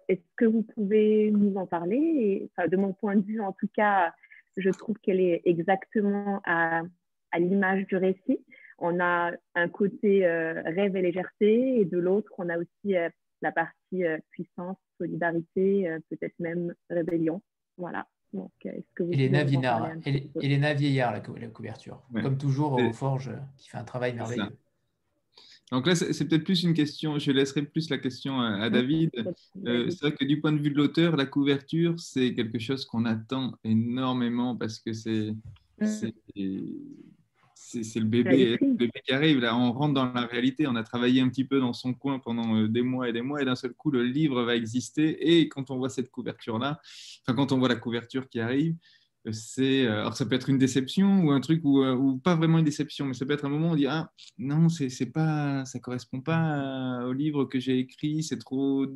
[0.09, 2.51] est-ce que vous pouvez nous en parler?
[2.69, 4.12] De mon point de vue, en tout cas,
[4.57, 6.82] je trouve qu'elle est exactement à,
[7.39, 8.39] l'image du récit.
[8.78, 13.09] On a un côté euh, rêve et légèreté, et de l'autre, on a aussi euh,
[13.42, 17.42] la partie euh, puissance, solidarité, peut-être même rébellion.
[17.76, 18.06] Voilà.
[18.32, 19.92] Donc, est-ce que vous Elena Vinard,
[20.40, 22.02] Elena Vieillard, la, couverture.
[22.22, 24.51] Comme toujours, au Forge, qui fait un travail merveilleux.
[25.70, 29.10] Donc là, c'est peut-être plus une question, je laisserai plus la question à, David.
[29.66, 32.84] Euh, c'est vrai que du point de vue de l'auteur, la couverture, c'est quelque chose
[32.84, 35.34] qu'on attend énormément parce que c'est
[37.82, 39.40] c'est le bébé, le bébé qui arrive.
[39.40, 40.66] Là, on rentre dans la réalité.
[40.66, 43.22] On a travaillé un petit peu dans son coin pendant euh, des mois et des
[43.22, 45.38] mois, et d'un seul coup, le livre va exister.
[45.38, 46.80] Et quand on voit cette couverture-là,
[47.22, 48.76] enfin, quand on voit la couverture qui arrive,
[49.32, 52.59] c'est euh, alors ça peut être une déception ou un truc euh, ou, pas vraiment
[52.59, 55.06] une déception mais ça peut être un moment où on dit ah non c'est c'est
[55.06, 58.86] pas ça correspond pas au livre que j'ai écrit c'est trop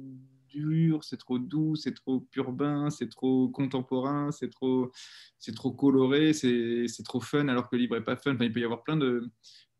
[0.48, 4.90] dur c'est trop doux c'est trop urbain c'est trop contemporain c'est trop
[5.38, 8.52] c'est trop coloré c'est trop fun alors que le livre est pas fun enfin, il
[8.52, 9.30] peut y avoir plein de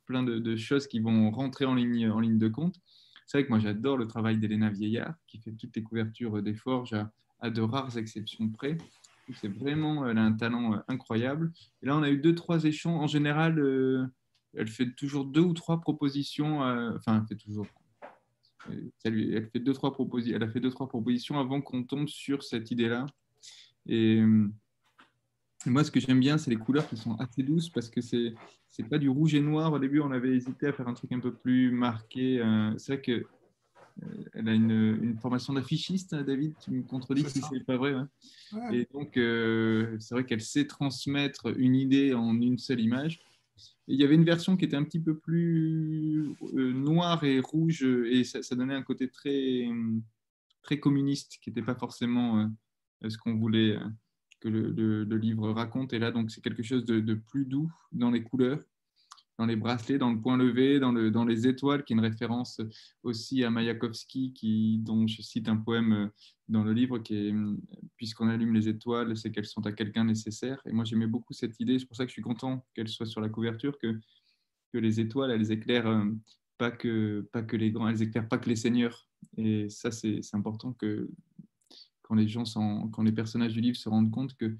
[0.07, 2.77] plein de, choses qui vont rentrer en ligne en ligne de compte
[3.27, 6.55] c'est vrai que moi j'adore le travail d'Elena Vieillard qui fait toutes les couvertures des
[6.55, 6.97] forges
[7.40, 8.78] à de rares exceptions près
[9.35, 11.53] c'est vraiment, elle a un talent euh, incroyable.
[11.82, 13.03] Là, on a eu deux, trois échanges.
[13.03, 14.07] En général, euh,
[14.55, 16.65] elle fait toujours deux ou trois propositions.
[16.65, 17.66] Euh, enfin, elle fait toujours.
[19.05, 22.43] Elle, fait deux, trois propositions, elle a fait deux, trois propositions avant qu'on tombe sur
[22.43, 23.07] cette idée-là.
[23.86, 24.23] Et,
[25.66, 28.35] moi, ce que j'aime bien, c'est les couleurs qui sont assez douces parce que c'est
[28.70, 29.73] c'est pas du rouge et noir.
[29.73, 32.40] Au début, on avait hésité à faire un truc un peu plus marqué.
[32.77, 33.27] c'est vrai que
[34.35, 37.95] elle a une, formation d'affichiste, hein, David, tu me contredis si c'est pas vrai.
[38.73, 43.20] Et donc, euh, c'est vrai qu'elle sait transmettre une idée en une seule image.
[43.86, 47.82] Il y avait une version qui était un petit peu plus euh, noire et rouge,
[47.82, 49.68] et ça, donnait un côté très,
[50.62, 52.40] très communiste, qui n'était pas forcément
[53.05, 53.78] euh, ce qu'on voulait
[54.40, 55.93] que le, livre raconte.
[55.93, 58.62] Et là, donc, c'est quelque chose de, plus doux dans les couleurs
[59.39, 62.02] dans les bracelets, dans le point levé, dans, le, dans les étoiles, qui est une
[62.02, 62.60] référence
[63.05, 66.09] aussi à Mayakovsky, dont je cite un poème euh,
[66.48, 67.35] dans le livre qui est
[67.97, 70.60] Puisqu'on allume les étoiles, c'est qu'elles sont à quelqu'un nécessaire.
[70.66, 71.78] Et moi, j'aimais beaucoup cette idée.
[71.78, 73.98] C'est pour ça que je suis content qu'elle soit sur la couverture, que,
[74.73, 76.05] que les étoiles, elles éclairent euh,
[76.59, 79.09] pas que, pas que les grands, elles éclairent pas que les seigneurs.
[79.36, 81.09] Et ça, c'est important que
[82.02, 82.44] quand les gens,
[82.93, 84.56] quand les personnages du livre se rendent compte que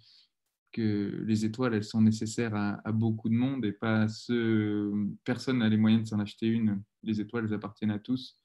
[0.73, 4.93] que les étoiles, elles sont nécessaires à, beaucoup de monde et pas à ceux.
[5.24, 6.82] Personne n'a les moyens de s'en acheter une.
[7.03, 8.36] Les étoiles, elles appartiennent à tous.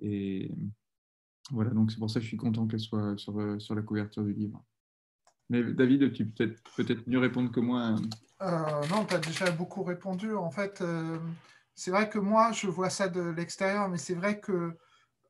[0.00, 0.50] Et
[1.50, 4.24] voilà, donc c'est pour ça que je suis content qu'elle soit sur, sur la couverture
[4.24, 4.64] du livre.
[5.50, 7.96] Mais David, tu peux peut-être peut mieux répondre que moi.
[8.42, 10.34] Euh, non, tu as déjà beaucoup répondu.
[10.34, 11.18] En fait, euh,
[11.74, 14.76] c'est vrai que moi, je vois ça de l'extérieur, mais c'est vrai que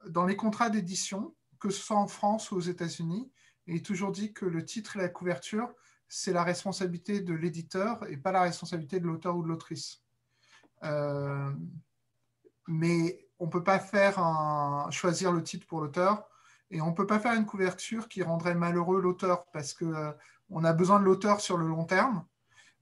[0.09, 3.31] dans les contrats d'édition, que ce soit en France ou aux États-Unis,
[3.67, 5.73] il est toujours dit que le titre et la couverture,
[6.09, 10.03] c'est la responsabilité de l'éditeur et pas la responsabilité de l'auteur ou de l'autrice.
[10.85, 11.51] Euh,
[12.67, 16.29] mais on ne peut pas faire un, choisir le titre pour l'auteur
[16.71, 20.65] et on ne peut pas faire une couverture qui rendrait malheureux l'auteur parce qu'on euh,
[20.65, 22.25] a besoin de l'auteur sur le long terme.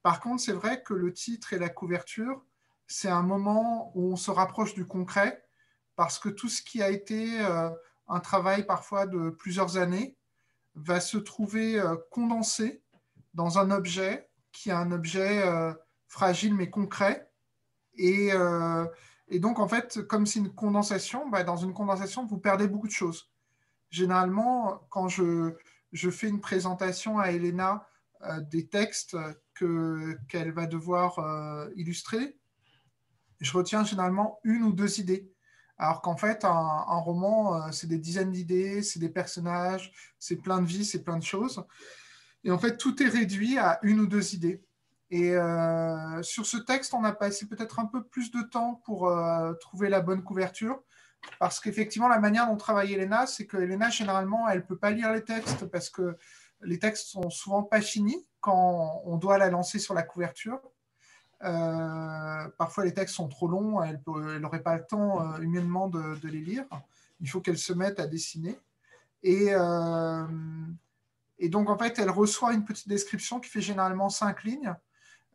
[0.02, 2.44] Par contre, c'est vrai que le titre et la couverture,
[2.86, 5.44] c'est un moment où on se rapproche du concret
[5.96, 7.70] parce que tout ce qui a été euh,
[8.06, 10.16] un travail parfois de plusieurs années
[10.76, 12.82] va se trouver condensé
[13.36, 15.72] dans un objet qui est un objet euh,
[16.08, 17.30] fragile mais concret.
[18.00, 18.86] Euh,
[19.28, 22.88] et, donc, en fait, comme c'est une condensation, bah, dans une condensation, vous perdez beaucoup
[22.88, 23.30] de choses.
[23.90, 25.54] Généralement, quand je,
[25.92, 27.86] fais une présentation à Elena
[28.22, 29.16] euh, des textes
[29.54, 31.18] qu'elle va devoir
[31.76, 32.38] illustrer,
[33.40, 35.30] je retiens généralement une ou deux idées.
[35.78, 40.60] Alors qu'en fait, un, un roman, c'est des dizaines d'idées, c'est des personnages, c'est plein
[40.60, 41.62] de vies, c'est plein de choses.
[42.46, 44.62] Et en fait, tout est réduit à une ou deux idées.
[45.10, 49.08] Et euh, sur ce texte, on a passé peut-être un peu plus de temps pour
[49.08, 50.80] euh, trouver la bonne couverture.
[51.40, 54.92] Parce qu'effectivement, la manière dont travaille Elena, c'est que Elena, généralement, elle ne peut pas
[54.92, 56.16] lire les textes parce que
[56.62, 60.60] les textes sont souvent pas finis quand on doit la lancer sur la couverture.
[61.42, 64.00] Euh, parfois, les textes sont trop longs, elle
[64.40, 66.64] n'aurait pas le temps humainement de, de, les lire.
[67.18, 68.56] Il faut qu'elle se mette à dessiner.
[69.24, 69.52] Et,
[71.38, 74.74] et donc, en fait, elle reçoit une petite description qui fait généralement cinq lignes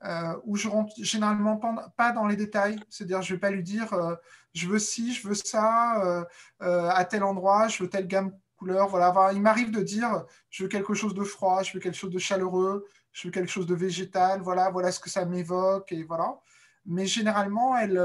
[0.03, 1.61] euh, où je rentre généralement
[1.95, 2.80] pas dans les détails.
[2.90, 4.15] C'est-à-dire, je ne vais pas lui dire euh,
[4.53, 6.26] je veux ci, je veux ça,
[6.61, 8.88] euh, à tel endroit, je veux telle gamme couleur.
[8.88, 9.32] Voilà.
[9.34, 12.18] il m'arrive de dire je veux quelque chose de froid, je veux quelque chose de
[12.18, 14.41] chaleureux, je veux quelque chose de végétal.
[14.41, 15.91] Voilà, voilà ce que ça m'évoque.
[15.91, 16.40] Et voilà.
[16.88, 18.02] Mais généralement, elle,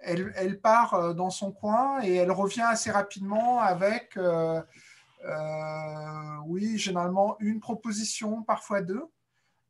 [0.00, 4.18] elle, elle, part dans son coin et elle revient assez rapidement avec,
[6.46, 9.04] oui, généralement une proposition, parfois deux.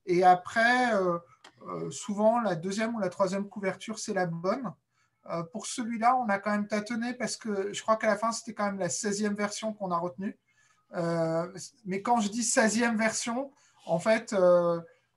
[0.07, 1.19] Et après, euh,
[1.67, 4.73] euh, souvent, la deuxième ou la troisième couverture, c'est la bonne.
[5.31, 8.33] Euh, pour celui-là, on a quand même tâtonné parce que je crois qu'à la fin,
[8.33, 10.39] c'était quand même la 16e version qu'on a retenue.
[11.85, 13.51] mais quand je dis 16e version,
[13.87, 14.35] en fait,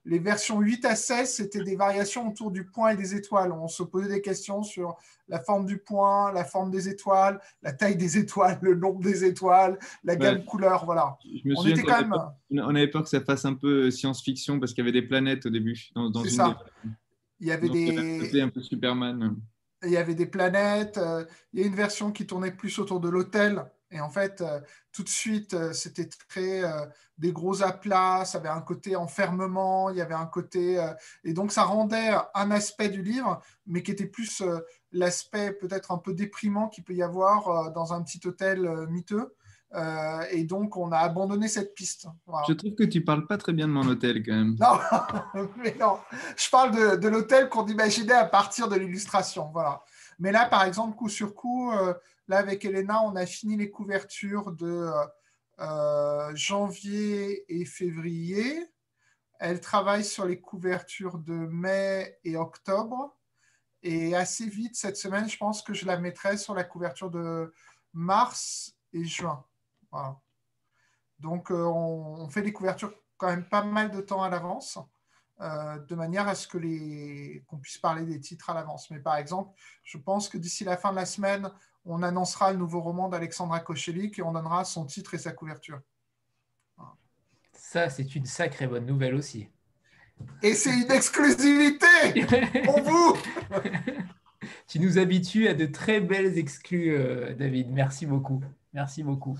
[0.08, 3.52] les versions 8 à 16, c'était des variations autour du point et des étoiles.
[3.52, 4.96] On se posait des questions sur
[5.28, 9.24] la forme du point, la forme des étoiles, la taille des étoiles, le nombre des
[9.24, 10.86] étoiles, la gamme couleur.
[10.86, 11.18] Voilà.
[11.56, 12.14] on, était quand même...
[12.52, 15.44] on avait peur que ça fasse un peu science-fiction parce qu'il y avait des planètes
[15.44, 15.90] au début.
[15.94, 16.58] Dans, C'est ça.
[17.40, 18.40] Il y avait des.
[18.40, 19.36] un peu Superman.
[19.84, 20.96] Il y avait des planètes.
[20.96, 24.40] Euh, il y a une version qui tournait plus autour de l'hôtel et en fait,
[24.40, 24.60] euh,
[24.92, 26.84] tout de suite, euh, c'était très euh,
[27.16, 30.78] des gros aplats, ça avait un côté enfermement, il y avait un côté.
[31.24, 34.42] et donc, ça rendait un aspect du livre, mais qui était plus
[34.92, 39.34] l'aspect peut-être un peu déprimant qu'il peut y avoir dans un petit hôtel miteux.
[40.30, 42.06] et donc, on a abandonné cette piste.
[42.46, 44.56] Je trouve que tu parles pas très bien de mon hôtel quand même.
[44.60, 45.98] Non, mais non.
[46.36, 49.50] Je parle de, de l'hôtel qu'on imaginait à partir de l'illustration.
[49.52, 49.82] Voilà.
[50.20, 51.72] Mais là, par exemple, coup sur coup,
[52.28, 54.90] Là, avec Elena, on a fini les couvertures de
[55.60, 58.70] euh, janvier et février.
[59.40, 63.16] Elle travaille sur les couvertures de mai et octobre.
[63.82, 67.52] Et assez vite, cette semaine, je pense que je la mettrai sur la couverture de
[67.94, 69.44] mars et juin.
[71.18, 74.78] Donc, euh, on, fait les couvertures quand même pas mal de temps à l'avance,
[75.40, 78.90] euh, de manière à ce que les qu'on puisse parler des titres à l'avance.
[78.90, 79.52] Mais par exemple,
[79.82, 81.50] je pense que d'ici la fin de la semaine,
[81.88, 85.80] on annoncera le nouveau roman d'Alexandra Kochelik et on donnera son titre et sa couverture.
[87.52, 89.48] Ça, c'est une sacrée bonne nouvelle aussi.
[90.42, 91.86] Et c'est une exclusivité
[92.64, 93.16] pour vous
[94.66, 97.70] Tu nous habitues à de très belles exclus, euh, David.
[97.70, 98.42] Merci beaucoup.
[98.72, 99.38] Merci beaucoup.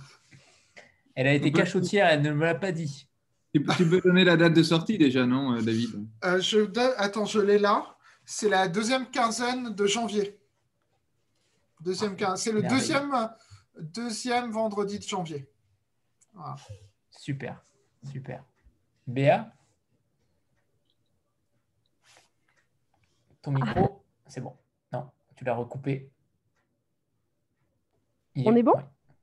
[1.15, 3.09] Elle a été cachotière, elle ne me l'a pas dit.
[3.53, 6.07] Tu peux donner la date de sortie déjà, non, euh, David?
[6.25, 6.61] Euh, je
[6.97, 7.97] Attends, je l'ai là.
[8.25, 10.38] C'est la deuxième quinzaine de janvier.
[11.81, 13.13] Deuxième C'est le deuxième,
[13.79, 15.49] deuxième vendredi de janvier.
[17.11, 17.63] Super,
[18.05, 18.45] super.
[19.07, 19.53] Béa?
[23.43, 24.57] Ton micro, c'est bon.
[24.93, 26.11] Non, tu l'as recoupé.
[28.45, 28.75] On est bon?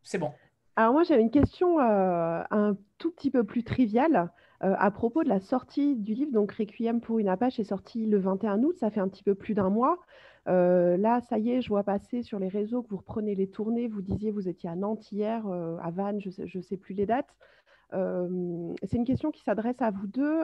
[0.04, 0.34] C'est bon.
[0.76, 4.32] Alors moi, j'avais une question euh, un tout petit peu plus triviale
[4.64, 6.32] euh, à propos de la sortie du livre.
[6.32, 9.36] Donc, Requiem pour une Apache est sorti le 21 août, ça fait un petit peu
[9.36, 10.00] plus d'un mois.
[10.46, 13.88] Là, ça y est, je vois passer sur les réseaux que vous reprenez les tournées.
[13.88, 17.36] Vous disiez vous étiez à Nantes hier, à Vannes, je ne sais, plus les dates.
[17.92, 20.42] C'est une question qui s'adresse à vous deux.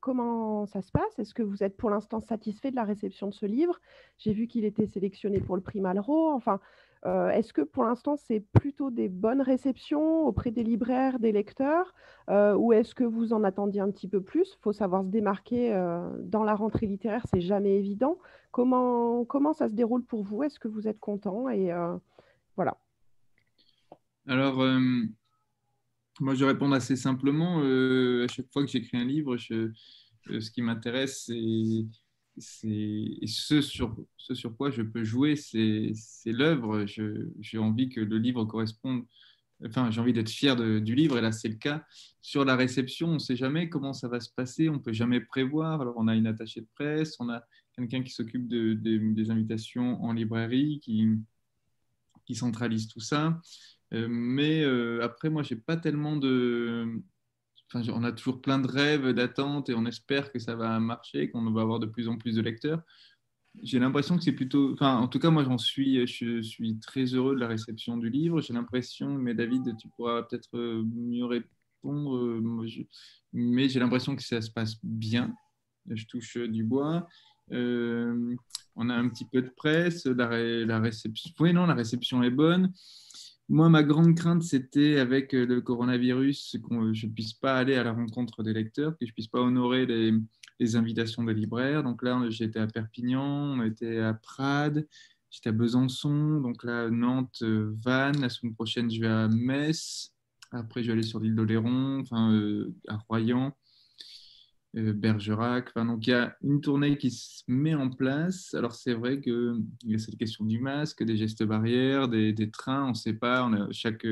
[0.00, 1.18] comment ça se passe?
[1.18, 3.80] Est-ce que vous êtes pour l'instant satisfait de la réception de ce livre?
[4.18, 6.30] J'ai vu qu'il était sélectionné pour le prix Malraux.
[6.30, 6.60] Enfin,
[7.06, 11.94] euh, est-ce que pour l'instant, c'est plutôt des bonnes réceptions auprès des libraires, des lecteurs,
[12.28, 14.54] euh, ou est-ce que vous en attendiez un petit peu plus?
[14.58, 18.18] Il faut savoir se démarquer euh, dans la rentrée littéraire, c'est jamais évident.
[18.50, 20.42] Comment, comment ça se déroule pour vous?
[20.42, 21.70] Est-ce que vous êtes content Et
[22.56, 22.78] voilà.
[24.26, 24.56] Alors,
[26.20, 27.58] moi, je réponds assez simplement.
[27.58, 31.84] à chaque fois que j'écris un livre, ce qui m'intéresse, c'est
[32.40, 33.96] c'est ce sur,
[34.56, 35.92] quoi je peux jouer, c'est
[36.26, 36.86] l'œuvre.
[36.86, 39.04] J'ai envie que le livre corresponde.
[39.66, 41.84] Enfin, j'ai envie d'être fier du livre, et là, c'est le cas.
[42.20, 44.92] Sur la réception, on ne sait jamais comment ça va se passer, on ne peut
[44.92, 45.80] jamais prévoir.
[45.80, 47.42] Alors, on a une attachée de presse, on a
[47.74, 51.08] quelqu'un qui s'occupe de, des invitations en librairie, qui,
[52.24, 53.40] qui centralise tout ça.
[53.94, 57.02] Euh, mais euh, après, moi, je n'ai pas tellement de,
[57.74, 61.50] on a toujours plein de rêves, d'attentes et on espère que ça va marcher, qu'on
[61.50, 62.82] va avoir de plus en plus de lecteurs.
[63.62, 67.34] J'ai l'impression que c'est plutôt, en tout cas, moi, j'en suis, je suis très heureux
[67.34, 68.40] de la réception du livre.
[68.40, 72.40] J'ai l'impression, mais David, tu pourras peut-être mieux répondre,
[73.32, 75.34] mais j'ai l'impression que ça se passe bien.
[75.90, 77.08] Je touche du bois.
[77.50, 81.32] on a un petit peu de presse, la réception.
[81.40, 82.72] Oui, non, la réception est bonne.
[83.50, 87.76] Moi, ma grande crainte, c'était avec euh, le coronavirus que je ne puisse pas aller
[87.76, 91.82] à la rencontre des lecteurs, que je ne puisse pas honorer les, invitations des libraires.
[91.82, 94.86] Donc là, j'étais à Perpignan, on était à Prades,
[95.30, 98.20] j'étais à Besançon, donc là, Nantes, euh, Vannes.
[98.20, 100.12] La semaine prochaine, je vais à Metz.
[100.52, 103.56] Après, je vais aller sur l'île d'Oléron, enfin, euh, à Royan.
[104.78, 105.74] Euh, Bergerac.
[105.74, 108.54] Donc il y a une tournée qui se met en place.
[108.54, 112.84] Alors c'est vrai qu'il y a cette question du masque, des gestes barrières, des, trains,
[112.84, 113.48] on ne sait pas.
[113.72, 114.06] Chaque,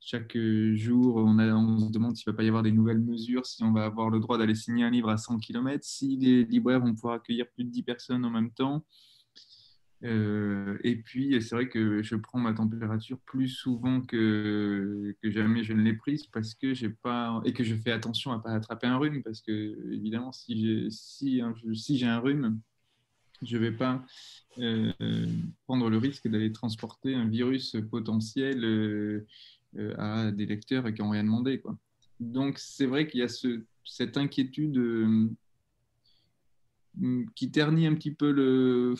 [0.00, 0.36] chaque
[0.74, 3.46] jour, on, a, on se demande s'il ne va pas y avoir des nouvelles mesures,
[3.46, 6.44] si on va avoir le droit d'aller signer un livre à 100 km, si les
[6.44, 8.84] libraires vont pouvoir accueillir plus de 10 personnes en même temps.
[10.04, 15.72] Euh, et puis, c'est vrai que je prends ma température plus souvent que, jamais je
[15.72, 18.86] ne l'ai prise parce que j'ai pas et que je fais attention à pas attraper
[18.86, 21.42] un rhume parce que évidemment, si j'ai si,
[21.74, 22.60] si j'ai un rhume,
[23.42, 24.04] je vais pas
[24.58, 24.92] euh,
[25.64, 29.26] prendre le risque d'aller transporter un virus potentiel euh,
[29.96, 31.60] à des lecteurs qui n'ont rien demandé.
[31.60, 31.78] Quoi.
[32.20, 34.78] Donc, c'est vrai qu'il y a ce, cette inquiétude
[37.34, 38.94] qui ternit un petit peu le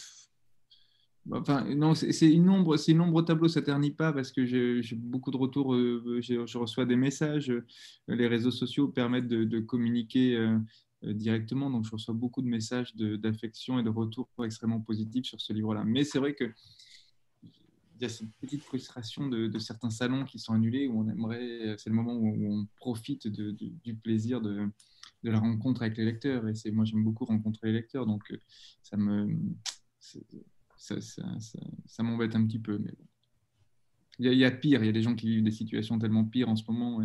[1.33, 4.45] Enfin, non, c'est une ombre, c'est une ombre au tableau, ça ternit pas parce que
[4.45, 7.65] j'ai beaucoup de retours, euh, je reçois des messages, euh,
[8.09, 10.59] les réseaux sociaux permettent de, communiquer euh,
[11.03, 15.55] directement, donc je reçois beaucoup de messages d'affection et de retours extrêmement positifs sur ce
[15.55, 15.83] livre-là.
[15.85, 16.53] Mais c'est vrai que
[17.43, 21.77] il y a cette petite frustration de, certains salons qui sont annulés où on aimerait,
[21.79, 24.69] c'est le moment où on profite du plaisir de,
[25.23, 26.47] la rencontre avec les lecteurs.
[26.49, 28.25] Et c'est moi j'aime beaucoup rencontrer les lecteurs, donc
[28.83, 29.39] ça me
[30.85, 32.79] ça, m'embête un petit peu.
[32.79, 32.95] Mais
[34.19, 36.49] il, y a, pire, il y a des gens qui vivent des situations tellement pires
[36.49, 37.03] en ce moment,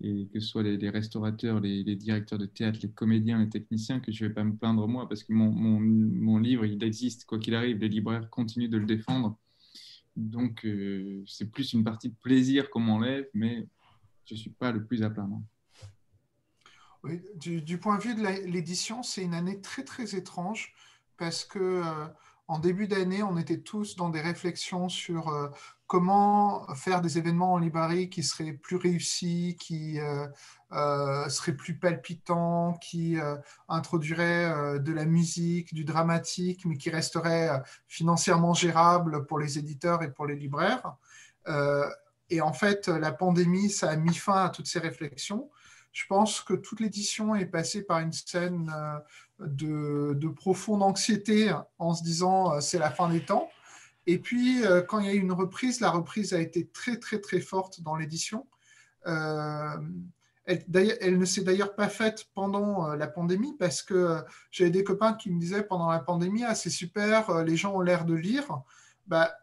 [0.00, 4.12] et, que ce soit les, restaurateurs, les, directeurs de théâtre, les comédiens, les techniciens, que
[4.12, 7.38] je ne vais pas me plaindre moi, parce que mon, mon, livre, il existe, quoi
[7.38, 9.38] qu'il arrive, les libraires continuent de le défendre.
[10.16, 13.66] Donc, euh, c'est plus une partie de plaisir qu'on m'enlève, mais
[14.26, 15.40] je ne suis pas le plus à plaindre.
[17.36, 20.74] Du, point de vue de l'édition, c'est une année très, très étrange
[21.16, 22.06] parce que euh,
[22.48, 25.48] en début d'année, on était tous dans des réflexions sur euh,
[25.88, 30.28] comment faire des événements en librairie qui seraient plus réussis, qui euh,
[30.72, 33.16] euh, seraient plus palpitants, qui
[33.68, 40.12] introduiraient de la musique, du dramatique, mais qui resteraient financièrement gérables pour les éditeurs et
[40.12, 40.96] pour les libraires.
[42.30, 45.50] et en fait, la pandémie, ça a mis fin à toutes ces réflexions.
[45.92, 48.72] Je pense que toute l'édition est passée par une scène
[49.40, 53.50] de, profonde anxiété en se disant euh, c'est la fin des temps.
[54.06, 56.98] Et puis, euh, quand il y a eu une reprise, la reprise a été très,
[56.98, 58.46] très, très forte dans l'édition.
[59.06, 59.76] Euh,
[60.44, 64.22] elle, ne s'est d'ailleurs pas faite pendant la pandémie parce que
[64.52, 67.80] j'avais des copains qui me disaient pendant la pandémie, ah, c'est super, les gens ont
[67.80, 68.62] l'air de lire.
[69.08, 69.34] Bah,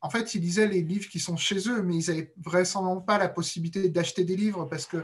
[0.00, 3.18] en fait, ils lisaient les livres qui sont chez eux, mais ils n'avaient vraisemblablement pas
[3.18, 4.98] la possibilité d'acheter des livres parce que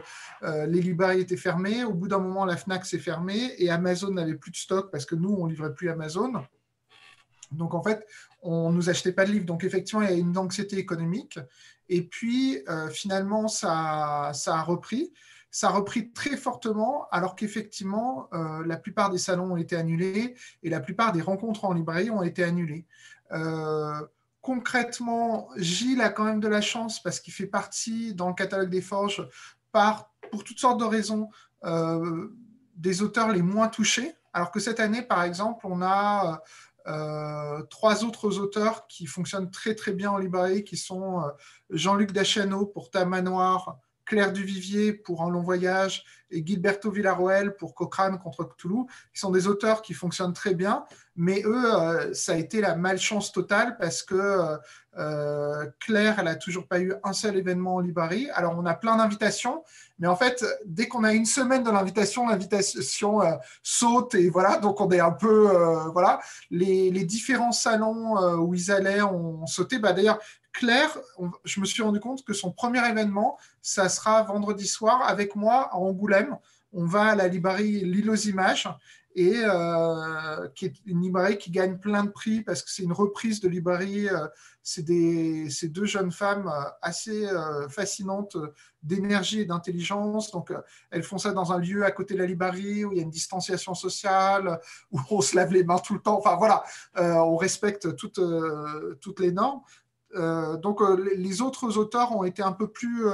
[0.45, 1.83] euh, les librairies étaient fermées.
[1.85, 5.05] Au bout d'un moment, la FNAC s'est fermée et Amazon n'avait plus de stock parce
[5.05, 6.33] que nous, on ne livrait plus Amazon.
[7.51, 8.07] Donc, en fait,
[8.43, 9.47] on ne nous achetait pas de livres.
[9.47, 11.41] Donc, effectivement, il y a une anxiété économique.
[11.89, 15.13] Et puis, euh, finalement, ça, a repris.
[15.51, 20.35] Ça a repris très fortement, alors qu'effectivement, euh, la plupart des salons ont été annulés
[20.63, 22.87] et la plupart des rencontres en librairie ont été annulées
[24.45, 28.69] concrètement, Gilles a quand même de la chance parce qu'il fait partie dans le catalogue
[28.69, 29.27] des forges
[29.73, 31.31] par, pour toutes sortes de raisons,
[31.65, 32.29] euh,
[32.77, 34.15] des auteurs les moins touchés.
[34.35, 36.43] Alors que cette année, par exemple, on a
[36.87, 41.31] euh, trois autres auteurs qui fonctionnent très très bien en librairie, qui sont euh,
[41.71, 48.19] Jean-Luc Dachano pour Tamanoir, Claire Duvivier pour Un long voyage et Gilberto Villarroel pour Cochrane
[48.19, 50.85] contre Cthulhu, qui sont des auteurs qui fonctionnent très bien,
[51.17, 54.57] mais eux, euh, ça a été la malchance totale parce que euh,
[54.99, 58.29] euh, Claire, elle n'a toujours pas eu un seul événement en librairie.
[58.35, 59.63] Alors, on a plein d'invitations,
[59.99, 63.21] mais en fait, dès qu'on a une semaine de l'invitation, l'invitation
[63.63, 65.51] saute et voilà, donc on est un peu,
[65.93, 66.21] voilà,
[66.51, 69.79] les, différents salons où ils allaient ont sauté.
[69.79, 70.19] Bah, D'ailleurs,
[70.55, 70.97] Claire,
[71.45, 75.69] je me suis rendu compte que son premier événement, ça sera vendredi soir avec moi
[75.73, 76.39] à Angoulême.
[76.73, 78.69] On va à la librairie L'île aux images
[79.17, 82.93] et euh, qui est une librairie qui gagne plein de prix parce que c'est une
[82.93, 84.09] reprise de librairie.
[84.09, 84.27] Euh,
[84.63, 87.29] c'est deux jeunes femmes euh, assez
[87.69, 88.37] fascinantes
[88.83, 90.31] d'énergie et d'intelligence.
[90.31, 90.53] Donc,
[90.91, 93.05] elles font ça dans un lieu à côté de la librairie où il y a
[93.05, 94.59] une distanciation sociale,
[94.91, 96.19] où on se lave les mains tout le temps.
[96.19, 96.65] Enfin, voilà,
[96.97, 98.21] on respecte toutes,
[99.01, 99.61] toutes les normes.
[100.15, 100.81] Donc,
[101.17, 103.05] les autres auteurs ont été un peu plus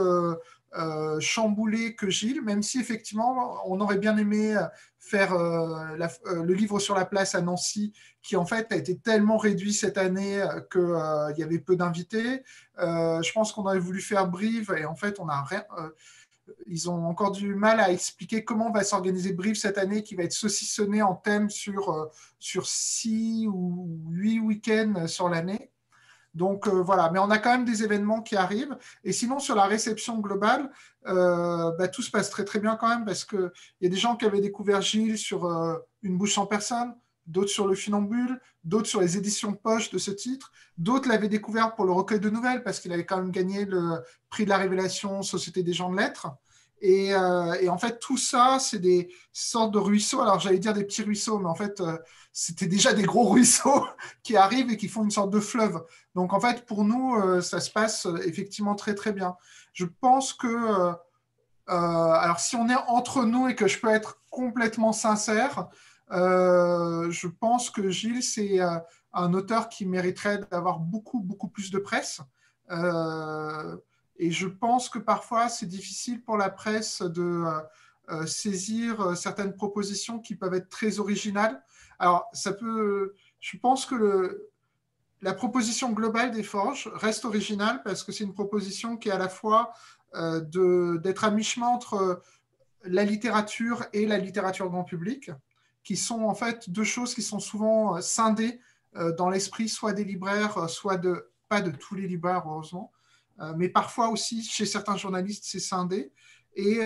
[1.21, 4.57] chamboulé que Gilles, même si effectivement on aurait bien aimé
[4.99, 9.73] faire le livre sur la place à Nancy, qui en fait a été tellement réduit
[9.73, 12.43] cette année qu'il y avait peu d'invités.
[12.79, 15.19] je pense qu'on aurait voulu faire Brive et en fait
[16.67, 20.25] ils ont encore du mal à expliquer comment va s'organiser Brive cette année, qui va
[20.25, 22.07] être saucissonné en thème sur, euh,
[22.39, 25.70] sur six ou huit week-ends sur l'année.
[26.35, 28.77] Donc euh, voilà, mais on a quand même des événements qui arrivent.
[29.05, 30.71] Et sinon, sur la réception globale,
[31.07, 33.51] euh, bah, tout se passe très très bien quand même, parce qu'il
[33.81, 35.49] y a des gens qui avaient découvert Gilles sur
[36.03, 36.95] Une bouche sans personne,
[37.27, 41.75] d'autres sur le funambule, d'autres sur les éditions poche de ce titre, d'autres l'avaient découvert
[41.75, 44.59] pour le recueil de nouvelles parce qu'il avait quand même gagné le prix de la
[44.59, 46.29] révélation Société des gens de lettres.
[46.81, 50.21] Et, euh, en fait, tout ça, c'est des sortes de ruisseaux.
[50.21, 51.99] Alors, j'allais dire des petits ruisseaux, mais en fait, euh,
[52.33, 53.87] c'était déjà des gros ruisseaux
[54.23, 55.85] qui arrivent et qui font une sorte de fleuve.
[56.15, 59.37] Donc, en fait, pour nous, euh, ça se passe effectivement très, très bien.
[59.73, 60.95] Je pense que,
[61.67, 65.69] alors, si on est entre nous et que je peux être complètement sincère,
[66.11, 68.59] je pense que Gilles, c'est
[69.13, 72.21] un auteur qui mériterait d'avoir beaucoup, beaucoup plus de presse.
[74.23, 77.45] Et je pense que parfois, c'est difficile pour la presse de
[78.27, 81.63] saisir certaines propositions qui peuvent être très originales.
[81.99, 83.15] Alors, ça peut.
[83.39, 84.49] Je pense que
[85.23, 89.19] la proposition globale des Forges reste originale parce que c'est une proposition qui est à
[89.19, 89.73] la fois
[90.13, 92.21] d'être à mi-chemin entre
[92.85, 95.31] la littérature et la littérature grand public
[95.83, 98.61] qui sont en fait deux choses qui sont souvent euh, scindées
[98.97, 102.93] euh, dans l'esprit, soit des libraires, euh, soit de, pas de tous les libraires, heureusement,
[103.57, 106.13] mais parfois aussi chez certains journalistes, c'est scindé.
[106.57, 106.81] Et,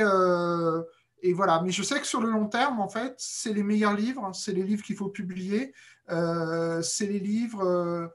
[1.22, 1.60] et, voilà.
[1.62, 4.52] Mais je sais que sur le long terme, en fait, c'est les meilleurs livres, c'est
[4.52, 5.74] les livres qu'il faut publier,
[6.08, 8.12] c'est les livres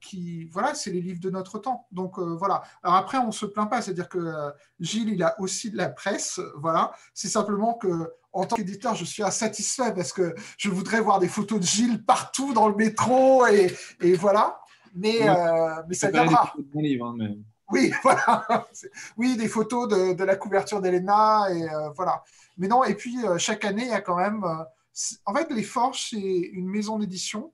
[0.00, 1.86] qui, voilà, c'est les livres de notre temps.
[1.92, 2.62] Donc voilà.
[2.82, 4.32] Alors après, on se plaint pas, c'est-à-dire que
[4.80, 6.92] Gilles, il a aussi de la presse, voilà.
[7.12, 11.28] C'est simplement que en tant qu'éditeur, je suis insatisfait parce que je voudrais voir des
[11.28, 13.74] photos de Gilles partout dans le métro et,
[14.14, 14.60] voilà.
[14.94, 16.52] Mais, euh, mais ça viendra.
[16.74, 17.36] Livre, hein,
[17.70, 18.68] Oui, voilà.
[19.16, 22.22] Oui, des photos de, la couverture d'Elena et euh, voilà.
[22.58, 24.44] Mais non, et puis euh, chaque année, il y a quand même.
[24.44, 27.52] en fait, Les Forges, c'est une maison d'édition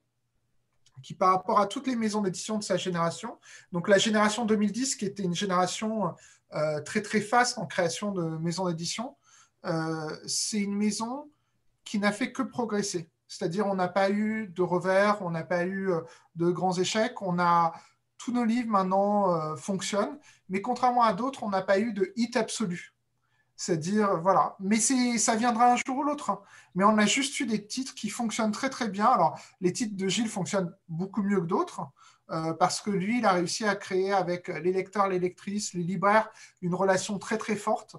[1.02, 3.39] qui, par rapport à toutes les maisons d'édition de sa génération,
[3.72, 6.14] donc la génération 2010, qui était une génération
[6.84, 9.16] très très faste en création de maisons d'édition,
[9.64, 11.30] euh, c'est une maison
[11.84, 13.10] qui n'a fait que progresser.
[13.28, 16.01] C'est-à-dire, on n'a pas eu de revers, on n'a pas eu euh,
[16.36, 17.22] de grands échecs.
[17.22, 17.72] On a
[18.23, 20.19] tous nos livres maintenant euh, fonctionnent,
[20.49, 22.94] mais contrairement à d'autres, on n'a pas eu de hit absolu.
[23.57, 24.57] C'est-à-dire, voilà.
[24.61, 24.78] Mais
[25.19, 26.31] ça viendra un jour ou l'autre.
[26.31, 26.40] Hein.
[26.74, 29.07] Mais on a juste eu des titres qui fonctionnent très, très bien.
[29.07, 31.82] Alors, les titres de Gilles fonctionnent beaucoup mieux que d'autres.
[32.59, 36.28] parce que lui, il a réussi à créer avec les lecteurs, les lectrices, les libraires,
[36.61, 37.97] une relation très très forte.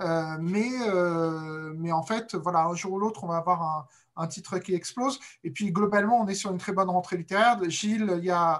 [0.00, 3.86] Euh, mais, euh, en fait, voilà, un jour ou l'autre, on va avoir un,
[4.16, 5.20] un, titre qui explose.
[5.44, 7.58] Et puis, globalement, on est sur une très bonne rentrée littéraire.
[7.68, 8.58] Gilles, il y a euh,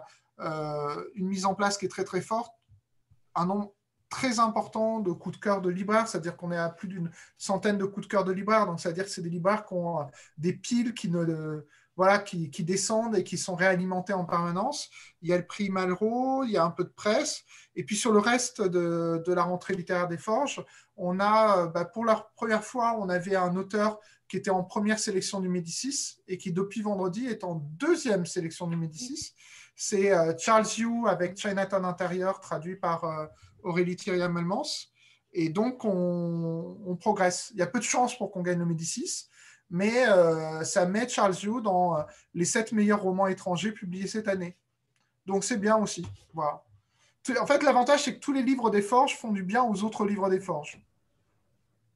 [1.15, 2.55] une mise en place qui est très, très forte.
[3.35, 3.75] Un nombre
[4.11, 7.79] très important de coups de cœur de libraires, c'est-à-dire qu'on est à plus d'une centaine
[7.79, 8.67] de coups de cœur de libraires.
[8.67, 10.07] Donc, c'est-à-dire que c'est des libraires qui ont
[10.37, 11.65] des piles qui ne
[11.97, 14.89] voilà, qui, descendent et qui sont réalimentés en permanence.
[15.21, 17.43] Il y a le prix Malraux, il y a un peu de presse.
[17.75, 20.65] Et puis sur le reste de, de la rentrée littéraire des Forges,
[20.97, 23.99] on a, bah, pour la première fois, on avait un auteur
[24.29, 28.67] qui était en première sélection du Médicis et qui, depuis vendredi, est en deuxième sélection
[28.67, 29.35] du Médicis.
[29.85, 33.27] C'est euh, Charles Yu avec Chinatown Intérieur, traduit par euh,
[33.65, 34.93] Aurélie Thierry-Melmans.
[35.33, 37.51] Et donc, on, on, progresse.
[37.55, 39.27] Il y a peu de chances pour qu'on gagne le Médicis,
[39.71, 41.97] mais euh, ça met Charles Yu dans
[42.33, 44.57] les sept meilleurs romans étrangers publiés cette année.
[45.27, 46.07] Donc c'est bien aussi.
[46.33, 46.63] Voilà.
[47.41, 50.05] En fait, l'avantage, c'est que tous les livres des forges font du bien aux autres
[50.07, 50.81] livres des forges.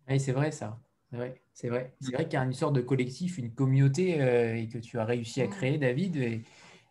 [0.09, 0.77] Oui, c'est vrai ça.
[1.09, 1.41] C'est vrai.
[1.55, 4.79] C'est vrai, vrai qu'il y a une sorte de collectif, une communauté euh, et que
[4.79, 6.17] tu as réussi à créer, David.
[6.17, 6.43] Et,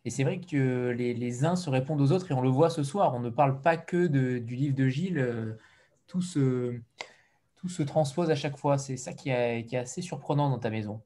[0.09, 3.13] c'est vrai que les, uns se répondent aux autres et on le voit ce soir.
[3.15, 5.57] On ne parle pas que du livre de Gilles.
[6.07, 6.79] tout se
[7.69, 8.77] se transpose à chaque fois.
[8.77, 11.01] C'est ça qui est, assez surprenant dans ta maison.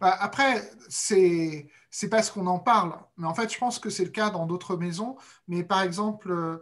[0.00, 1.68] Bah, après, c'est
[2.10, 4.76] parce qu'on en parle, mais en fait, je pense que c'est le cas dans d'autres
[4.76, 5.16] maisons.
[5.48, 6.58] Mais par exemple, euh,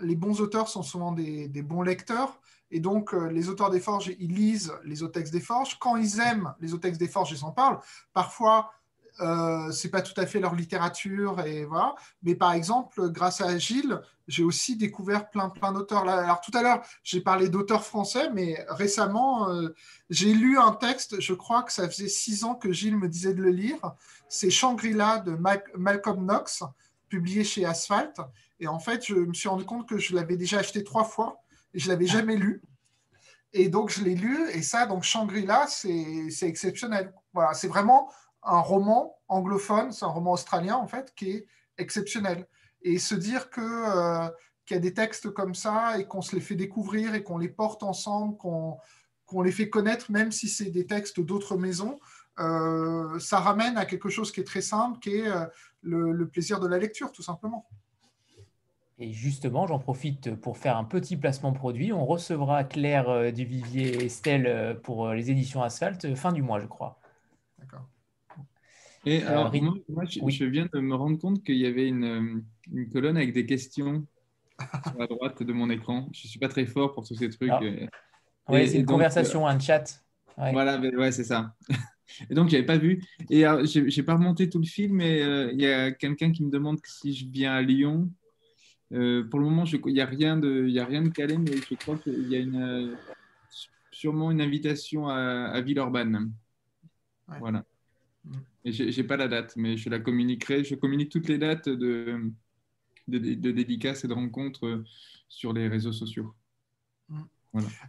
[0.00, 2.40] les bons auteurs sont souvent des, des bons lecteurs.
[2.70, 5.78] Et donc, euh, les auteurs des forges, ils lisent les autres textes des forges.
[5.78, 7.80] Quand ils aiment les autres textes des forges, ils en parlent.
[8.12, 8.72] Parfois,
[9.20, 11.94] euh, c'est pas tout à fait leur littérature et voilà.
[12.22, 16.08] Mais par exemple, grâce à Gilles, j'ai aussi découvert plein plein d'auteurs.
[16.08, 19.74] Alors tout à l'heure, j'ai parlé d'auteurs français, mais récemment, euh,
[20.10, 21.20] j'ai lu un texte.
[21.20, 23.80] Je crois que ça faisait six ans que Gilles me disait de le lire.
[24.28, 25.36] C'est Shangri-La de
[25.76, 26.62] Malcolm Knox,
[27.08, 28.20] publié chez Asphalt.
[28.60, 31.40] Et en fait, je me suis rendu compte que je l'avais déjà acheté trois fois
[31.74, 32.62] et je l'avais jamais lu.
[33.54, 37.14] Et donc, je l'ai lu, et ça, donc Shangri-La, c'est exceptionnel.
[37.32, 38.12] Voilà, c'est vraiment
[38.48, 41.46] un roman anglophone, c'est un roman australien, en fait, qui est
[41.76, 42.46] exceptionnel.
[42.82, 44.28] Et se dire que euh,
[44.64, 47.38] qu'il y a des textes comme ça et qu'on se les fait découvrir et qu'on
[47.38, 51.98] les porte ensemble, qu'on les fait connaître, même si c'est des textes d'autres maisons,
[52.38, 55.46] euh, ça ramène à quelque chose qui est très simple, qui est euh,
[55.82, 57.66] le, plaisir de la lecture, tout simplement.
[59.00, 61.92] Et justement, j'en profite pour faire un petit placement produit.
[61.92, 66.98] On recevra Claire Duvivier et Estelle pour les éditions Asphalt fin du mois, je crois.
[69.08, 69.50] Et alors,
[69.88, 73.46] moi, je, viens de me rendre compte qu'il y avait une, une colonne avec des
[73.46, 74.06] questions
[74.58, 76.10] à droite de mon écran.
[76.12, 77.50] Je ne suis pas très fort pour tous ces trucs.
[77.50, 77.60] Ah.
[78.50, 80.04] Oui, c'est une conversation, un chat.
[80.36, 81.54] Voilà, ouais, c'est ça.
[82.28, 83.02] Et donc, je n'avais pas vu.
[83.30, 86.44] Et je n'ai pas remonté tout le film, mais euh, il y a quelqu'un qui
[86.44, 88.10] me demande si je viens à Lyon.
[88.92, 91.74] Euh, pour le moment, il n'y a, rien de, a rien de calé, mais je
[91.76, 92.94] crois qu'il y a une, euh,
[93.90, 96.30] sûrement une invitation à, à Villeurbanne.
[97.40, 97.64] Voilà.
[98.70, 100.64] N'ai pas la date, mais je la communiquerai.
[100.64, 102.32] Je communique toutes les dates de,
[103.08, 104.82] de, de dédicaces et de rencontres
[105.28, 106.34] sur les réseaux sociaux.
[107.08, 107.22] Mm.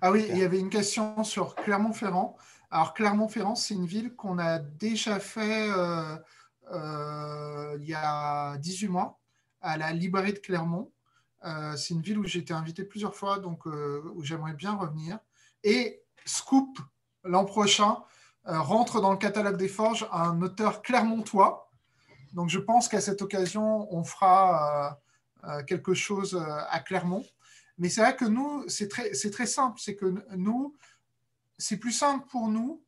[0.01, 2.37] Ah oui, il y avait une question sur Clermont-Ferrand.
[2.71, 6.15] Alors, Clermont-Ferrand, c'est une ville qu'on a déjà fait euh,
[6.71, 9.19] euh, il y a 18 mois
[9.61, 10.91] à la librairie de Clermont.
[11.45, 15.19] Euh, c'est une ville où j'ai été invité plusieurs fois, donc où j'aimerais bien revenir.
[15.63, 16.79] Et Scoop,
[17.23, 17.97] l'an prochain,
[18.45, 21.69] rentre dans le catalogue des forges un auteur clermontois.
[22.33, 24.99] Donc, je pense qu'à cette occasion, on fera
[25.67, 27.23] quelque chose à Clermont.
[27.79, 29.79] Mais c'est vrai que nous, c'est très, très simple.
[29.81, 30.75] C'est que nous,
[31.57, 32.83] c'est plus simple pour nous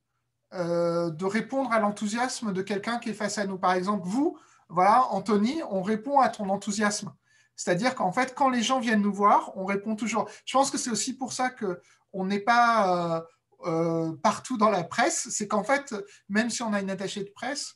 [0.53, 3.57] euh, de répondre à l'enthousiasme de quelqu'un qui est face à nous.
[3.57, 4.37] Par exemple, vous,
[4.67, 7.13] voilà, Anthony, on répond à ton enthousiasme.
[7.55, 10.27] C'est-à-dire qu'en fait, quand les gens viennent nous voir, on répond toujours.
[10.45, 13.21] Je pense que c'est aussi pour ça qu'on n'est pas euh,
[13.65, 15.27] euh, partout dans la presse.
[15.29, 15.95] C'est qu'en fait,
[16.29, 17.75] même si on a une attachée de presse,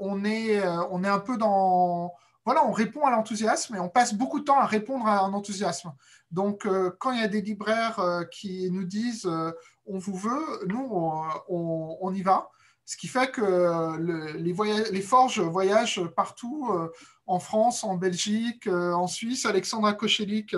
[0.00, 0.60] on, est,
[0.90, 2.12] on est un peu dans...
[2.44, 5.32] Voilà, on répond à l'enthousiasme et on passe beaucoup de temps à répondre à un
[5.32, 5.92] enthousiasme.
[6.32, 6.66] Donc,
[6.98, 9.30] quand il y a des libraires qui nous disent
[9.86, 10.88] on vous veut, nous,
[11.48, 12.50] on, y va.
[12.84, 13.96] Ce qui fait que
[14.36, 16.90] les, forges voyagent partout euh,
[17.26, 19.46] en France, en Belgique, euh, en Suisse.
[19.46, 20.56] Alexandra Kochelik,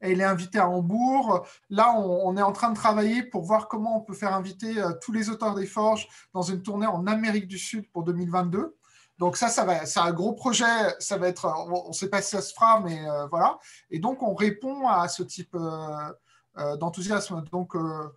[0.00, 1.46] elle est invitée à Hambourg.
[1.70, 4.92] Là, on, est en train de travailler pour voir comment on peut faire inviter euh,
[5.02, 8.76] tous les auteurs des forges dans une tournée en Amérique du Sud pour 2022.
[9.18, 10.64] Donc ça, ça va, c'est un gros projet.
[11.00, 13.00] Ça va être, on ne sait pas si ça se fera, mais
[13.30, 13.58] voilà.
[13.90, 15.56] Et donc on répond à ce type
[16.58, 17.44] euh, d'enthousiasme.
[17.52, 18.08] Donc, euh,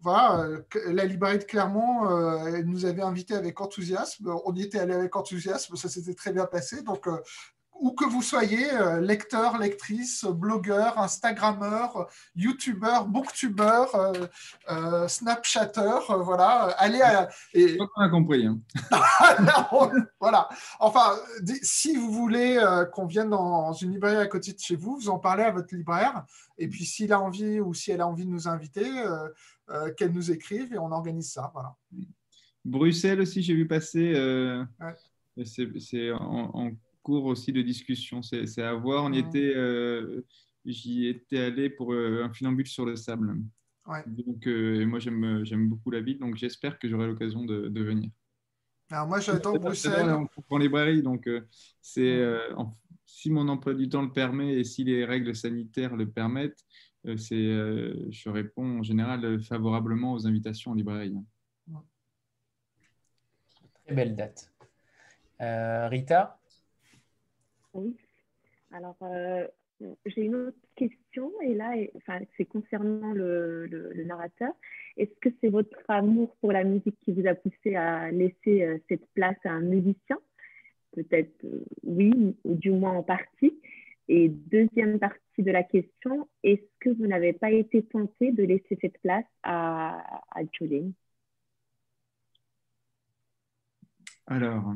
[0.00, 2.08] voilà, euh, la librairie de Clermont
[2.46, 4.32] elle nous avait invités avec enthousiasme.
[4.44, 6.82] On y était allé avec enthousiasme, ça s'était très bien passé.
[6.82, 7.08] Donc,
[7.80, 8.68] où que vous soyez,
[9.00, 13.84] lecteur, lectrice, blogueur, Instagrammeur, YouTuber, Booktuber,
[14.70, 17.28] euh, Snapchatter, voilà, allez à.
[17.54, 17.78] Et...
[17.96, 18.46] On a compris.
[18.46, 18.60] Hein.
[20.20, 20.48] voilà.
[20.78, 21.16] Enfin,
[21.62, 22.62] si vous voulez
[22.92, 25.74] qu'on vienne dans une librairie à côté de chez vous, vous en parlez à votre
[25.74, 26.24] libraire.
[26.58, 29.28] Et puis, s'il a envie ou si elle a envie de nous inviter, euh,
[29.70, 31.50] euh, qu'elle nous écrive et on organise ça.
[31.54, 31.74] Voilà.
[32.64, 34.12] Bruxelles aussi, j'ai vu passer.
[34.14, 34.64] Euh,
[35.44, 38.22] c'est en, cours aussi de discussion.
[38.22, 39.04] C'est à voir.
[39.04, 39.54] On était,
[40.64, 43.36] j'y étais allé pour un funambule sur le sable.
[44.06, 48.10] Donc, moi, j'aime beaucoup la ville, donc j'espère que j'aurai l'occasion de, venir.
[48.90, 50.16] Alors moi, j'adore Bruxelles.
[50.48, 51.28] En librairie, donc
[51.80, 52.24] c'est
[53.10, 56.64] si mon emploi du temps le permet et si les règles sanitaires le permettent,
[57.06, 61.14] euh, c'est, euh, je réponds en général favorablement aux invitations en librairie.
[63.84, 64.52] Très belle date.
[65.40, 66.39] Euh, Rita?
[67.74, 67.96] Oui.
[68.72, 68.96] Alors,
[70.06, 74.52] j'ai une autre question et là, enfin, c'est concernant le, narrateur.
[74.96, 79.06] Est-ce que c'est votre amour pour la musique qui vous a poussé à laisser cette
[79.14, 80.18] place à un musicien?
[80.92, 83.60] Peut-être euh, oui, ou du moins en partie.
[84.08, 88.76] Et deuxième partie de la question, est-ce que vous n'avez pas été tenté de laisser
[88.80, 90.40] cette place à, à
[94.26, 94.74] Alors.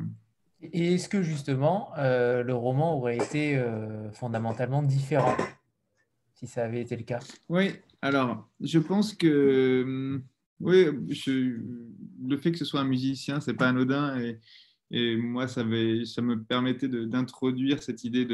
[0.73, 5.35] Et est-ce que justement euh, le roman aurait été euh, fondamentalement différent
[6.33, 7.19] si ça avait été le cas?
[7.49, 7.71] Oui,
[8.01, 10.21] alors je pense que
[10.59, 10.85] oui,
[12.25, 14.39] le fait que ce soit un musicien, c'est pas anodin et
[14.91, 15.63] et moi, ça,
[16.05, 18.27] ça me permettait d'introduire cette idée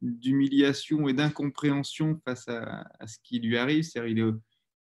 [0.00, 3.82] d'humiliation et d'incompréhension face à, ce qui lui arrive.
[3.82, 4.38] C'est-à-dire,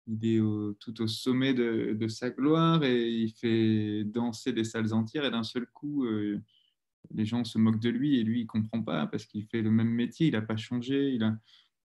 [0.07, 0.41] il est,
[0.81, 5.45] tout au sommet de, sa gloire et il fait danser des salles entières et d'un
[5.45, 6.41] seul coup, euh,
[7.15, 9.71] les gens se moquent de lui et lui, il comprend pas parce qu'il fait le
[9.71, 11.37] même métier, il n'a pas changé, il a,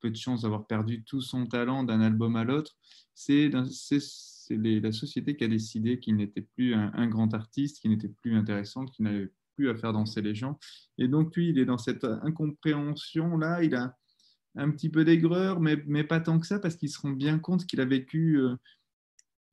[0.01, 2.77] peu de chance d'avoir perdu tout son talent d'un album à l'autre.
[3.15, 8.35] C'est la société qui a décidé qu'il n'était plus un, grand artiste, qu'il n'était plus
[8.35, 10.59] intéressant, qu'il n'avait plus à faire danser les gens.
[10.99, 13.63] Et donc, lui, il est dans cette incompréhension-là.
[13.63, 13.97] Il a
[14.57, 17.39] un petit peu d'aigreur, mais, mais, pas tant que ça, parce qu'il se rend bien
[17.39, 18.41] compte qu'il a vécu.
[18.41, 18.57] Euh,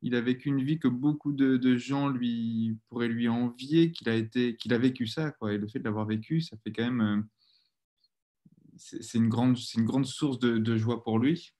[0.01, 4.15] il a vécu une vie que beaucoup de, gens lui pourraient lui envier, qu'il a
[4.15, 5.53] été, qu'il a vécu ça, quoi.
[5.53, 7.21] Et le fait de l'avoir vécu, ça fait quand même, euh,
[8.77, 11.53] c'est une grande, une grande source de, joie pour lui.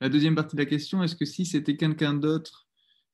[0.00, 2.68] La deuxième partie de la question, est-ce que si c'était quelqu'un d'autre,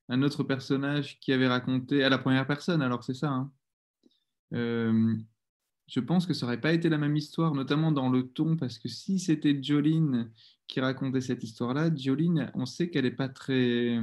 [0.09, 3.29] un autre personnage qui avait raconté à la première personne, alors c'est ça.
[3.29, 3.53] Hein,
[4.55, 5.15] euh,
[5.87, 8.79] je pense que ça n'aurait pas été la même histoire, notamment dans le ton, parce
[8.79, 10.31] que si c'était Jolene
[10.71, 13.99] qui racontait cette histoire-là, Jolene, on sait qu'elle n'est pas très.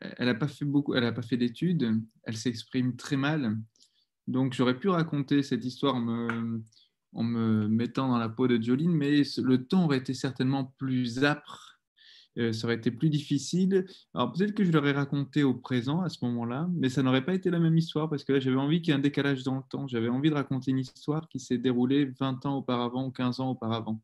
[0.00, 3.58] Elle n'a pas fait beaucoup, elle n'a pas fait d'études, elle s'exprime très mal.
[4.26, 9.22] Donc j'aurais pu raconter cette histoire en me mettant dans la peau de Jolene, mais
[9.38, 11.72] le ton aurait été certainement plus âpre
[12.38, 13.86] euh, ça aurait été plus difficile.
[14.14, 17.34] Alors peut-être que je l'aurais raconté au présent à ce moment-là, mais ça n'aurait pas
[17.34, 19.56] été la même histoire parce que là j'avais envie qu'il y ait un décalage dans
[19.56, 19.86] le temps.
[19.86, 23.50] J'avais envie de raconter une histoire qui s'est déroulée 20 ans auparavant ou 15 ans
[23.50, 24.00] auparavant.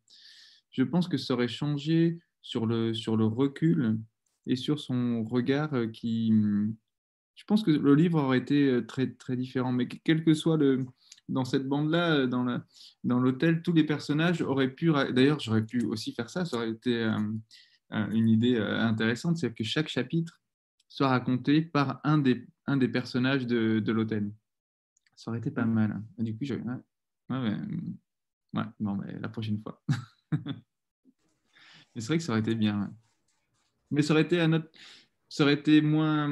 [0.70, 3.99] Je pense que ça aurait changé sur le, sur le recul
[4.47, 6.32] et sur son regard euh, qui...
[7.35, 10.57] Je pense que le livre aurait été euh, très, très différent, mais quel que soit
[10.57, 10.86] le,
[11.28, 12.61] dans cette bande-là, dans,
[13.05, 14.90] dans l'hôtel, tous les personnages auraient pu.
[15.12, 16.45] D'ailleurs, j'aurais pu aussi faire ça.
[16.45, 17.09] Ça aurait été
[17.90, 20.40] une idée euh, intéressante, c'est que chaque chapitre
[20.89, 24.31] soit raconté par un des, un des personnages de, de l'hôtel.
[25.16, 26.03] Ça aurait été pas mal.
[26.19, 26.55] Du coup, je...
[26.55, 26.62] ouais,
[27.31, 27.57] ouais,
[28.55, 29.82] ouais, bon, mais la prochaine fois.
[31.94, 32.92] mais c'est vrai que ça aurait été bien.
[33.90, 34.68] Mais ça aurait été un autre
[35.28, 36.28] ça aurait été moins,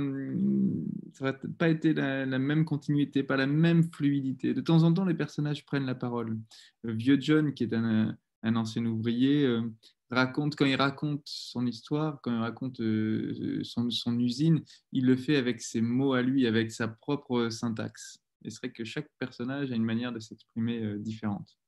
[1.12, 4.55] ça aurait pas été la, même continuité, pas la même fluidité.
[4.55, 6.39] De temps en temps, les personnages prennent la parole.
[6.82, 9.62] Le vieux John, qui est un, ancien ouvrier, euh,
[10.10, 14.62] raconte, quand il raconte son histoire, quand il raconte euh, son, usine,
[14.93, 18.18] il le fait avec ses mots à lui, avec sa propre syntaxe.
[18.44, 21.59] Et c'est vrai que chaque personnage a une manière de s'exprimer euh, différente.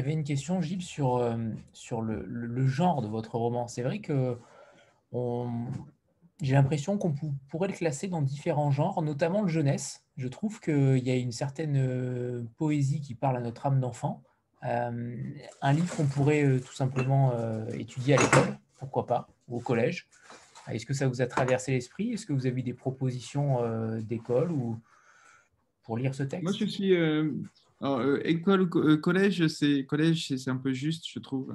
[0.00, 1.36] J'avais une question, Gilles, sur, euh,
[1.74, 3.68] sur le, le, genre de votre roman.
[3.68, 4.38] C'est vrai que
[6.40, 7.14] j'ai l'impression qu'on
[7.48, 10.06] pourrait le classer dans différents genres, notamment le jeunesse.
[10.16, 14.22] Je trouve qu'il y a une certaine poésie qui parle à notre âme d'enfant
[14.64, 15.16] euh,
[15.62, 19.60] un livre qu'on pourrait euh, tout simplement euh, étudier à l'école, pourquoi pas, ou au
[19.60, 20.06] collège.
[20.68, 22.12] Est-ce que ça vous a traversé l'esprit?
[22.12, 23.58] Est-ce que vous avez des propositions
[24.00, 24.78] d'école ou
[25.82, 26.44] pour lire ce texte?
[26.44, 26.94] Moi, je suis
[28.24, 28.68] école,
[29.00, 31.54] collège, c'est collège, c'est un peu juste, je trouve.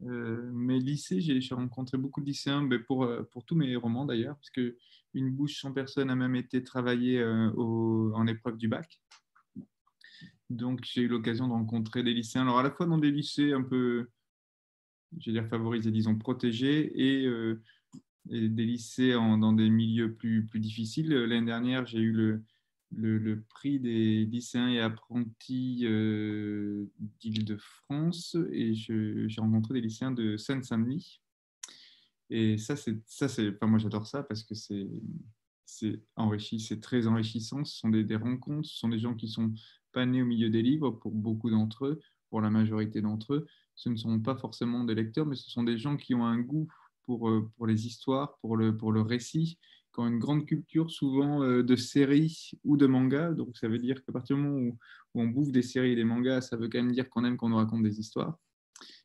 [0.00, 4.50] mais lycée, j'ai rencontré beaucoup de lycéens, mais pour, pour tous mes romans d'ailleurs, parce
[4.50, 4.76] que
[5.14, 9.00] Une bouche sans personne a même été travaillée en épreuve du bac.
[10.50, 13.52] Donc, j'ai eu l'occasion de rencontrer des lycéens, alors à la fois dans des lycées
[13.52, 14.08] un peu,
[15.18, 17.62] je vais dire, favorisés, disons, protégés, et, euh,
[18.26, 21.12] des lycées dans des milieux plus, plus difficiles.
[21.12, 22.42] L'année dernière, j'ai eu le,
[22.96, 26.86] le, prix des lycéens et apprentis euh,
[27.20, 31.20] d'Île-de-France, et j'ai rencontré des lycéens de Seine-Saint-Denis.
[32.30, 34.88] Et ça, c'est, ça, c'est, enfin, moi, j'adore ça parce que c'est,
[35.64, 37.64] c'est enrichi, c'est très enrichissant.
[37.64, 39.52] Ce sont des, des, rencontres, ce sont des gens qui sont
[39.92, 42.00] pas nés au milieu des livres pour beaucoup d'entre eux,
[42.30, 43.46] pour la majorité d'entre eux.
[43.74, 46.38] Ce ne sont pas forcément des lecteurs, mais ce sont des gens qui ont un
[46.38, 46.68] goût
[47.02, 49.58] pour, euh, pour les histoires, pour le, pour le récit,
[49.98, 53.32] une grande culture souvent euh, de séries ou de mangas.
[53.32, 54.78] Donc ça veut dire qu'à partir du moment où,
[55.16, 57.48] on bouffe des séries et des mangas, ça veut quand même dire qu'on aime qu'on
[57.48, 58.36] nous raconte des histoires.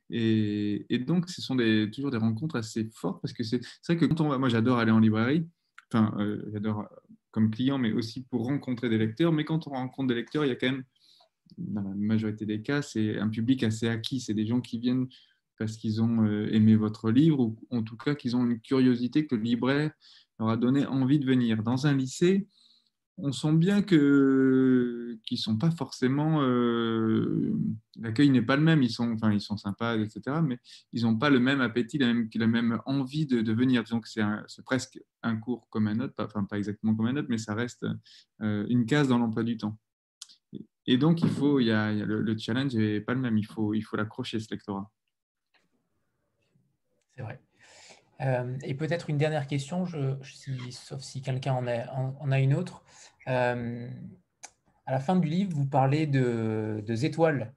[0.10, 4.06] Et, donc, ce sont des, toujours des rencontres assez fortes parce que c'est vrai que
[4.06, 5.48] quand on va, moi j'adore aller en librairie,
[5.91, 6.88] enfin, euh, j'adore
[7.32, 9.32] comme client, mais aussi pour rencontrer des lecteurs.
[9.32, 10.84] Mais quand on rencontre des lecteurs, il y a quand même,
[11.57, 14.20] dans la majorité des cas, c'est un public assez acquis.
[14.20, 15.07] C'est des gens qui viennent
[15.60, 19.27] parce qu'ils ont euh, aimé votre livre ou en tout cas qu'ils ont une curiosité
[19.27, 19.91] que le libraire
[20.40, 21.61] leur a donné envie de venir.
[21.61, 22.48] Dans un lycée,
[23.18, 27.53] on sent bien que qu'ils sont pas forcément euh,
[27.98, 28.81] l'accueil n'est pas le même.
[28.81, 30.57] Ils sont enfin ils sont sympas etc mais
[30.94, 33.84] ils n'ont pas le même appétit la même envie de, de venir.
[33.84, 37.27] Que c'est presque un cours comme un autre pas, enfin pas exactement comme un autre
[37.30, 37.86] mais ça reste
[38.41, 39.77] euh, une case dans l'emploi du temps.
[40.86, 43.38] Et donc il faut il y a, le, challenge n'est pas le même.
[43.38, 44.90] Il faut il faut l'accrocher ce lectorat
[47.19, 47.39] c'est vrai
[48.21, 50.15] euh, et peut-être une dernière question, je,
[50.71, 52.83] sauf si quelqu'un en, en, a une autre.
[53.29, 53.89] Euh,
[54.85, 57.53] à la fin du livre, vous parlez de, de Étoiles,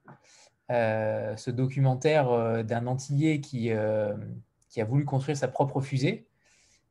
[0.71, 3.71] euh, ce documentaire d'un Antillais qui,
[4.69, 6.27] qui a voulu construire sa propre fusée.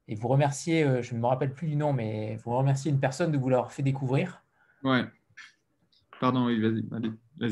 [0.06, 3.32] Et vous remerciez, je ne me rappelle plus du nom, mais vous remerciez une personne
[3.32, 4.42] de vous l'avoir fait découvrir.
[4.84, 5.04] Ouais.
[6.20, 6.82] Pardon, oui, vas-y.
[7.38, 7.48] Vas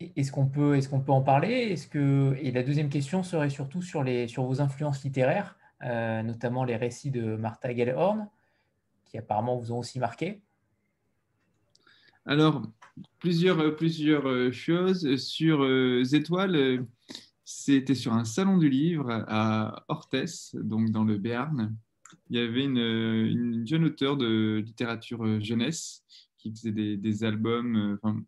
[0.00, 1.74] est-ce qu'on peut, est peut en parler?
[1.90, 2.36] Que...
[2.40, 7.10] Et la deuxième question serait surtout sur, les, sur vos influences littéraires, notamment les récits
[7.10, 8.28] de Martha Gellhorn,
[9.04, 10.42] qui apparemment vous ont aussi marqué.
[12.26, 12.62] Alors,
[13.18, 15.16] plusieurs, plusieurs choses.
[15.16, 15.64] Sur
[16.12, 16.86] Étoiles,
[17.44, 21.76] c'était sur un salon du livre à Orthès, donc dans le Béarn.
[22.30, 26.02] Il y avait une, jeune auteure de littérature jeunesse
[26.38, 28.22] qui faisait des, albums enfin,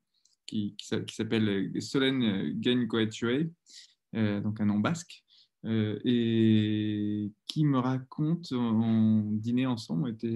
[0.46, 2.88] qui, qui, s'appelle Solène Gagne
[4.14, 5.24] euh, donc un nom basque,
[5.64, 10.28] euh, et qui me raconte, on dînait ensemble, on était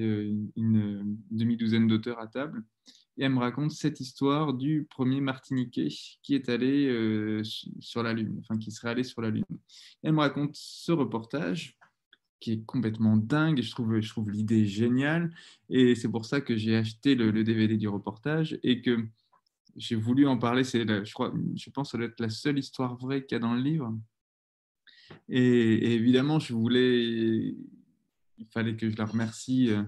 [0.57, 2.65] une, demi-douzaine d'auteurs à table,
[3.16, 5.89] et elle me raconte cette histoire du premier Martiniquais
[6.23, 7.43] qui est allé euh,
[7.78, 9.45] sur la Lune, enfin qui serait allé sur la Lune.
[10.03, 11.78] elle me raconte ce reportage
[12.41, 15.32] qui est complètement dingue, je trouve, je trouve l'idée géniale,
[15.69, 19.07] et c'est pour ça que j'ai acheté le, DVD du reportage et que
[19.77, 20.65] j'ai voulu en parler.
[20.65, 23.39] C'est, je, crois, je pense que ça doit être la seule histoire vraie qu'il y
[23.39, 23.93] a dans le livre.
[25.29, 27.55] Et, évidemment, je voulais,
[28.39, 29.83] il fallait que je la remercie euh,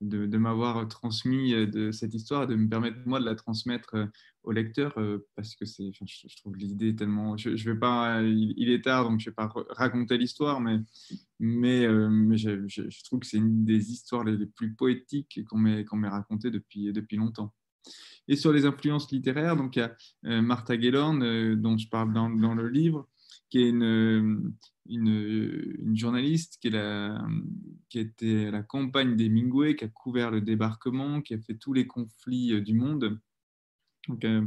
[0.00, 4.06] de, m'avoir transmis euh, de cette histoire de me permettre moi de la transmettre euh,
[4.42, 4.94] au lecteur
[5.34, 7.36] parce que c'est, je, trouve l'idée tellement.
[7.36, 10.78] Je, vais pas, il, est tard donc je vais pas raconter l'histoire, mais
[11.40, 15.96] mais, mais je, trouve que c'est une des histoires les, plus poétiques qu'on m'ait qu'on
[15.96, 17.52] m'ait racontées depuis depuis longtemps.
[18.28, 22.54] Et sur les influences littéraires, donc il y a Martha Gellhorn dont je parle dans,
[22.54, 23.08] le livre,
[23.48, 24.52] qui est une,
[25.94, 27.24] journaliste qui, est la,
[27.88, 31.72] qui était la campagne des Mingwe, qui a couvert le débarquement, qui a fait tous
[31.72, 33.18] les conflits euh, du monde,
[34.24, 34.46] euh,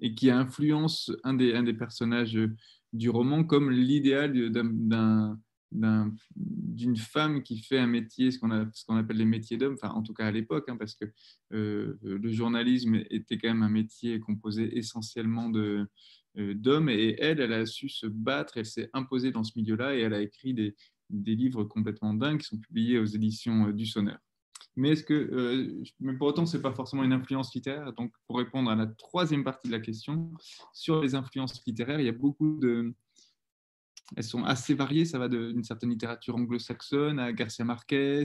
[0.00, 2.38] et qui influence un des, un des personnages
[2.92, 4.32] du roman comme l'idéal
[5.72, 10.14] d'une femme qui fait un métier, ce qu'on appelle les métiers d'hommes, enfin en tout
[10.14, 11.06] cas à l'époque, hein, parce que
[11.52, 15.50] euh, le journalisme était quand même un métier composé essentiellement
[16.38, 19.94] euh, d'hommes et elle, elle a su se battre, elle s'est imposée dans ce milieu-là
[19.94, 20.74] et elle a écrit des,
[21.10, 24.18] livres complètement dingues qui sont publiés aux éditions euh, du Sonneur.
[24.74, 27.92] Mais que, euh, mais pour autant, c'est pas forcément une influence littéraire.
[27.92, 30.32] Donc, pour répondre à la troisième partie de la question,
[30.72, 32.94] sur les influences littéraires, il y a beaucoup de,
[34.16, 35.04] elles sont assez variées.
[35.04, 38.24] Ça va d'une certaine littérature anglo-saxonne à Garcia Marquez,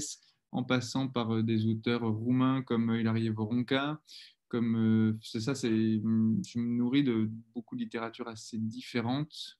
[0.51, 3.99] en passant par des auteurs roumains comme Hilarie Voronka,
[4.47, 9.57] comme euh, ça, c'est, mm, je me nourris de beaucoup de littérature assez différente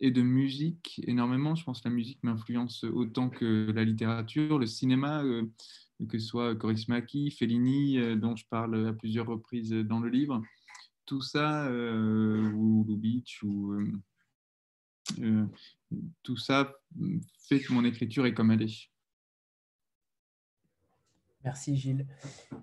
[0.00, 1.54] et de musique énormément.
[1.54, 5.46] Je pense que la musique m'influence autant que la littérature, le cinéma, euh,
[6.08, 10.10] que ce soit Coris Maki, Fellini, euh, dont je parle à plusieurs reprises dans le
[10.10, 10.42] livre.
[11.06, 13.76] Tout ça, ou Lubitsch, ou
[16.22, 16.72] tout ça
[17.48, 18.90] fait que mon écriture est comme elle est.
[21.46, 22.06] Merci Gilles.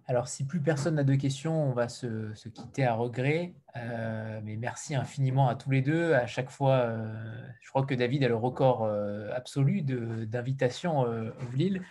[0.07, 3.53] Alors, si plus personne n'a de questions, on va se, quitter à regret.
[3.77, 6.13] Euh, mais merci infiniment à tous les deux.
[6.13, 11.45] À chaque fois, euh, je crois que David a le record euh, absolu d'invitation au
[11.49, 11.81] Vlil.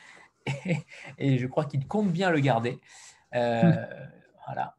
[1.18, 2.78] Et, je crois qu'il compte bien le garder.
[3.32, 4.76] voilà.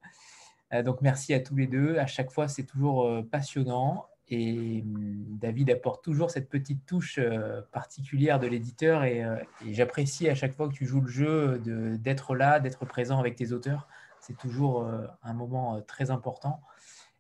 [0.86, 1.98] donc, merci à tous les deux.
[1.98, 4.06] À chaque fois, c'est toujours passionnant.
[4.34, 10.28] Et hum, David apporte toujours cette petite touche euh, particulière de l'éditeur euh, et, j'apprécie
[10.28, 11.62] à chaque fois que tu joues le jeu
[12.00, 13.88] d'être là, d'être présent avec tes auteurs.
[14.22, 16.62] C'est toujours euh, un moment très important.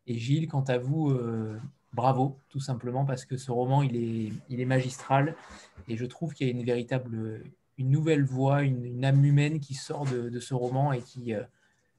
[0.08, 1.18] Et Gilles, quant à vous,
[1.94, 5.34] bravo, tout simplement, parce que ce roman, il est, il est magistral
[5.88, 7.42] et je trouve qu'il y a une véritable,
[7.78, 11.34] une nouvelle voix, une, âme humaine qui sort de, ce roman et qui,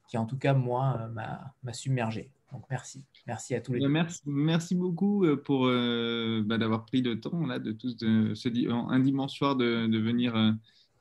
[0.07, 2.31] qui, en tout cas, moi, m'a submergé.
[2.55, 3.89] Donc merci, merci à tous les deux.
[3.89, 8.33] Merci, merci beaucoup euh, pour euh, bah, d'avoir pris le temps là de tous de,
[8.35, 10.53] ce, un dimanche soir de, de venir euh,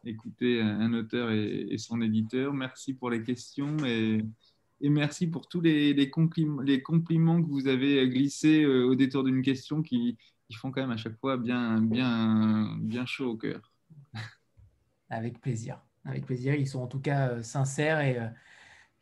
[0.04, 2.56] écouter un auteur et, son éditeur.
[2.56, 4.24] Merci pour les questions et,
[4.82, 9.24] et merci pour tous les, les, compliments, les, compliments, que vous avez glissés au détour
[9.24, 10.18] d'une question qui,
[10.50, 13.72] qui, font quand même à chaque fois bien, bien, bien chaud au cœur.
[15.10, 16.56] Avec plaisir, avec plaisir.
[16.56, 18.18] Ils sont en tout cas sincères et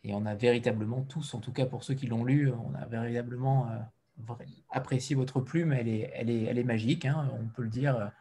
[0.04, 2.86] et on a véritablement tous, en tout cas pour ceux qui l'ont lu, on a
[2.86, 4.34] véritablement euh,
[4.70, 5.74] apprécié votre plume.
[5.74, 8.12] Elle est, elle est, elle est magique, hein, on peut le dire.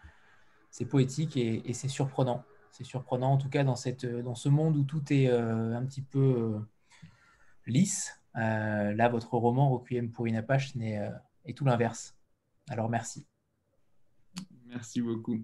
[0.70, 2.44] C'est poétique et, c'est surprenant.
[2.70, 5.84] C'est surprenant, en tout cas, dans, cette, dans ce monde où tout est euh, un
[5.84, 6.58] petit peu euh,
[7.66, 8.20] lisse.
[8.34, 12.14] là, votre roman, Requiem pour une Apache, est tout l'inverse.
[12.68, 13.26] Alors, merci.
[14.66, 15.42] Merci beaucoup.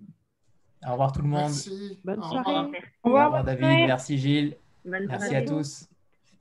[0.86, 1.50] Au revoir tout le monde.
[1.50, 1.98] Merci.
[2.04, 2.52] Bonne soirée.
[3.02, 3.86] Au revoir, Au revoir David.
[3.86, 4.56] Merci Gilles.
[4.84, 5.88] merci à tous.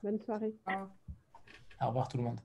[0.02, 0.54] Bonne soirée.
[1.80, 2.40] Au revoir tout le monde.